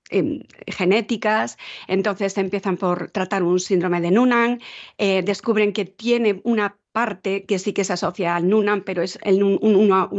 em, 0.09 0.39
genéticas, 0.67 1.57
entonces 1.87 2.37
empiezan 2.37 2.77
por 2.77 3.09
tratar 3.11 3.43
un 3.43 3.59
síndrome 3.59 3.99
de 3.99 4.11
Noonan, 4.11 4.61
eh, 4.97 5.23
descubren 5.23 5.73
que 5.73 5.85
tiene 5.85 6.39
una 6.43 6.77
parte 6.97 7.45
que 7.45 7.59
sí 7.59 7.73
que 7.73 7.83
se 7.83 7.93
asocia 7.93 8.35
al 8.35 8.49
Nunan, 8.49 8.81
pero 8.81 9.03
es 9.03 9.19
el, 9.21 9.43
una, 9.43 10.09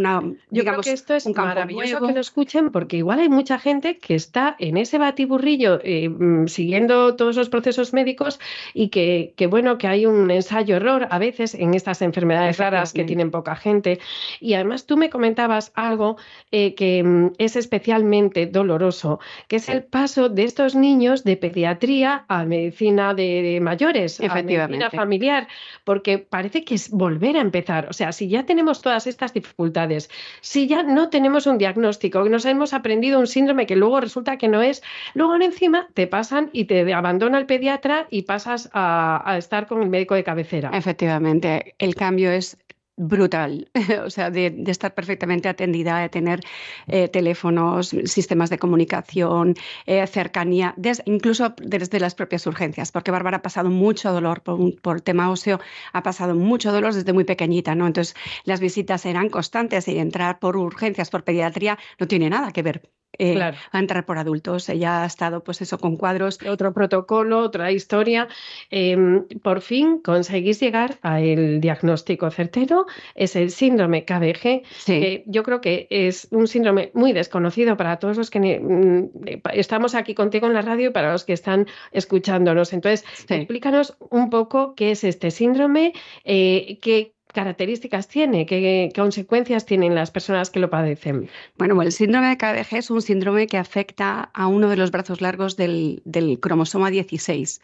Yo 0.50 0.62
creo 0.62 0.80
que 0.80 0.92
esto 0.92 1.16
es 1.16 1.26
maravilloso 1.26 2.06
que 2.06 2.12
lo 2.12 2.20
escuchen 2.20 2.70
porque 2.70 2.98
igual 2.98 3.18
hay 3.18 3.28
mucha 3.28 3.58
gente 3.58 3.98
que 3.98 4.14
está 4.14 4.54
en 4.60 4.76
ese 4.76 4.96
batiburrillo 4.96 5.80
eh, 5.82 6.08
mm, 6.08 6.46
siguiendo 6.46 7.16
todos 7.16 7.34
los 7.34 7.48
procesos 7.48 7.92
médicos 7.92 8.38
y 8.74 8.90
que, 8.90 9.34
bueno, 9.50 9.76
que 9.76 9.88
hay 9.88 10.06
un 10.06 10.30
ensayo 10.30 10.76
error 10.76 11.08
a 11.10 11.18
veces 11.18 11.56
en 11.56 11.74
estas 11.74 12.00
enfermedades 12.00 12.58
raras 12.58 12.92
que 12.92 13.02
tienen 13.02 13.32
poca 13.32 13.56
gente. 13.56 13.98
Y 14.38 14.54
además 14.54 14.86
tú 14.86 14.96
me 14.96 15.10
comentabas 15.10 15.72
algo 15.74 16.16
eh, 16.52 16.76
que 16.76 17.02
mm, 17.02 17.32
es 17.38 17.56
especialmente 17.56 18.46
doloroso, 18.46 19.18
que 19.48 19.56
es 19.56 19.68
el 19.68 19.82
paso 19.82 20.28
de 20.28 20.44
estos 20.44 20.76
niños 20.76 21.24
de 21.24 21.36
pediatría 21.36 22.24
a 22.28 22.44
medicina 22.44 23.14
de, 23.14 23.58
mayores, 23.60 24.20
a 24.20 24.32
medicina 24.32 24.90
familiar, 24.90 25.48
porque 25.82 26.18
parece 26.18 26.62
que 26.67 26.67
que 26.68 26.76
volver 26.90 27.38
a 27.38 27.40
empezar. 27.40 27.88
O 27.88 27.94
sea, 27.94 28.12
si 28.12 28.28
ya 28.28 28.44
tenemos 28.44 28.82
todas 28.82 29.06
estas 29.06 29.32
dificultades, 29.32 30.10
si 30.42 30.66
ya 30.66 30.82
no 30.82 31.08
tenemos 31.08 31.46
un 31.46 31.56
diagnóstico, 31.56 32.22
nos 32.28 32.44
hemos 32.44 32.74
aprendido 32.74 33.18
un 33.18 33.26
síndrome 33.26 33.66
que 33.66 33.74
luego 33.74 34.00
resulta 34.00 34.36
que 34.36 34.48
no 34.48 34.60
es, 34.60 34.82
luego 35.14 35.34
encima 35.36 35.88
te 35.94 36.06
pasan 36.06 36.50
y 36.52 36.66
te 36.66 36.92
abandona 36.92 37.38
el 37.38 37.46
pediatra 37.46 38.06
y 38.10 38.22
pasas 38.22 38.68
a 38.74 39.34
estar 39.38 39.66
con 39.66 39.82
el 39.82 39.88
médico 39.88 40.14
de 40.14 40.24
cabecera. 40.24 40.70
Efectivamente, 40.74 41.74
el 41.78 41.94
cambio 41.94 42.30
es 42.30 42.58
brutal, 42.98 43.70
o 44.04 44.10
sea, 44.10 44.30
de, 44.30 44.64
estar 44.66 44.94
perfectamente 44.94 45.48
atendida, 45.48 46.00
de 46.00 46.08
tener 46.08 46.40
eh, 46.88 47.08
teléfonos, 47.08 47.94
sistemas 48.04 48.50
de 48.50 48.58
comunicación, 48.58 49.54
eh, 49.86 50.06
cercanía, 50.06 50.74
incluso 51.06 51.54
desde 51.62 52.00
las 52.00 52.14
propias 52.14 52.46
urgencias, 52.46 52.92
porque 52.92 53.10
Bárbara 53.10 53.38
ha 53.38 53.42
pasado 53.42 53.70
mucho 53.70 54.12
dolor 54.12 54.42
por, 54.42 54.80
por, 54.80 55.00
tema 55.00 55.30
óseo, 55.30 55.60
ha 55.92 56.02
pasado 56.02 56.34
mucho 56.34 56.72
dolor 56.72 56.92
desde 56.92 57.12
muy 57.12 57.24
pequeñita, 57.24 57.74
¿no? 57.74 57.86
Entonces, 57.86 58.14
las 58.44 58.60
visitas 58.60 59.06
eran 59.06 59.30
constantes 59.30 59.88
y 59.88 59.98
entrar 59.98 60.38
por 60.40 60.56
urgencias, 60.56 61.10
por 61.10 61.24
pediatría, 61.24 61.78
no 61.98 62.08
tiene 62.08 62.28
nada 62.30 62.52
que 62.52 62.62
ver 62.62 62.97
eh, 63.18 63.40
a 63.40 63.78
entrar 63.78 64.04
por 64.04 64.18
adultos. 64.18 64.68
Ella 64.68 65.02
ha 65.02 65.06
estado, 65.06 65.42
pues 65.42 65.60
eso, 65.62 65.78
con 65.78 65.96
cuadros. 65.96 66.38
Otro 66.48 66.72
protocolo, 66.72 67.40
otra 67.40 67.72
historia. 67.72 68.28
Em, 68.70 69.26
por 69.42 69.60
fin 69.60 69.98
conseguís 69.98 70.60
llegar 70.60 70.98
al 71.02 71.60
diagnóstico 71.60 72.30
certero. 72.30 72.86
Es 73.14 73.34
el 73.36 73.50
síndrome 73.50 74.04
KBG. 74.04 74.62
que 74.86 75.24
yo 75.26 75.42
creo 75.42 75.60
que 75.60 75.86
es 75.90 76.28
un 76.30 76.46
síndrome 76.46 76.90
muy 76.94 77.12
desconocido 77.12 77.76
para 77.76 77.98
todos 77.98 78.16
los 78.16 78.30
que 78.30 78.60
mm, 78.60 79.10
estamos 79.52 79.94
aquí 79.94 80.14
contigo 80.14 80.46
en 80.46 80.54
la 80.54 80.62
radio 80.62 80.90
y 80.90 80.92
para 80.92 81.12
los 81.12 81.24
que 81.24 81.32
están 81.32 81.66
escuchándonos. 81.92 82.72
Entonces, 82.72 83.04
explícanos 83.28 83.96
un 84.10 84.30
poco 84.30 84.74
qué 84.74 84.92
es 84.92 85.04
este 85.04 85.30
síndrome, 85.30 85.92
eh, 86.24 86.78
qué 86.82 87.17
características 87.32 88.08
tiene? 88.08 88.46
¿Qué, 88.46 88.90
consecuencias 88.94 89.66
tienen 89.66 89.94
las 89.94 90.10
personas 90.10 90.50
que 90.50 90.60
lo 90.60 90.70
padecen? 90.70 91.28
Bueno, 91.56 91.80
el 91.82 91.92
síndrome 91.92 92.28
de 92.28 92.36
KBG 92.36 92.76
es 92.76 92.90
un 92.90 93.02
síndrome 93.02 93.46
que 93.46 93.58
afecta 93.58 94.30
a 94.32 94.46
uno 94.46 94.68
de 94.68 94.76
los 94.76 94.90
brazos 94.90 95.20
largos 95.20 95.56
del, 95.56 96.02
del 96.04 96.40
cromosoma 96.40 96.90
16. 96.90 97.60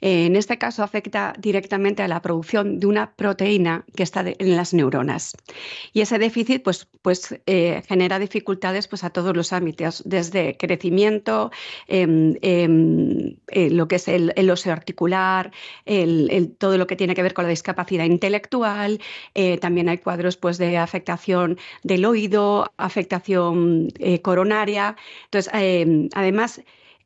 En 0.00 0.36
este 0.36 0.58
caso 0.58 0.82
afecta 0.82 1.34
directamente 1.38 2.02
a 2.02 2.08
la 2.08 2.20
producción 2.20 2.78
de 2.78 2.86
una 2.86 3.14
proteína 3.14 3.84
que 3.96 4.02
está 4.02 4.24
en 4.26 4.56
las 4.56 4.74
neuronas. 4.74 5.36
Y 5.92 6.00
ese 6.00 6.18
déficit 6.18 6.62
pues, 6.62 6.86
pues, 7.02 7.40
eh, 7.46 7.82
genera 7.86 8.18
dificultades 8.18 8.88
pues, 8.88 9.04
a 9.04 9.10
todos 9.10 9.36
los 9.36 9.52
ámbitos, 9.52 10.02
desde 10.04 10.56
crecimiento, 10.56 11.50
em, 11.88 12.34
em, 12.42 13.36
eh, 13.48 13.70
lo 13.70 13.88
que 13.88 13.96
es 13.96 14.08
el, 14.08 14.32
el 14.36 14.50
oseo 14.50 14.72
articular, 14.72 15.52
todo 16.58 16.78
lo 16.78 16.86
que 16.86 16.96
tiene 16.96 17.14
que 17.14 17.22
ver 17.22 17.34
con 17.34 17.44
la 17.44 17.50
discapacidad 17.50 18.04
intelectual. 18.04 19.00
Eh, 19.34 19.58
también 19.58 19.88
hay 19.88 19.98
cuadros 19.98 20.36
pues, 20.36 20.58
de 20.58 20.76
afectación 20.78 21.58
del 21.82 22.04
oído, 22.04 22.72
afectación 22.76 23.88
coronaria. 24.22 24.96
Entonces, 25.26 25.52
em, 25.54 26.08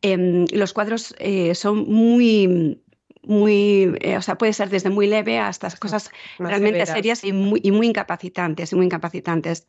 además, 0.03 0.53
los 0.53 0.73
cuadros 0.73 1.15
son 1.55 1.85
muy 1.89 2.79
muy, 3.29 3.95
eh, 4.01 4.17
o 4.17 4.23
sea, 4.23 4.39
puede 4.39 4.55
ser 4.55 4.71
desde 4.71 4.89
muy 4.89 5.07
leve 5.07 5.39
hasta 5.39 5.71
cosas 5.77 6.11
realmente 6.39 6.85
serias 6.87 7.23
y 7.25 7.33
muy, 7.33 7.61
y 7.63 7.71
muy 7.73 7.87
incapacitantes, 7.87 8.73
muy 8.73 8.87
incapacitantes. 8.87 9.67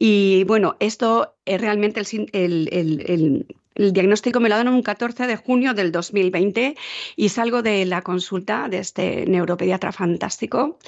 Y 0.00 0.42
bueno, 0.44 0.76
esto 0.80 1.36
es 1.44 1.60
realmente 1.60 2.00
el, 2.00 2.68
el, 2.72 3.46
el, 3.76 3.92
diagnóstico 3.92 4.40
me 4.40 4.48
lo 4.48 4.56
dan 4.56 4.66
un 4.66 4.82
14 4.82 5.28
de 5.28 5.36
junio 5.36 5.74
del 5.74 5.92
2020 5.92 6.74
y 7.14 7.28
salgo 7.28 7.62
de 7.62 7.84
la 7.84 8.02
consulta 8.02 8.68
de 8.68 8.78
este 8.78 9.26
neuropediatra 9.26 9.92
fantástico. 9.92 10.78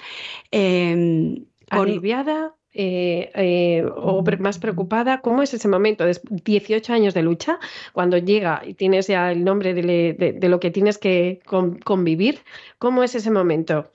Eh, 0.50 1.44
Aliviada 1.70 2.54
eh, 2.74 3.30
eh, 3.34 3.84
o 3.96 4.24
más 4.40 4.58
preocupada, 4.58 5.20
¿cómo 5.20 5.42
es 5.42 5.54
ese 5.54 5.68
momento 5.68 6.04
de 6.04 6.20
18 6.44 6.92
años 6.92 7.14
de 7.14 7.22
lucha, 7.22 7.58
cuando 7.92 8.18
llega 8.18 8.62
y 8.66 8.74
tienes 8.74 9.06
ya 9.06 9.30
el 9.30 9.44
nombre 9.44 9.74
de, 9.74 10.48
lo 10.48 10.58
que 10.58 10.70
tienes 10.72 10.98
que 10.98 11.40
convivir? 11.84 12.40
¿Cómo 12.78 13.04
es 13.04 13.14
ese 13.14 13.30
momento? 13.30 13.90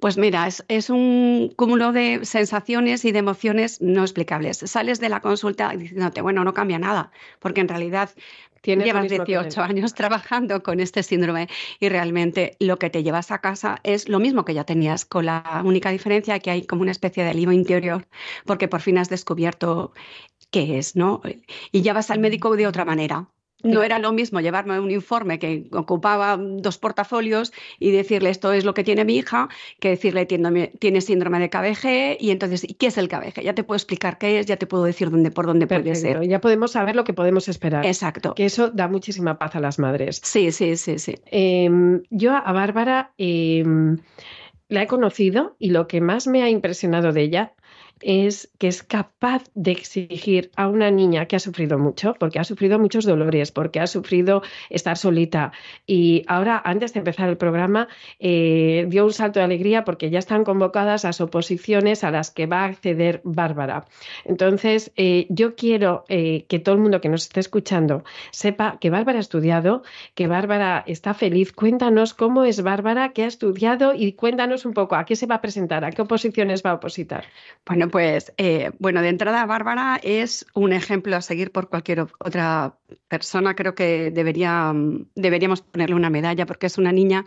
Pues 0.00 0.16
mira, 0.16 0.46
es, 0.68 0.90
un 0.90 1.52
cúmulo 1.56 1.90
de 1.92 2.24
sensaciones 2.24 3.04
y 3.04 3.10
de 3.10 3.18
emociones 3.18 3.80
no 3.80 4.02
explicables. 4.02 4.58
Sales 4.58 5.00
de 5.00 5.08
la 5.08 5.20
consulta 5.20 5.70
diciéndote, 5.70 6.20
bueno, 6.20 6.44
no 6.44 6.54
cambia 6.54 6.78
nada, 6.78 7.10
porque 7.40 7.62
en 7.62 7.68
realidad 7.68 8.10
Llevas 8.62 9.08
18 9.08 9.62
años 9.62 9.94
trabajando 9.94 10.62
con 10.62 10.80
este 10.80 11.02
síndrome 11.02 11.48
y 11.80 11.88
realmente 11.88 12.56
lo 12.60 12.78
que 12.78 12.90
te 12.90 13.02
llevas 13.02 13.30
a 13.30 13.40
casa 13.40 13.78
es 13.84 14.08
lo 14.08 14.18
mismo 14.18 14.44
que 14.44 14.54
ya 14.54 14.64
tenías, 14.64 15.04
con 15.04 15.26
la 15.26 15.62
única 15.64 15.90
diferencia 15.90 16.38
que 16.38 16.50
hay 16.50 16.66
como 16.66 16.82
una 16.82 16.90
especie 16.92 17.24
de 17.24 17.30
alivio 17.30 17.52
interior, 17.52 18.06
porque 18.44 18.68
por 18.68 18.80
fin 18.80 18.98
has 18.98 19.08
descubierto 19.08 19.92
qué 20.50 20.78
es, 20.78 20.96
¿no? 20.96 21.22
Y 21.72 21.82
ya 21.82 21.92
vas 21.92 22.10
al 22.10 22.20
médico 22.20 22.56
de 22.56 22.66
otra 22.66 22.84
manera. 22.84 23.28
No 23.64 23.82
era 23.82 23.98
lo 23.98 24.12
mismo 24.12 24.40
llevarme 24.40 24.78
un 24.78 24.90
informe 24.90 25.38
que 25.38 25.66
ocupaba 25.72 26.36
dos 26.38 26.78
portafolios 26.78 27.52
y 27.80 27.90
decirle 27.90 28.30
esto 28.30 28.52
es 28.52 28.64
lo 28.64 28.72
que 28.72 28.84
tiene 28.84 29.04
mi 29.04 29.16
hija, 29.16 29.48
que 29.80 29.90
decirle 29.90 30.26
tiene 30.26 31.00
síndrome 31.00 31.40
de 31.40 31.50
KBG 31.50 32.18
y 32.20 32.30
entonces, 32.30 32.62
¿y 32.62 32.74
qué 32.74 32.86
es 32.86 32.98
el 32.98 33.08
KBG? 33.08 33.42
Ya 33.42 33.54
te 33.54 33.64
puedo 33.64 33.76
explicar 33.76 34.18
qué 34.18 34.38
es, 34.38 34.46
ya 34.46 34.56
te 34.56 34.66
puedo 34.66 34.84
decir 34.84 35.10
dónde, 35.10 35.30
por 35.30 35.46
dónde 35.46 35.66
puede 35.66 35.94
ser. 35.96 36.22
Ya 36.28 36.40
podemos 36.40 36.72
saber 36.72 36.94
lo 36.94 37.02
que 37.02 37.14
podemos 37.14 37.48
esperar. 37.48 37.84
Exacto. 37.84 38.34
Que 38.34 38.44
eso 38.44 38.70
da 38.70 38.86
muchísima 38.86 39.38
paz 39.38 39.56
a 39.56 39.60
las 39.60 39.78
madres. 39.78 40.20
Sí, 40.22 40.52
sí, 40.52 40.76
sí, 40.76 40.98
sí. 40.98 41.16
Em, 41.26 42.02
yo 42.10 42.36
a 42.36 42.52
Bárbara 42.52 43.12
em, 43.18 43.98
la 44.68 44.82
he 44.82 44.86
conocido 44.86 45.56
y 45.58 45.70
lo 45.70 45.88
que 45.88 46.00
más 46.00 46.26
me 46.26 46.42
ha 46.42 46.48
impresionado 46.48 47.12
de 47.12 47.22
ella 47.22 47.52
es 48.00 48.50
que 48.58 48.68
es 48.68 48.82
capaz 48.82 49.44
de 49.54 49.72
exigir 49.72 50.50
a 50.56 50.68
una 50.68 50.90
niña 50.90 51.26
que 51.26 51.36
ha 51.36 51.40
sufrido 51.40 51.78
mucho, 51.78 52.14
porque 52.18 52.38
ha 52.38 52.44
sufrido 52.44 52.78
muchos 52.78 53.04
dolores, 53.04 53.52
porque 53.52 53.80
ha 53.80 53.86
sufrido 53.86 54.42
estar 54.70 54.96
solita. 54.96 55.52
Y 55.86 56.24
ahora, 56.26 56.60
antes 56.64 56.92
de 56.92 57.00
empezar 57.00 57.28
el 57.28 57.36
programa, 57.36 57.88
eh, 58.18 58.86
dio 58.88 59.04
un 59.04 59.12
salto 59.12 59.40
de 59.40 59.44
alegría 59.44 59.84
porque 59.84 60.10
ya 60.10 60.18
están 60.18 60.44
convocadas 60.44 61.04
las 61.04 61.20
oposiciones 61.20 62.04
a 62.04 62.10
las 62.10 62.30
que 62.30 62.46
va 62.46 62.62
a 62.62 62.64
acceder 62.66 63.20
Bárbara. 63.24 63.86
Entonces, 64.24 64.92
eh, 64.96 65.26
yo 65.28 65.54
quiero 65.54 66.04
eh, 66.08 66.44
que 66.48 66.58
todo 66.58 66.74
el 66.74 66.80
mundo 66.80 67.00
que 67.00 67.08
nos 67.08 67.22
esté 67.22 67.40
escuchando 67.40 68.04
sepa 68.30 68.78
que 68.80 68.90
Bárbara 68.90 69.18
ha 69.18 69.20
estudiado, 69.20 69.82
que 70.14 70.26
Bárbara 70.26 70.84
está 70.86 71.14
feliz. 71.14 71.52
Cuéntanos 71.52 72.14
cómo 72.14 72.44
es 72.44 72.62
Bárbara, 72.62 73.12
qué 73.12 73.24
ha 73.24 73.26
estudiado 73.26 73.94
y 73.94 74.12
cuéntanos 74.12 74.64
un 74.64 74.74
poco 74.74 74.96
a 74.96 75.04
qué 75.04 75.16
se 75.16 75.26
va 75.26 75.36
a 75.36 75.40
presentar, 75.40 75.84
a 75.84 75.90
qué 75.90 76.02
oposiciones 76.02 76.62
va 76.64 76.70
a 76.70 76.74
opositar. 76.74 77.24
Bueno, 77.66 77.87
pues 77.90 78.32
eh, 78.36 78.72
bueno, 78.78 79.02
de 79.02 79.08
entrada 79.08 79.46
Bárbara 79.46 80.00
es 80.02 80.46
un 80.54 80.72
ejemplo 80.72 81.16
a 81.16 81.22
seguir 81.22 81.52
por 81.52 81.68
cualquier 81.68 82.00
otra 82.18 82.77
persona. 83.08 83.54
Creo 83.54 83.74
que 83.74 84.10
debería, 84.10 84.72
deberíamos 85.14 85.62
ponerle 85.62 85.96
una 85.96 86.10
medalla 86.10 86.46
porque 86.46 86.66
es 86.66 86.78
una 86.78 86.92
niña 86.92 87.24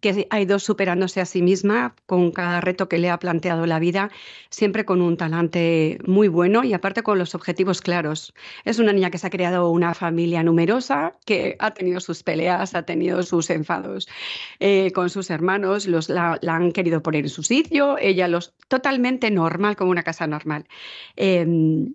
que 0.00 0.26
ha 0.30 0.40
ido 0.40 0.58
superándose 0.58 1.20
a 1.20 1.26
sí 1.26 1.42
misma 1.42 1.94
con 2.06 2.30
cada 2.32 2.60
reto 2.60 2.88
que 2.88 2.98
le 2.98 3.10
ha 3.10 3.18
planteado 3.18 3.66
la 3.66 3.78
vida, 3.78 4.10
siempre 4.50 4.84
con 4.84 5.00
un 5.00 5.16
talante 5.16 5.98
muy 6.06 6.28
bueno 6.28 6.64
y 6.64 6.72
aparte 6.72 7.02
con 7.02 7.18
los 7.18 7.34
objetivos 7.34 7.80
claros. 7.80 8.34
Es 8.64 8.78
una 8.78 8.92
niña 8.92 9.10
que 9.10 9.18
se 9.18 9.26
ha 9.26 9.30
creado 9.30 9.70
una 9.70 9.94
familia 9.94 10.42
numerosa, 10.42 11.16
que 11.26 11.56
ha 11.58 11.72
tenido 11.72 12.00
sus 12.00 12.22
peleas, 12.22 12.74
ha 12.74 12.82
tenido 12.82 13.22
sus 13.22 13.50
enfados 13.50 14.08
eh, 14.60 14.92
con 14.92 15.10
sus 15.10 15.30
hermanos, 15.30 15.86
los, 15.86 16.08
la, 16.08 16.38
han 16.46 16.72
querido 16.72 17.02
poner 17.02 17.24
en 17.24 17.30
su 17.30 17.42
sitio, 17.42 17.98
ella 17.98 18.28
los 18.28 18.54
totalmente 18.68 19.30
normal 19.30 19.76
como 19.76 19.90
una 19.90 20.02
casa 20.02 20.26
normal. 20.26 20.66
Em, 21.16 21.94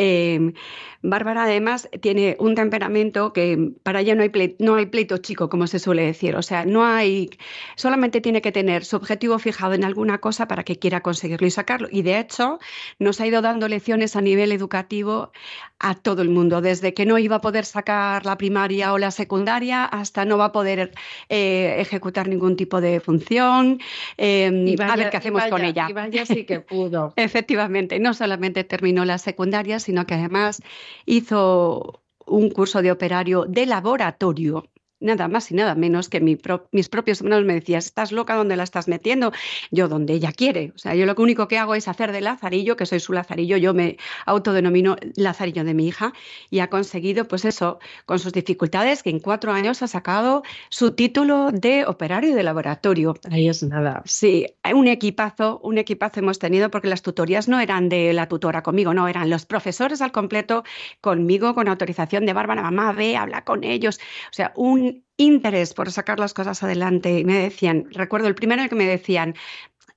em, 0.00 0.54
Bárbara 1.02 1.44
además 1.44 1.88
tiene 2.00 2.36
un 2.38 2.54
temperamento 2.54 3.32
que 3.32 3.72
para 3.82 4.00
ella 4.00 4.14
no 4.14 4.22
hay, 4.22 4.28
pleito, 4.28 4.62
no 4.62 4.74
hay 4.74 4.86
pleito 4.86 5.16
chico, 5.18 5.48
como 5.48 5.66
se 5.66 5.78
suele 5.78 6.04
decir. 6.04 6.36
O 6.36 6.42
sea, 6.42 6.66
no 6.66 6.84
hay, 6.84 7.30
solamente 7.76 8.20
tiene 8.20 8.42
que 8.42 8.52
tener 8.52 8.84
su 8.84 8.96
objetivo 8.96 9.38
fijado 9.38 9.72
en 9.72 9.84
alguna 9.84 10.18
cosa 10.18 10.46
para 10.46 10.62
que 10.62 10.76
quiera 10.76 11.00
conseguirlo 11.00 11.46
y 11.46 11.50
sacarlo. 11.50 11.88
Y 11.90 12.02
de 12.02 12.18
hecho, 12.18 12.58
nos 12.98 13.20
ha 13.20 13.26
ido 13.26 13.40
dando 13.40 13.66
lecciones 13.66 14.14
a 14.14 14.20
nivel 14.20 14.52
educativo 14.52 15.32
a 15.78 15.94
todo 15.94 16.20
el 16.20 16.28
mundo, 16.28 16.60
desde 16.60 16.92
que 16.92 17.06
no 17.06 17.18
iba 17.18 17.36
a 17.36 17.40
poder 17.40 17.64
sacar 17.64 18.26
la 18.26 18.36
primaria 18.36 18.92
o 18.92 18.98
la 18.98 19.10
secundaria 19.10 19.86
hasta 19.86 20.26
no 20.26 20.36
va 20.36 20.46
a 20.46 20.52
poder 20.52 20.92
eh, 21.30 21.76
ejecutar 21.78 22.28
ningún 22.28 22.54
tipo 22.56 22.82
de 22.82 23.00
función. 23.00 23.80
Em, 24.18 24.76
a 24.78 24.96
ver 24.96 25.08
qué 25.08 25.16
hacemos 25.16 25.44
con 25.46 25.64
ella. 25.64 25.86
Y 25.88 25.94
vaya 25.94 26.26
sí 26.26 26.44
que 26.44 26.60
pudo. 26.60 27.14
Efectivamente, 27.16 27.98
no 27.98 28.12
solamente 28.12 28.62
terminó 28.64 29.06
la 29.06 29.16
secundaria, 29.16 29.80
sino 29.90 30.06
que 30.06 30.14
además 30.14 30.62
hizo 31.04 32.04
un 32.26 32.50
curso 32.50 32.80
de 32.80 32.92
operario 32.92 33.44
de 33.48 33.66
laboratorio 33.66 34.69
nada 35.00 35.28
más 35.28 35.50
y 35.50 35.54
nada 35.54 35.74
menos 35.74 36.08
que 36.08 36.20
mis 36.20 36.88
propios 36.88 37.20
hermanos 37.20 37.44
me 37.44 37.54
decían, 37.54 37.78
¿estás 37.78 38.12
loca 38.12 38.34
donde 38.34 38.56
la 38.56 38.62
estás 38.62 38.86
metiendo? 38.88 39.32
Yo 39.70 39.88
donde 39.88 40.14
ella 40.14 40.32
quiere. 40.32 40.72
O 40.74 40.78
sea, 40.78 40.94
yo 40.94 41.06
lo 41.06 41.14
único 41.16 41.48
que 41.48 41.58
hago 41.58 41.74
es 41.74 41.88
hacer 41.88 42.12
de 42.12 42.20
Lazarillo, 42.20 42.76
que 42.76 42.86
soy 42.86 43.00
su 43.00 43.12
Lazarillo, 43.12 43.56
yo 43.56 43.74
me 43.74 43.96
autodenomino 44.26 44.96
Lazarillo 45.16 45.64
de 45.64 45.74
mi 45.74 45.88
hija, 45.88 46.12
y 46.50 46.60
ha 46.60 46.68
conseguido, 46.68 47.26
pues 47.26 47.44
eso, 47.44 47.78
con 48.06 48.18
sus 48.18 48.32
dificultades, 48.32 49.02
que 49.02 49.10
en 49.10 49.20
cuatro 49.20 49.52
años 49.52 49.82
ha 49.82 49.88
sacado 49.88 50.42
su 50.68 50.92
título 50.92 51.50
de 51.52 51.86
operario 51.86 52.34
de 52.34 52.42
laboratorio. 52.42 53.16
Ahí 53.30 53.48
es 53.48 53.62
nada. 53.62 54.02
Sí, 54.04 54.46
un 54.74 54.86
equipazo, 54.86 55.60
un 55.62 55.78
equipazo 55.78 56.20
hemos 56.20 56.38
tenido 56.38 56.70
porque 56.70 56.88
las 56.88 57.02
tutorías 57.02 57.48
no 57.48 57.60
eran 57.60 57.88
de 57.88 58.12
la 58.12 58.28
tutora 58.28 58.62
conmigo, 58.62 58.94
no, 58.94 59.08
eran 59.08 59.30
los 59.30 59.46
profesores 59.46 60.02
al 60.02 60.12
completo 60.12 60.64
conmigo, 61.00 61.54
con 61.54 61.68
autorización 61.68 62.26
de 62.26 62.32
Bárbara, 62.32 62.62
mamá, 62.62 62.92
ve, 62.92 63.16
habla 63.16 63.44
con 63.44 63.64
ellos. 63.64 63.98
O 64.30 64.34
sea, 64.34 64.52
un 64.56 64.89
interés 65.16 65.74
por 65.74 65.90
sacar 65.90 66.18
las 66.18 66.34
cosas 66.34 66.62
adelante 66.62 67.18
y 67.18 67.24
me 67.24 67.38
decían, 67.38 67.86
recuerdo 67.90 68.28
el 68.28 68.34
primero 68.34 68.68
que 68.68 68.74
me 68.74 68.86
decían, 68.86 69.34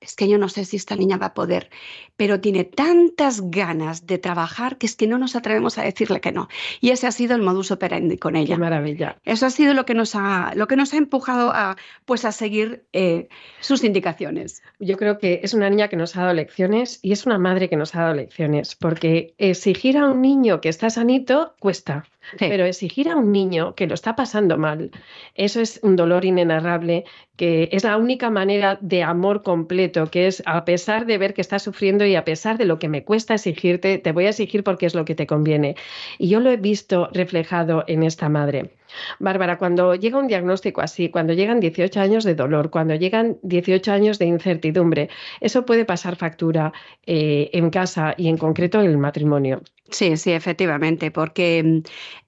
es 0.04 0.16
que 0.16 0.28
yo 0.28 0.38
no 0.38 0.48
sé 0.48 0.64
si 0.64 0.76
esta 0.76 0.96
niña 0.96 1.16
va 1.16 1.26
a 1.26 1.34
poder, 1.34 1.70
pero 2.16 2.40
tiene 2.40 2.64
tantas 2.64 3.50
ganas 3.50 4.06
de 4.06 4.18
trabajar 4.18 4.76
que 4.76 4.86
es 4.86 4.96
que 4.96 5.06
no 5.06 5.18
nos 5.18 5.34
atrevemos 5.34 5.78
a 5.78 5.82
decirle 5.82 6.20
que 6.20 6.30
no. 6.30 6.48
Y 6.80 6.90
ese 6.90 7.06
ha 7.06 7.12
sido 7.12 7.34
el 7.34 7.42
modus 7.42 7.70
operandi 7.70 8.18
con 8.18 8.36
ella. 8.36 8.54
Qué 8.56 8.60
maravilla. 8.60 9.16
Eso 9.24 9.46
ha 9.46 9.50
sido 9.50 9.72
lo 9.74 9.86
que 9.86 9.94
nos 9.94 10.14
ha, 10.14 10.52
lo 10.54 10.66
que 10.68 10.76
nos 10.76 10.92
ha 10.92 10.98
empujado 10.98 11.50
a, 11.54 11.76
pues, 12.04 12.24
a 12.24 12.32
seguir 12.32 12.86
eh, 12.92 13.28
sus 13.60 13.82
indicaciones. 13.82 14.62
Yo 14.78 14.96
creo 14.96 15.18
que 15.18 15.40
es 15.42 15.54
una 15.54 15.70
niña 15.70 15.88
que 15.88 15.96
nos 15.96 16.16
ha 16.16 16.22
dado 16.22 16.34
lecciones 16.34 17.00
y 17.02 17.12
es 17.12 17.24
una 17.26 17.38
madre 17.38 17.68
que 17.68 17.76
nos 17.76 17.94
ha 17.94 18.02
dado 18.02 18.14
lecciones, 18.14 18.74
porque 18.74 19.34
exigir 19.38 19.96
a 19.96 20.08
un 20.08 20.20
niño 20.20 20.60
que 20.60 20.68
está 20.68 20.90
sanito 20.90 21.54
cuesta. 21.58 22.04
Pero 22.38 22.64
exigir 22.64 23.08
a 23.08 23.16
un 23.16 23.32
niño 23.32 23.74
que 23.74 23.86
lo 23.86 23.94
está 23.94 24.16
pasando 24.16 24.58
mal, 24.58 24.90
eso 25.34 25.60
es 25.60 25.80
un 25.82 25.96
dolor 25.96 26.24
inenarrable, 26.24 27.04
que 27.36 27.68
es 27.72 27.84
la 27.84 27.96
única 27.96 28.30
manera 28.30 28.78
de 28.80 29.02
amor 29.02 29.42
completo, 29.42 30.10
que 30.10 30.26
es 30.26 30.42
a 30.46 30.64
pesar 30.64 31.06
de 31.06 31.18
ver 31.18 31.34
que 31.34 31.40
estás 31.40 31.62
sufriendo 31.62 32.04
y 32.04 32.14
a 32.14 32.24
pesar 32.24 32.58
de 32.58 32.64
lo 32.64 32.78
que 32.78 32.88
me 32.88 33.04
cuesta 33.04 33.34
exigirte, 33.34 33.98
te 33.98 34.12
voy 34.12 34.26
a 34.26 34.30
exigir 34.30 34.62
porque 34.62 34.86
es 34.86 34.94
lo 34.94 35.04
que 35.04 35.14
te 35.14 35.26
conviene. 35.26 35.76
Y 36.18 36.28
yo 36.28 36.40
lo 36.40 36.50
he 36.50 36.56
visto 36.56 37.08
reflejado 37.12 37.84
en 37.86 38.02
esta 38.02 38.28
madre. 38.28 38.70
Bárbara, 39.18 39.58
cuando 39.58 39.94
llega 39.94 40.18
un 40.18 40.28
diagnóstico 40.28 40.80
así, 40.80 41.10
cuando 41.10 41.32
llegan 41.32 41.60
18 41.60 42.00
años 42.00 42.24
de 42.24 42.34
dolor, 42.34 42.70
cuando 42.70 42.94
llegan 42.94 43.38
18 43.42 43.92
años 43.92 44.18
de 44.18 44.26
incertidumbre, 44.26 45.08
eso 45.40 45.64
puede 45.64 45.84
pasar 45.84 46.16
factura 46.16 46.72
eh, 47.06 47.50
en 47.52 47.70
casa 47.70 48.14
y 48.16 48.28
en 48.28 48.36
concreto 48.38 48.80
en 48.80 48.90
el 48.90 48.98
matrimonio. 48.98 49.62
Sí, 49.90 50.16
sí, 50.16 50.32
efectivamente, 50.32 51.10
porque 51.10 51.62
mm, 51.62 51.78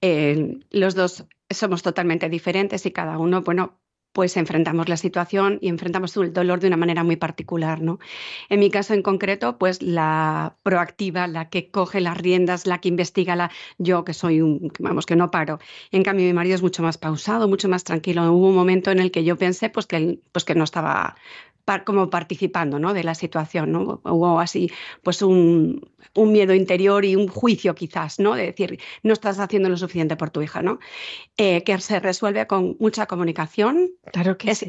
eh, 0.01 0.59
los 0.71 0.95
dos 0.95 1.25
somos 1.49 1.81
totalmente 1.83 2.29
diferentes 2.29 2.85
y 2.85 2.91
cada 2.91 3.17
uno, 3.17 3.41
bueno, 3.41 3.79
pues 4.13 4.35
enfrentamos 4.37 4.89
la 4.89 4.97
situación 4.97 5.59
y 5.61 5.67
enfrentamos 5.69 6.15
el 6.17 6.33
dolor 6.33 6.59
de 6.59 6.67
una 6.67 6.77
manera 6.77 7.03
muy 7.03 7.17
particular, 7.17 7.81
¿no? 7.81 7.99
En 8.49 8.59
mi 8.59 8.71
caso 8.71 8.93
en 8.95 9.03
concreto, 9.03 9.57
pues 9.59 9.81
la 9.83 10.57
proactiva, 10.63 11.27
la 11.27 11.49
que 11.49 11.69
coge 11.69 11.99
las 12.01 12.17
riendas, 12.17 12.65
la 12.65 12.79
que 12.79 12.89
investiga, 12.89 13.35
la 13.35 13.51
yo 13.77 14.03
que 14.05 14.13
soy 14.13 14.41
un, 14.41 14.71
vamos, 14.79 15.05
que 15.05 15.15
no 15.15 15.29
paro. 15.29 15.59
En 15.91 16.03
cambio 16.03 16.25
mi 16.25 16.33
marido 16.33 16.55
es 16.55 16.61
mucho 16.63 16.81
más 16.83 16.97
pausado, 16.97 17.47
mucho 17.47 17.69
más 17.69 17.83
tranquilo. 17.83 18.31
Hubo 18.33 18.47
un 18.49 18.55
momento 18.55 18.91
en 18.91 18.99
el 18.99 19.11
que 19.11 19.23
yo 19.23 19.37
pensé 19.37 19.69
pues 19.69 19.85
que, 19.85 20.19
pues 20.31 20.45
que 20.45 20.55
no 20.55 20.63
estaba 20.63 21.15
como 21.83 22.09
participando 22.09 22.79
¿no? 22.79 22.93
de 22.93 23.03
la 23.03 23.13
situación. 23.13 23.71
¿no? 23.71 24.01
Hubo 24.03 24.39
así 24.39 24.71
pues 25.03 25.21
un, 25.21 25.81
un, 26.13 26.31
miedo 26.31 26.53
interior 26.53 27.03
y 27.03 27.15
un 27.15 27.27
juicio 27.27 27.75
quizás, 27.75 28.19
¿no? 28.19 28.35
de 28.35 28.45
decir, 28.45 28.79
no 29.03 29.13
estás 29.13 29.39
haciendo 29.39 29.67
lo 29.69 29.77
suficiente 29.77 30.15
por 30.15 30.29
tu 30.29 30.41
hija, 30.41 30.61
¿no? 30.61 30.79
Eh, 31.37 31.63
que 31.63 31.77
se 31.79 31.99
resuelve 31.99 32.47
con 32.47 32.77
mucha 32.79 33.05
comunicación. 33.05 33.91
Claro 34.11 34.37
que 34.37 34.51
es 34.51 34.65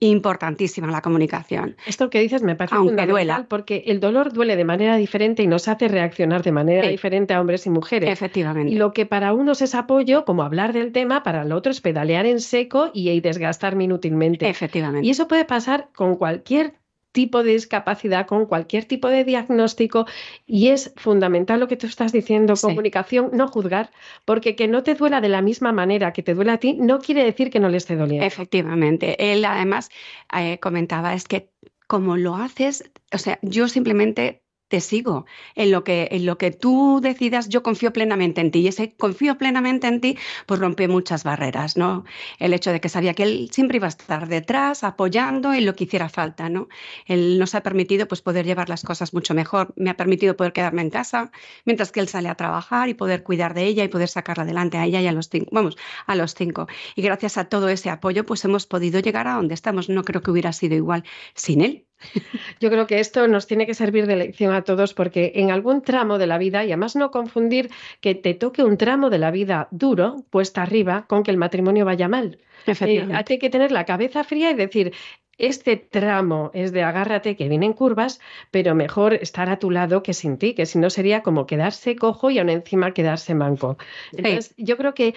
importantísima 0.00 0.90
la 0.90 1.02
comunicación. 1.02 1.76
Esto 1.86 2.08
que 2.08 2.20
dices 2.20 2.42
me 2.42 2.54
parece 2.54 2.76
Aunque 2.76 3.06
duela. 3.06 3.46
porque 3.48 3.84
el 3.86 4.00
dolor 4.00 4.32
duele 4.32 4.56
de 4.56 4.64
manera 4.64 4.96
diferente 4.96 5.42
y 5.42 5.46
nos 5.46 5.66
hace 5.68 5.88
reaccionar 5.88 6.42
de 6.42 6.52
manera 6.52 6.88
diferente 6.88 7.34
a 7.34 7.40
hombres 7.40 7.66
y 7.66 7.70
mujeres. 7.70 8.10
Efectivamente. 8.10 8.72
Y 8.72 8.76
lo 8.76 8.92
que 8.92 9.06
para 9.06 9.32
unos 9.32 9.60
es 9.60 9.74
apoyo, 9.74 10.24
como 10.24 10.44
hablar 10.44 10.72
del 10.72 10.92
tema, 10.92 11.22
para 11.22 11.42
el 11.42 11.52
otro 11.52 11.72
es 11.72 11.80
pedalear 11.80 12.26
en 12.26 12.40
seco 12.40 12.90
y, 12.94 13.10
y 13.10 13.20
desgastarme 13.20 13.84
inútilmente. 13.84 14.48
Efectivamente. 14.48 15.06
Y 15.06 15.10
eso 15.10 15.26
puede 15.26 15.44
pasar 15.44 15.88
con 15.94 16.16
cualquier 16.16 16.27
cualquier 16.28 16.74
tipo 17.12 17.42
de 17.42 17.52
discapacidad, 17.52 18.26
con 18.26 18.44
cualquier 18.44 18.84
tipo 18.84 19.08
de 19.08 19.24
diagnóstico 19.24 20.06
y 20.46 20.68
es 20.68 20.92
fundamental 20.96 21.58
lo 21.58 21.66
que 21.66 21.76
tú 21.76 21.86
estás 21.86 22.12
diciendo, 22.12 22.54
comunicación, 22.60 23.30
no 23.32 23.48
juzgar, 23.48 23.90
porque 24.26 24.54
que 24.54 24.68
no 24.68 24.82
te 24.82 24.94
duela 24.94 25.20
de 25.20 25.30
la 25.30 25.40
misma 25.40 25.72
manera 25.72 26.12
que 26.12 26.22
te 26.22 26.34
duele 26.34 26.52
a 26.52 26.58
ti 26.58 26.74
no 26.74 27.00
quiere 27.00 27.24
decir 27.24 27.50
que 27.50 27.60
no 27.60 27.70
le 27.70 27.78
esté 27.78 27.96
doliendo. 27.96 28.26
Efectivamente, 28.26 29.32
él 29.32 29.44
además 29.46 29.88
eh, 30.36 30.58
comentaba 30.58 31.14
es 31.14 31.24
que 31.24 31.50
como 31.86 32.18
lo 32.18 32.36
haces, 32.36 32.90
o 33.12 33.18
sea, 33.18 33.38
yo 33.40 33.68
simplemente 33.68 34.42
te 34.68 34.80
sigo. 34.80 35.26
En 35.54 35.70
lo, 35.70 35.84
que, 35.84 36.08
en 36.12 36.26
lo 36.26 36.38
que 36.38 36.50
tú 36.50 37.00
decidas, 37.02 37.48
yo 37.48 37.62
confío 37.62 37.92
plenamente 37.92 38.40
en 38.40 38.50
ti. 38.50 38.60
Y 38.60 38.68
ese 38.68 38.94
confío 38.96 39.38
plenamente 39.38 39.86
en 39.88 40.00
ti, 40.00 40.18
pues 40.46 40.60
rompe 40.60 40.88
muchas 40.88 41.24
barreras, 41.24 41.76
¿no? 41.76 42.04
El 42.38 42.52
hecho 42.54 42.70
de 42.72 42.80
que 42.80 42.88
sabía 42.88 43.14
que 43.14 43.22
él 43.24 43.50
siempre 43.52 43.76
iba 43.78 43.86
a 43.86 43.88
estar 43.88 44.28
detrás, 44.28 44.84
apoyando 44.84 45.52
en 45.54 45.66
lo 45.66 45.74
que 45.74 45.84
hiciera 45.84 46.08
falta, 46.08 46.48
¿no? 46.48 46.68
Él 47.06 47.38
nos 47.38 47.54
ha 47.54 47.62
permitido 47.62 48.06
pues, 48.08 48.22
poder 48.22 48.46
llevar 48.46 48.68
las 48.68 48.82
cosas 48.82 49.14
mucho 49.14 49.34
mejor. 49.34 49.72
Me 49.76 49.90
ha 49.90 49.96
permitido 49.96 50.36
poder 50.36 50.52
quedarme 50.52 50.82
en 50.82 50.90
casa 50.90 51.30
mientras 51.64 51.92
que 51.92 52.00
él 52.00 52.08
sale 52.08 52.28
a 52.28 52.34
trabajar 52.34 52.88
y 52.88 52.94
poder 52.94 53.22
cuidar 53.22 53.54
de 53.54 53.64
ella 53.64 53.84
y 53.84 53.88
poder 53.88 54.08
sacarla 54.08 54.44
adelante 54.44 54.78
a 54.78 54.84
ella 54.84 55.00
y 55.00 55.06
a 55.06 55.12
los 55.12 55.28
cinco, 55.28 55.50
vamos, 55.52 55.76
a 56.06 56.14
los 56.14 56.34
cinco. 56.34 56.66
Y 56.96 57.02
gracias 57.02 57.38
a 57.38 57.46
todo 57.48 57.68
ese 57.68 57.90
apoyo, 57.90 58.24
pues 58.26 58.44
hemos 58.44 58.66
podido 58.66 59.00
llegar 59.00 59.26
a 59.28 59.34
donde 59.34 59.54
estamos. 59.54 59.88
No 59.88 60.04
creo 60.04 60.22
que 60.22 60.30
hubiera 60.30 60.52
sido 60.52 60.74
igual 60.76 61.04
sin 61.34 61.60
él. 61.62 61.87
Yo 62.60 62.70
creo 62.70 62.86
que 62.86 63.00
esto 63.00 63.26
nos 63.28 63.46
tiene 63.46 63.66
que 63.66 63.74
servir 63.74 64.06
de 64.06 64.16
lección 64.16 64.54
a 64.54 64.62
todos 64.62 64.94
porque 64.94 65.32
en 65.36 65.50
algún 65.50 65.82
tramo 65.82 66.18
de 66.18 66.26
la 66.26 66.38
vida, 66.38 66.64
y 66.64 66.68
además 66.68 66.96
no 66.96 67.10
confundir 67.10 67.70
que 68.00 68.14
te 68.14 68.34
toque 68.34 68.62
un 68.64 68.76
tramo 68.76 69.10
de 69.10 69.18
la 69.18 69.30
vida 69.30 69.68
duro, 69.70 70.24
puesta 70.30 70.62
arriba, 70.62 71.06
con 71.08 71.22
que 71.22 71.30
el 71.30 71.36
matrimonio 71.36 71.84
vaya 71.84 72.08
mal. 72.08 72.38
Eh, 72.66 73.08
hay 73.12 73.38
que 73.38 73.50
tener 73.50 73.72
la 73.72 73.84
cabeza 73.84 74.24
fría 74.24 74.50
y 74.50 74.54
decir, 74.54 74.92
este 75.38 75.76
tramo 75.76 76.50
es 76.52 76.72
de 76.72 76.82
agárrate 76.82 77.36
que 77.36 77.48
vienen 77.48 77.72
curvas, 77.72 78.20
pero 78.50 78.74
mejor 78.74 79.14
estar 79.14 79.48
a 79.48 79.58
tu 79.58 79.70
lado 79.70 80.02
que 80.02 80.12
sin 80.12 80.36
ti, 80.36 80.54
que 80.54 80.66
si 80.66 80.78
no 80.78 80.90
sería 80.90 81.22
como 81.22 81.46
quedarse 81.46 81.94
cojo 81.94 82.30
y 82.30 82.40
aún 82.40 82.50
encima 82.50 82.92
quedarse 82.92 83.34
manco. 83.34 83.78
Entonces, 84.12 84.52
yo 84.56 84.76
creo 84.76 84.94
que 84.94 85.14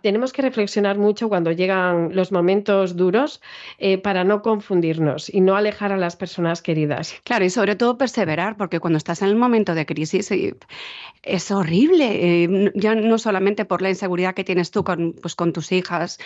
tenemos 0.00 0.32
que 0.32 0.42
reflexionar 0.42 0.96
mucho 0.96 1.28
cuando 1.28 1.50
llegan 1.50 2.14
los 2.14 2.30
momentos 2.30 2.96
duros 2.96 3.42
eh, 3.78 3.98
para 3.98 4.22
no 4.22 4.42
confundirnos 4.42 5.28
y 5.28 5.40
no 5.40 5.56
alejar 5.56 5.90
a 5.92 5.96
las 5.96 6.14
personas 6.14 6.62
queridas. 6.62 7.16
Claro, 7.24 7.44
y 7.44 7.50
sobre 7.50 7.74
todo 7.74 7.98
perseverar, 7.98 8.56
porque 8.56 8.78
cuando 8.78 8.96
estás 8.96 9.22
en 9.22 9.28
el 9.28 9.36
momento 9.36 9.74
de 9.74 9.86
crisis 9.86 10.30
eh, 10.30 10.54
es 11.24 11.50
horrible, 11.50 12.44
eh, 12.44 12.72
ya 12.76 12.94
no 12.94 13.18
solamente 13.18 13.64
por 13.64 13.82
la 13.82 13.88
inseguridad 13.88 14.34
que 14.34 14.44
tienes 14.44 14.70
tú 14.70 14.84
con, 14.84 15.14
pues, 15.20 15.34
con 15.34 15.52
tus 15.52 15.72
hijas, 15.72 16.18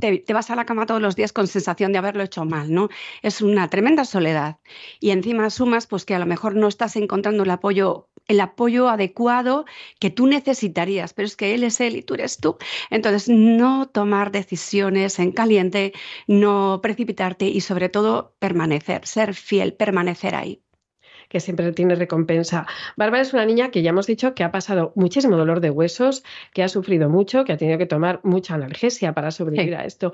te, 0.00 0.18
te 0.18 0.32
vas 0.32 0.50
a 0.50 0.56
la 0.56 0.66
cama 0.66 0.86
todos 0.86 1.00
los 1.00 1.14
días 1.14 1.32
con 1.32 1.46
sensación 1.46 1.92
de 1.92 1.98
haberlo 1.98 2.24
hecho 2.24 2.44
mal 2.44 2.63
¿no? 2.68 2.88
Es 3.22 3.40
una 3.42 3.68
tremenda 3.70 4.04
soledad. 4.04 4.58
Y 5.00 5.10
encima 5.10 5.50
sumas 5.50 5.86
pues 5.86 6.04
que 6.04 6.14
a 6.14 6.18
lo 6.18 6.26
mejor 6.26 6.56
no 6.56 6.68
estás 6.68 6.96
encontrando 6.96 7.42
el 7.44 7.50
apoyo 7.50 8.08
el 8.28 8.40
apoyo 8.40 8.88
adecuado 8.88 9.64
que 9.98 10.10
tú 10.10 10.26
necesitarías, 10.26 11.12
pero 11.12 11.26
es 11.26 11.36
que 11.36 11.54
él 11.54 11.62
es 11.64 11.80
él 11.80 11.96
y 11.96 12.02
tú 12.02 12.14
eres 12.14 12.38
tú. 12.38 12.56
Entonces, 12.90 13.28
no 13.28 13.88
tomar 13.88 14.32
decisiones 14.32 15.18
en 15.18 15.32
caliente, 15.32 15.92
no 16.26 16.80
precipitarte 16.82 17.46
y 17.46 17.60
sobre 17.60 17.88
todo 17.90 18.34
permanecer, 18.38 19.06
ser 19.06 19.34
fiel, 19.34 19.74
permanecer 19.74 20.34
ahí 20.34 20.63
que 21.28 21.40
siempre 21.40 21.72
tiene 21.72 21.94
recompensa. 21.94 22.66
Bárbara 22.96 23.22
es 23.22 23.32
una 23.32 23.46
niña 23.46 23.70
que 23.70 23.82
ya 23.82 23.90
hemos 23.90 24.06
dicho 24.06 24.34
que 24.34 24.44
ha 24.44 24.52
pasado 24.52 24.92
muchísimo 24.94 25.36
dolor 25.36 25.60
de 25.60 25.70
huesos, 25.70 26.24
que 26.52 26.62
ha 26.62 26.68
sufrido 26.68 27.08
mucho, 27.08 27.44
que 27.44 27.52
ha 27.52 27.56
tenido 27.56 27.78
que 27.78 27.86
tomar 27.86 28.20
mucha 28.22 28.54
analgesia 28.54 29.12
para 29.12 29.30
sobrevivir 29.30 29.76
a 29.76 29.84
esto, 29.84 30.12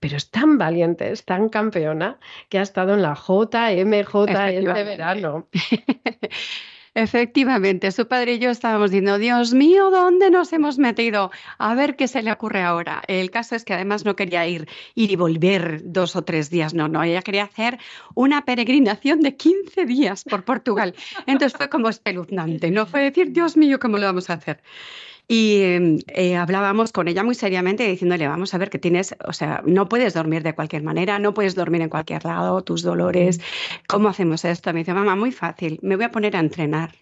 pero 0.00 0.16
es 0.16 0.30
tan 0.30 0.58
valiente, 0.58 1.10
es 1.10 1.24
tan 1.24 1.48
campeona 1.48 2.18
que 2.48 2.58
ha 2.58 2.62
estado 2.62 2.94
en 2.94 3.02
la 3.02 3.14
JMJ 3.14 4.28
este 4.28 4.84
verano. 4.84 5.48
Efectivamente, 6.94 7.90
su 7.90 8.06
padre 8.06 8.34
y 8.34 8.38
yo 8.38 8.50
estábamos 8.50 8.90
diciendo, 8.90 9.16
Dios 9.16 9.54
mío, 9.54 9.90
¿dónde 9.90 10.30
nos 10.30 10.52
hemos 10.52 10.78
metido? 10.78 11.30
A 11.56 11.74
ver 11.74 11.96
qué 11.96 12.06
se 12.06 12.22
le 12.22 12.30
ocurre 12.30 12.62
ahora. 12.62 13.02
El 13.08 13.30
caso 13.30 13.54
es 13.54 13.64
que 13.64 13.72
además 13.72 14.04
no 14.04 14.14
quería 14.14 14.46
ir, 14.46 14.68
y 14.94 15.16
volver 15.16 15.80
dos 15.84 16.16
o 16.16 16.22
tres 16.22 16.50
días, 16.50 16.74
no, 16.74 16.88
no, 16.88 17.02
ella 17.02 17.22
quería 17.22 17.44
hacer 17.44 17.78
una 18.14 18.44
peregrinación 18.44 19.20
de 19.20 19.36
15 19.36 19.86
días 19.86 20.24
por 20.24 20.44
Portugal. 20.44 20.94
Entonces 21.26 21.56
fue 21.56 21.70
como 21.70 21.88
espeluznante, 21.88 22.70
no 22.70 22.84
fue 22.84 23.00
decir, 23.00 23.32
Dios 23.32 23.56
mío, 23.56 23.78
¿cómo 23.80 23.96
lo 23.96 24.04
vamos 24.04 24.28
a 24.28 24.34
hacer? 24.34 24.62
Y 25.28 25.62
eh, 26.08 26.36
hablábamos 26.36 26.92
con 26.92 27.08
ella 27.08 27.22
muy 27.24 27.34
seriamente 27.34 27.86
diciéndole, 27.86 28.28
vamos 28.28 28.52
a 28.54 28.58
ver 28.58 28.70
que 28.70 28.78
tienes, 28.78 29.14
o 29.26 29.32
sea, 29.32 29.62
no 29.64 29.88
puedes 29.88 30.14
dormir 30.14 30.42
de 30.42 30.54
cualquier 30.54 30.82
manera, 30.82 31.18
no 31.18 31.32
puedes 31.32 31.54
dormir 31.54 31.80
en 31.82 31.88
cualquier 31.88 32.24
lado, 32.24 32.62
tus 32.62 32.82
dolores, 32.82 33.40
¿cómo 33.88 34.08
hacemos 34.08 34.44
esto? 34.44 34.72
Me 34.72 34.80
dice, 34.80 34.94
mamá, 34.94 35.16
muy 35.16 35.32
fácil, 35.32 35.78
me 35.82 35.96
voy 35.96 36.04
a 36.06 36.10
poner 36.10 36.36
a 36.36 36.40
entrenar. 36.40 36.92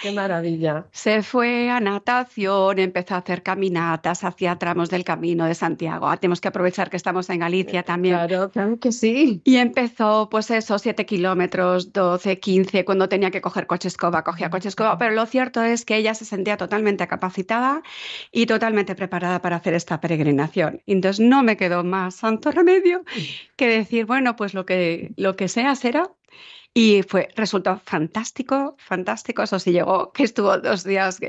Qué 0.00 0.12
maravilla, 0.12 0.86
Se 0.92 1.22
fue 1.22 1.70
a 1.70 1.80
natación, 1.80 2.78
empezó 2.78 3.14
a 3.14 3.18
hacer 3.18 3.42
caminatas 3.42 4.24
hacia 4.24 4.56
tramos 4.56 4.90
del 4.90 5.04
camino 5.04 5.46
de 5.46 5.54
Santiago. 5.54 6.08
Ah, 6.08 6.16
tenemos 6.16 6.40
que 6.40 6.48
aprovechar 6.48 6.90
que 6.90 6.96
estamos 6.96 7.30
en 7.30 7.40
Galicia 7.40 7.82
también. 7.82 8.16
Claro, 8.16 8.50
claro 8.50 8.78
que 8.78 8.92
sí. 8.92 9.40
Y 9.44 9.56
empezó, 9.56 10.28
pues 10.30 10.50
eso, 10.50 10.78
7 10.78 11.06
kilómetros, 11.06 11.92
12, 11.92 12.38
15, 12.38 12.84
cuando 12.84 13.08
tenía 13.08 13.30
que 13.30 13.40
coger 13.40 13.66
coche 13.66 13.88
escoba, 13.88 14.24
cogía 14.24 14.50
coche 14.50 14.68
escoba. 14.68 14.98
Pero 14.98 15.14
lo 15.14 15.26
cierto 15.26 15.62
es 15.62 15.84
que 15.84 15.96
ella 15.96 16.14
se 16.14 16.24
sentía 16.24 16.56
totalmente 16.56 17.06
capacitada 17.06 17.82
y 18.32 18.46
totalmente 18.46 18.94
preparada 18.94 19.40
para 19.40 19.56
hacer 19.56 19.74
esta 19.74 20.00
peregrinación. 20.00 20.82
Entonces 20.86 21.24
no 21.24 21.42
me 21.42 21.56
quedó 21.56 21.84
más 21.84 22.16
santo 22.16 22.50
remedio 22.50 23.04
que 23.56 23.68
decir, 23.68 24.06
bueno, 24.06 24.36
pues 24.36 24.54
lo 24.54 24.66
que, 24.66 25.12
lo 25.16 25.36
que 25.36 25.48
sea 25.48 25.74
será 25.76 26.10
y 26.76 27.02
fue, 27.04 27.28
resultó 27.36 27.78
fantástico, 27.84 28.74
fantástico. 28.78 29.42
Eso 29.44 29.60
sí 29.60 29.70
llegó, 29.72 30.12
que 30.12 30.24
estuvo 30.24 30.58
dos 30.58 30.82
días, 30.82 31.20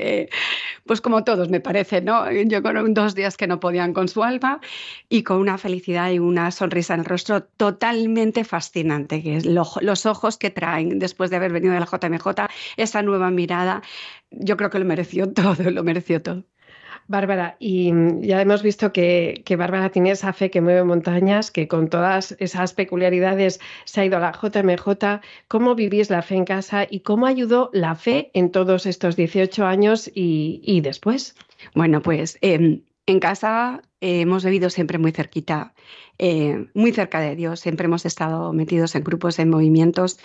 pues 0.84 1.00
como 1.00 1.22
todos 1.22 1.48
me 1.50 1.60
parece, 1.60 2.00
¿no? 2.02 2.30
Yo 2.32 2.62
con 2.62 2.92
dos 2.94 3.14
días 3.14 3.36
que 3.36 3.46
no 3.46 3.60
podían 3.60 3.92
con 3.92 4.08
su 4.08 4.24
alma 4.24 4.60
y 5.08 5.22
con 5.22 5.38
una 5.38 5.56
felicidad 5.56 6.10
y 6.10 6.18
una 6.18 6.50
sonrisa 6.50 6.94
en 6.94 7.00
el 7.00 7.06
rostro 7.06 7.44
totalmente 7.44 8.44
fascinante, 8.44 9.22
que 9.22 9.36
es 9.36 9.46
los 9.46 10.06
ojos 10.06 10.36
que 10.36 10.50
traen 10.50 10.98
después 10.98 11.30
de 11.30 11.36
haber 11.36 11.52
venido 11.52 11.74
de 11.74 11.80
la 11.80 11.86
JMJ, 11.86 12.26
esa 12.76 13.02
nueva 13.02 13.30
mirada, 13.30 13.82
yo 14.30 14.56
creo 14.56 14.70
que 14.70 14.80
lo 14.80 14.84
mereció 14.84 15.32
todo, 15.32 15.70
lo 15.70 15.84
mereció 15.84 16.22
todo. 16.22 16.44
Bárbara, 17.08 17.56
y 17.60 17.92
ya 18.20 18.40
hemos 18.40 18.62
visto 18.62 18.92
que, 18.92 19.44
Bárbara 19.56 19.90
tiene 19.90 20.10
esa 20.10 20.32
fe 20.32 20.50
que 20.50 20.60
mueve 20.60 20.82
montañas, 20.82 21.50
que 21.52 21.68
con 21.68 21.88
todas 21.88 22.36
esas 22.40 22.74
peculiaridades 22.74 23.60
se 23.84 24.00
ha 24.00 24.04
ido 24.04 24.16
a 24.16 24.20
la 24.20 24.32
JMJ. 24.32 25.20
¿Cómo 25.46 25.74
vivís 25.76 26.10
la 26.10 26.22
fe 26.22 26.34
en 26.34 26.44
casa 26.44 26.86
y 26.88 27.00
cómo 27.00 27.26
ayudó 27.26 27.70
la 27.72 27.94
fe 27.94 28.30
en 28.34 28.50
todos 28.50 28.86
estos 28.86 29.14
18 29.14 29.64
años 29.64 30.10
y, 30.12 30.80
después? 30.80 31.36
Bueno, 31.74 32.02
pues 32.02 32.38
em, 32.40 32.82
en 33.06 33.20
casa 33.20 33.82
eh, 34.00 34.22
hemos 34.22 34.44
vivido 34.44 34.68
siempre 34.68 34.98
muy 34.98 35.12
cerquita, 35.12 35.74
eh, 36.18 36.66
muy 36.74 36.92
cerca 36.92 37.20
de 37.20 37.36
Dios, 37.36 37.60
siempre 37.60 37.86
hemos 37.86 38.04
estado 38.04 38.52
metidos 38.52 38.94
en 38.96 39.04
grupos, 39.04 39.38
en 39.38 39.50
movimientos. 39.50 40.18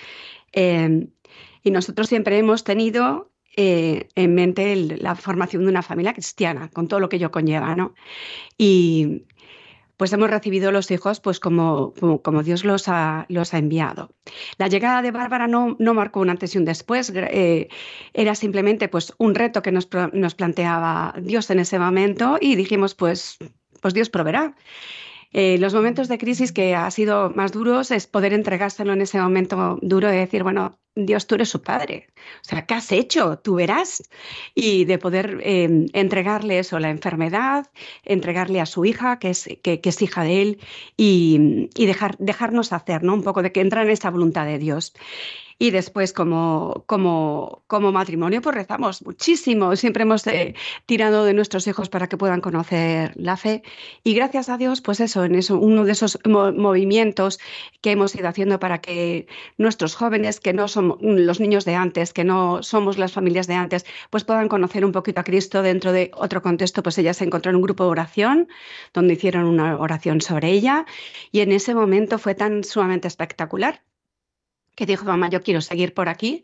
Em, 0.52 1.10
y 1.64 1.72
nosotros 1.72 2.10
siempre 2.10 2.38
hemos 2.40 2.64
tenido 2.64 3.31
eh, 3.58 4.08
en 4.16 4.36
mente 4.36 4.76
la 4.76 5.16
formación 5.16 5.64
de 5.64 5.70
una 5.70 5.82
familia 5.82 6.14
cristiana, 6.14 6.70
con 6.70 6.88
todo 6.88 7.00
lo 7.00 7.10
que 7.10 7.18
ello 7.18 7.32
conlleva, 7.32 7.76
¿no? 7.76 7.94
Y 8.58 9.24
pues 10.02 10.14
hemos 10.14 10.32
recibido 10.32 10.72
los 10.72 10.90
hijos 10.90 11.20
pues 11.20 11.40
como, 11.40 11.94
como, 12.24 12.42
Dios 12.42 12.66
los 12.66 12.88
ha, 12.88 13.28
los 13.30 13.54
ha, 13.54 13.60
enviado. 13.60 14.10
La 14.58 14.68
llegada 14.68 15.04
de 15.04 15.12
Bárbara 15.12 15.46
no, 15.46 15.76
no 15.78 15.94
marcó 15.94 16.22
un 16.22 16.32
antes 16.32 16.56
y 16.56 16.58
un 16.58 16.66
después, 16.66 17.14
eh, 17.14 17.68
era 18.14 18.34
simplemente 18.34 18.88
pues 18.88 19.14
un 19.20 19.36
reto 19.36 19.62
que 19.62 19.72
nos, 19.72 19.88
nos, 20.14 20.34
planteaba 20.34 21.14
Dios 21.22 21.52
en 21.52 21.60
ese 21.60 21.78
momento 21.78 22.40
y 22.42 22.56
dijimos 22.56 22.96
pues, 22.96 23.38
pues 23.80 23.94
Dios 23.94 24.10
proveerá. 24.10 24.56
Eh, 25.34 25.58
los 25.60 25.74
momentos 25.74 26.08
de 26.08 26.18
crisis 26.18 26.52
que 26.52 26.76
ha 26.76 26.90
sido 26.92 27.30
más 27.32 27.52
duros 27.52 27.92
es 27.92 28.08
poder 28.08 28.34
entregárselo 28.34 28.94
en 28.94 29.02
ese 29.02 29.20
momento 29.20 29.80
duro 29.82 30.10
de 30.10 30.18
decir, 30.18 30.44
bueno, 30.44 30.78
Dios, 30.94 31.26
tú 31.26 31.36
eres 31.36 31.48
su 31.48 31.62
padre. 31.62 32.08
O 32.42 32.44
sea, 32.44 32.66
¿qué 32.66 32.74
has 32.74 32.92
hecho? 32.92 33.40
Tú 33.40 33.56
verás. 33.56 34.04
Y 34.54 34.84
de 34.86 34.98
poder 34.98 35.40
em, 35.44 35.86
entregarle 35.94 36.60
eso, 36.60 36.80
la 36.80 36.90
enfermedad, 36.90 37.68
entregarle 38.04 38.60
a 38.60 38.66
su 38.66 38.84
hija, 38.84 39.18
que 39.18 39.30
es, 39.30 39.48
que, 39.64 39.80
es 39.82 40.02
hija 40.02 40.24
de 40.24 40.42
él, 40.42 40.60
y, 40.98 41.70
dejar, 41.76 42.18
dejarnos 42.18 42.74
hacer, 42.74 43.04
¿no? 43.04 43.14
Un 43.14 43.24
poco 43.24 43.42
de 43.42 43.54
que 43.54 43.62
entra 43.62 43.84
en 43.84 43.90
esa 43.90 44.10
voluntad 44.10 44.46
de 44.46 44.60
Dios. 44.60 44.94
Y 45.62 45.70
después, 45.70 46.12
como, 46.12 46.86
como, 46.88 47.62
como 47.68 47.92
matrimonio, 47.92 48.42
pues 48.42 48.56
rezamos 48.56 49.06
muchísimo. 49.06 49.76
Siempre 49.76 50.02
hemos 50.02 50.26
eh, 50.26 50.56
tirado 50.88 51.24
de 51.24 51.36
nuestros 51.36 51.68
hijos 51.68 51.88
para 51.88 52.08
que 52.08 52.18
puedan 52.18 52.42
conocer 52.42 53.14
la 53.16 53.38
fe. 53.38 53.62
Y 54.04 54.16
gracias 54.16 54.50
a 54.50 54.58
Dios, 54.58 54.82
pues 54.82 55.00
eso, 55.02 55.24
en 55.24 55.36
eso, 55.36 55.60
uno 55.60 55.86
de 55.86 55.92
esos 55.92 56.18
movimientos 56.26 57.40
que 57.82 57.92
hemos 57.92 58.16
ido 58.16 58.28
haciendo 58.28 58.60
para 58.60 58.82
que 58.82 59.28
nuestros 59.60 59.94
jóvenes, 59.94 60.40
que 60.40 60.52
no 60.52 60.68
somos 60.68 60.98
los 61.00 61.40
niños 61.40 61.64
de 61.64 61.76
antes, 61.76 62.12
que 62.12 62.24
no 62.24 62.64
somos 62.64 62.98
las 62.98 63.12
familias 63.12 63.46
de 63.46 63.54
antes, 63.54 63.86
pues 64.10 64.24
puedan 64.24 64.48
conocer 64.48 64.84
un 64.84 64.92
poquito 64.92 65.22
a 65.22 65.24
Cristo 65.24 65.62
dentro 65.62 65.92
de 65.92 66.10
otro 66.16 66.42
contexto. 66.42 66.82
Pues 66.82 66.98
ella 66.98 67.14
se 67.14 67.26
encontró 67.26 67.52
en 67.52 67.58
un 67.58 67.62
grupo 67.62 67.84
de 67.84 67.92
oración, 67.92 68.48
donde 68.96 69.14
hicieron 69.14 69.46
una 69.46 69.78
oración 69.78 70.22
sobre 70.22 70.50
ella. 70.50 70.88
Y 71.32 71.42
en 71.42 71.52
ese 71.52 71.76
momento 71.76 72.18
fue 72.18 72.34
tan 72.34 72.64
sumamente 72.64 73.08
espectacular 73.08 73.84
que 74.82 74.88
dijo, 74.88 75.06
mamá, 75.06 75.30
yo 75.30 75.44
quiero 75.44 75.62
seguir 75.62 75.94
por 75.94 76.10
aquí. 76.10 76.44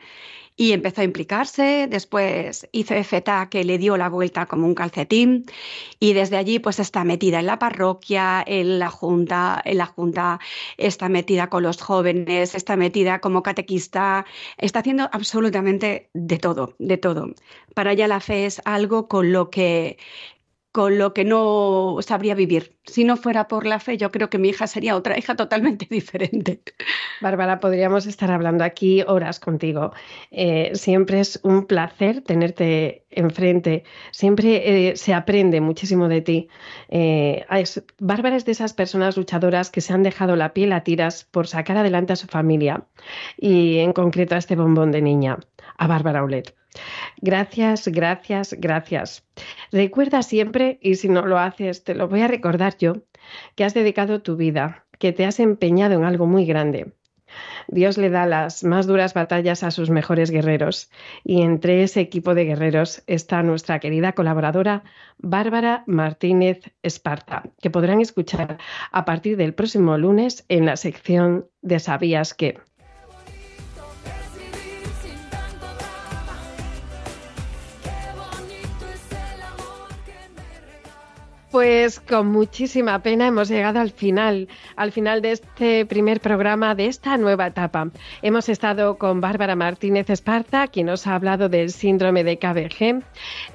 Y 0.55 0.71
empezó 0.71 1.01
a 1.01 1.03
implicarse, 1.03 1.87
después 1.89 2.67
hizo 2.71 2.93
FETA 3.03 3.47
que 3.49 3.63
le 3.63 3.77
dio 3.79 3.95
la 3.97 4.09
vuelta 4.09 4.47
como 4.47 4.65
un 4.65 4.73
calcetín 4.73 5.45
y 5.99 6.13
desde 6.13 6.37
allí 6.37 6.57
pues 6.57 6.79
está 6.79 7.03
metida 7.03 7.39
en 7.39 7.45
la 7.45 7.59
parroquia, 7.59 8.43
en 8.45 8.79
la 8.79 8.89
junta, 8.89 9.61
en 9.63 9.77
la 9.77 9.85
junta 9.85 10.39
está 10.77 11.09
metida 11.09 11.49
con 11.49 11.61
los 11.61 11.79
jóvenes, 11.79 12.55
está 12.55 12.75
metida 12.75 13.19
como 13.19 13.43
catequista, 13.43 14.25
está 14.57 14.79
haciendo 14.79 15.09
absolutamente 15.11 16.09
de 16.13 16.39
todo, 16.39 16.75
de 16.79 16.97
todo. 16.97 17.33
Para 17.75 17.91
ella 17.91 18.07
la 18.07 18.19
fe 18.19 18.47
es 18.47 18.59
algo 18.65 19.07
con 19.07 19.31
lo 19.31 19.51
que 19.51 19.97
con 20.77 20.99
lo 20.99 21.11
que 21.11 21.25
no 21.25 21.97
sabría 22.01 22.35
vivir. 22.35 22.77
Si 22.85 23.03
no 23.03 23.17
fuera 23.17 23.47
por 23.47 23.65
la 23.65 23.79
fe, 23.79 23.97
yo 23.97 24.11
creo 24.11 24.29
que 24.29 24.37
mi 24.37 24.49
hija 24.49 24.67
sería 24.67 24.95
otra 24.95 25.17
hija 25.17 25.35
totalmente 25.35 25.87
diferente. 25.89 26.61
Bárbara, 27.19 27.59
podríamos 27.59 28.05
estar 28.05 28.29
hablando 28.29 28.63
aquí 28.63 29.01
horas 29.07 29.39
contigo. 29.39 29.91
Eh, 30.29 30.69
siempre 30.75 31.19
es 31.19 31.39
un 31.41 31.65
placer 31.65 32.21
tenerte 32.21 33.07
enfrente. 33.09 33.85
Siempre 34.11 34.89
eh, 34.89 34.97
se 34.97 35.15
aprende 35.15 35.61
muchísimo 35.61 36.09
de 36.09 36.21
ti. 36.21 36.47
Eh, 36.89 37.43
Bárbara 37.97 38.35
es 38.35 38.45
de 38.45 38.51
esas 38.51 38.75
personas 38.75 39.17
luchadoras 39.17 39.71
que 39.71 39.81
se 39.81 39.93
han 39.93 40.03
dejado 40.03 40.35
la 40.35 40.53
piel 40.53 40.73
a 40.73 40.83
tiras 40.83 41.23
por 41.23 41.47
sacar 41.47 41.77
adelante 41.77 42.13
a 42.13 42.17
su 42.17 42.27
familia 42.27 42.85
y 43.35 43.79
en 43.79 43.93
concreto 43.93 44.35
a 44.35 44.37
este 44.37 44.55
bombón 44.55 44.91
de 44.91 45.01
niña, 45.01 45.39
a 45.75 45.87
Bárbara 45.87 46.23
Olet. 46.23 46.55
Gracias, 47.21 47.87
gracias, 47.87 48.53
gracias. 48.57 49.25
Recuerda 49.71 50.21
siempre, 50.21 50.79
y 50.81 50.95
si 50.95 51.09
no 51.09 51.25
lo 51.25 51.37
haces, 51.37 51.83
te 51.83 51.95
lo 51.95 52.07
voy 52.07 52.21
a 52.21 52.27
recordar 52.27 52.77
yo, 52.77 53.03
que 53.55 53.63
has 53.63 53.73
dedicado 53.73 54.21
tu 54.21 54.35
vida, 54.35 54.85
que 54.99 55.13
te 55.13 55.25
has 55.25 55.39
empeñado 55.39 55.95
en 55.95 56.05
algo 56.05 56.27
muy 56.27 56.45
grande. 56.45 56.93
Dios 57.67 57.97
le 57.97 58.09
da 58.09 58.25
las 58.25 58.63
más 58.63 58.87
duras 58.87 59.13
batallas 59.13 59.63
a 59.63 59.71
sus 59.71 59.89
mejores 59.89 60.31
guerreros 60.31 60.89
y 61.23 61.41
entre 61.41 61.83
ese 61.83 61.99
equipo 61.99 62.33
de 62.33 62.45
guerreros 62.45 63.03
está 63.07 63.43
nuestra 63.43 63.79
querida 63.79 64.13
colaboradora 64.13 64.83
Bárbara 65.17 65.83
Martínez 65.87 66.61
Esparta, 66.83 67.43
que 67.61 67.69
podrán 67.69 67.99
escuchar 67.99 68.57
a 68.91 69.05
partir 69.05 69.37
del 69.37 69.53
próximo 69.53 69.97
lunes 69.97 70.45
en 70.47 70.65
la 70.65 70.77
sección 70.77 71.47
de 71.61 71.79
Sabías 71.79 72.33
que. 72.33 72.59
Pues 81.57 81.99
con 81.99 82.27
muchísima 82.27 82.99
pena 82.99 83.25
hemos 83.25 83.49
llegado 83.49 83.79
al 83.79 83.89
final, 83.89 84.47
al 84.75 84.91
final 84.91 85.23
de 85.23 85.31
este 85.31 85.87
primer 85.87 86.21
programa 86.21 86.75
de 86.75 86.85
esta 86.85 87.17
nueva 87.17 87.47
etapa. 87.47 87.89
Hemos 88.21 88.47
estado 88.47 88.99
con 88.99 89.21
Bárbara 89.21 89.55
Martínez 89.55 90.07
Esparta, 90.11 90.67
quien 90.67 90.85
nos 90.85 91.07
ha 91.07 91.15
hablado 91.15 91.49
del 91.49 91.71
síndrome 91.71 92.23
de 92.23 92.37
KBG. 92.37 93.03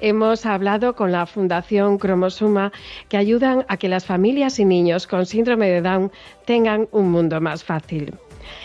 Hemos 0.01 0.45
hablado 0.45 0.97
con 0.97 1.13
la 1.13 1.25
Fundación 1.25 1.97
Cromosuma, 1.97 2.73
que 3.07 3.15
ayudan 3.15 3.63
a 3.69 3.77
que 3.77 3.87
las 3.87 4.05
familias 4.05 4.59
y 4.59 4.65
niños 4.65 5.07
con 5.07 5.25
síndrome 5.25 5.69
de 5.69 5.81
Down 5.81 6.11
tengan 6.45 6.89
un 6.91 7.09
mundo 7.09 7.39
más 7.39 7.63
fácil. 7.63 8.15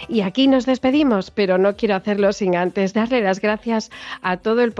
Y 0.09 0.23
aquí 0.23 0.49
nos 0.49 0.67
despedimos, 0.67 1.31
pero 1.31 1.59
no 1.59 1.77
quiero 1.77 1.95
hacerlo 1.95 2.33
sin 2.33 2.57
antes 2.57 2.95
darle 2.95 3.21
las 3.21 3.41
gracias 3.41 3.91
a 4.23 4.39
todo 4.39 4.63
el, 4.63 4.73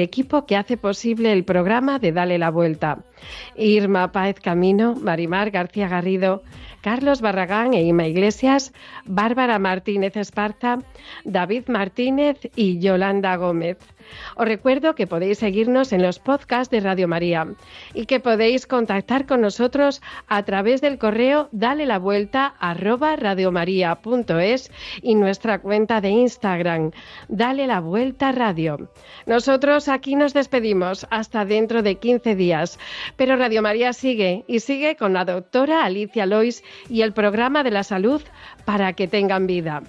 equipo 0.00 0.46
que 0.46 0.56
hace 0.56 0.76
posible 0.76 1.32
el 1.32 1.44
programa 1.44 1.98
de 1.98 2.12
Dale 2.12 2.38
la 2.38 2.50
Vuelta. 2.50 2.98
Irma 3.56 4.12
Páez 4.12 4.40
Camino, 4.40 4.94
Marimar 4.94 5.50
García 5.50 5.88
Garrido, 5.88 6.42
Carlos 6.80 7.20
Barragán 7.20 7.74
e 7.74 7.82
Ima 7.82 8.06
Iglesias, 8.06 8.72
Bárbara 9.04 9.58
Martínez 9.58 10.16
Esparza, 10.16 10.78
David 11.24 11.68
Martínez 11.68 12.38
y 12.56 12.78
Yolanda 12.78 13.36
Gómez. 13.36 13.76
Os 14.36 14.46
recuerdo 14.46 14.94
que 14.94 15.06
podéis 15.06 15.38
seguirnos 15.38 15.92
en 15.92 16.02
los 16.02 16.18
podcasts 16.18 16.70
de 16.70 16.80
Radio 16.80 17.08
María 17.08 17.46
y 17.94 18.06
que 18.06 18.20
podéis 18.20 18.66
contactar 18.66 19.26
con 19.26 19.40
nosotros 19.40 20.02
a 20.28 20.42
través 20.44 20.80
del 20.80 20.98
correo 20.98 21.48
dale 21.52 21.86
la 21.86 21.98
vuelta 21.98 22.54
arroba 22.58 23.16
radiomaria.es 23.16 24.70
y 25.02 25.14
nuestra 25.14 25.60
cuenta 25.60 26.00
de 26.00 26.10
Instagram, 26.10 26.90
dale 27.28 27.66
la 27.66 27.80
vuelta 27.80 28.32
radio. 28.32 28.90
Nosotros 29.26 29.88
aquí 29.88 30.14
nos 30.16 30.34
despedimos 30.34 31.06
hasta 31.10 31.44
dentro 31.44 31.82
de 31.82 31.96
15 31.96 32.34
días, 32.34 32.78
pero 33.16 33.36
Radio 33.36 33.62
María 33.62 33.92
sigue 33.92 34.44
y 34.46 34.60
sigue 34.60 34.96
con 34.96 35.12
la 35.12 35.24
doctora 35.24 35.84
Alicia 35.84 36.26
Lois 36.26 36.62
y 36.88 37.02
el 37.02 37.12
programa 37.12 37.62
de 37.62 37.70
la 37.70 37.82
salud 37.82 38.22
para 38.64 38.92
que 38.92 39.08
tengan 39.08 39.46
vida. 39.46 39.82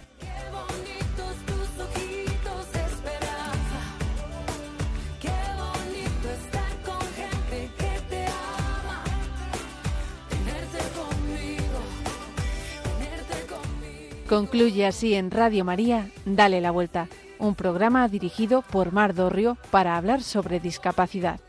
Concluye 14.32 14.86
así 14.86 15.14
en 15.14 15.30
Radio 15.30 15.66
María, 15.66 16.10
Dale 16.24 16.62
la 16.62 16.72
Vuelta, 16.72 17.10
un 17.38 17.54
programa 17.54 18.08
dirigido 18.08 18.62
por 18.62 18.94
Mar 18.94 19.14
Dorrio 19.14 19.58
para 19.72 19.98
hablar 19.98 20.24
sobre 20.24 20.62
discapacidad. 20.62 21.42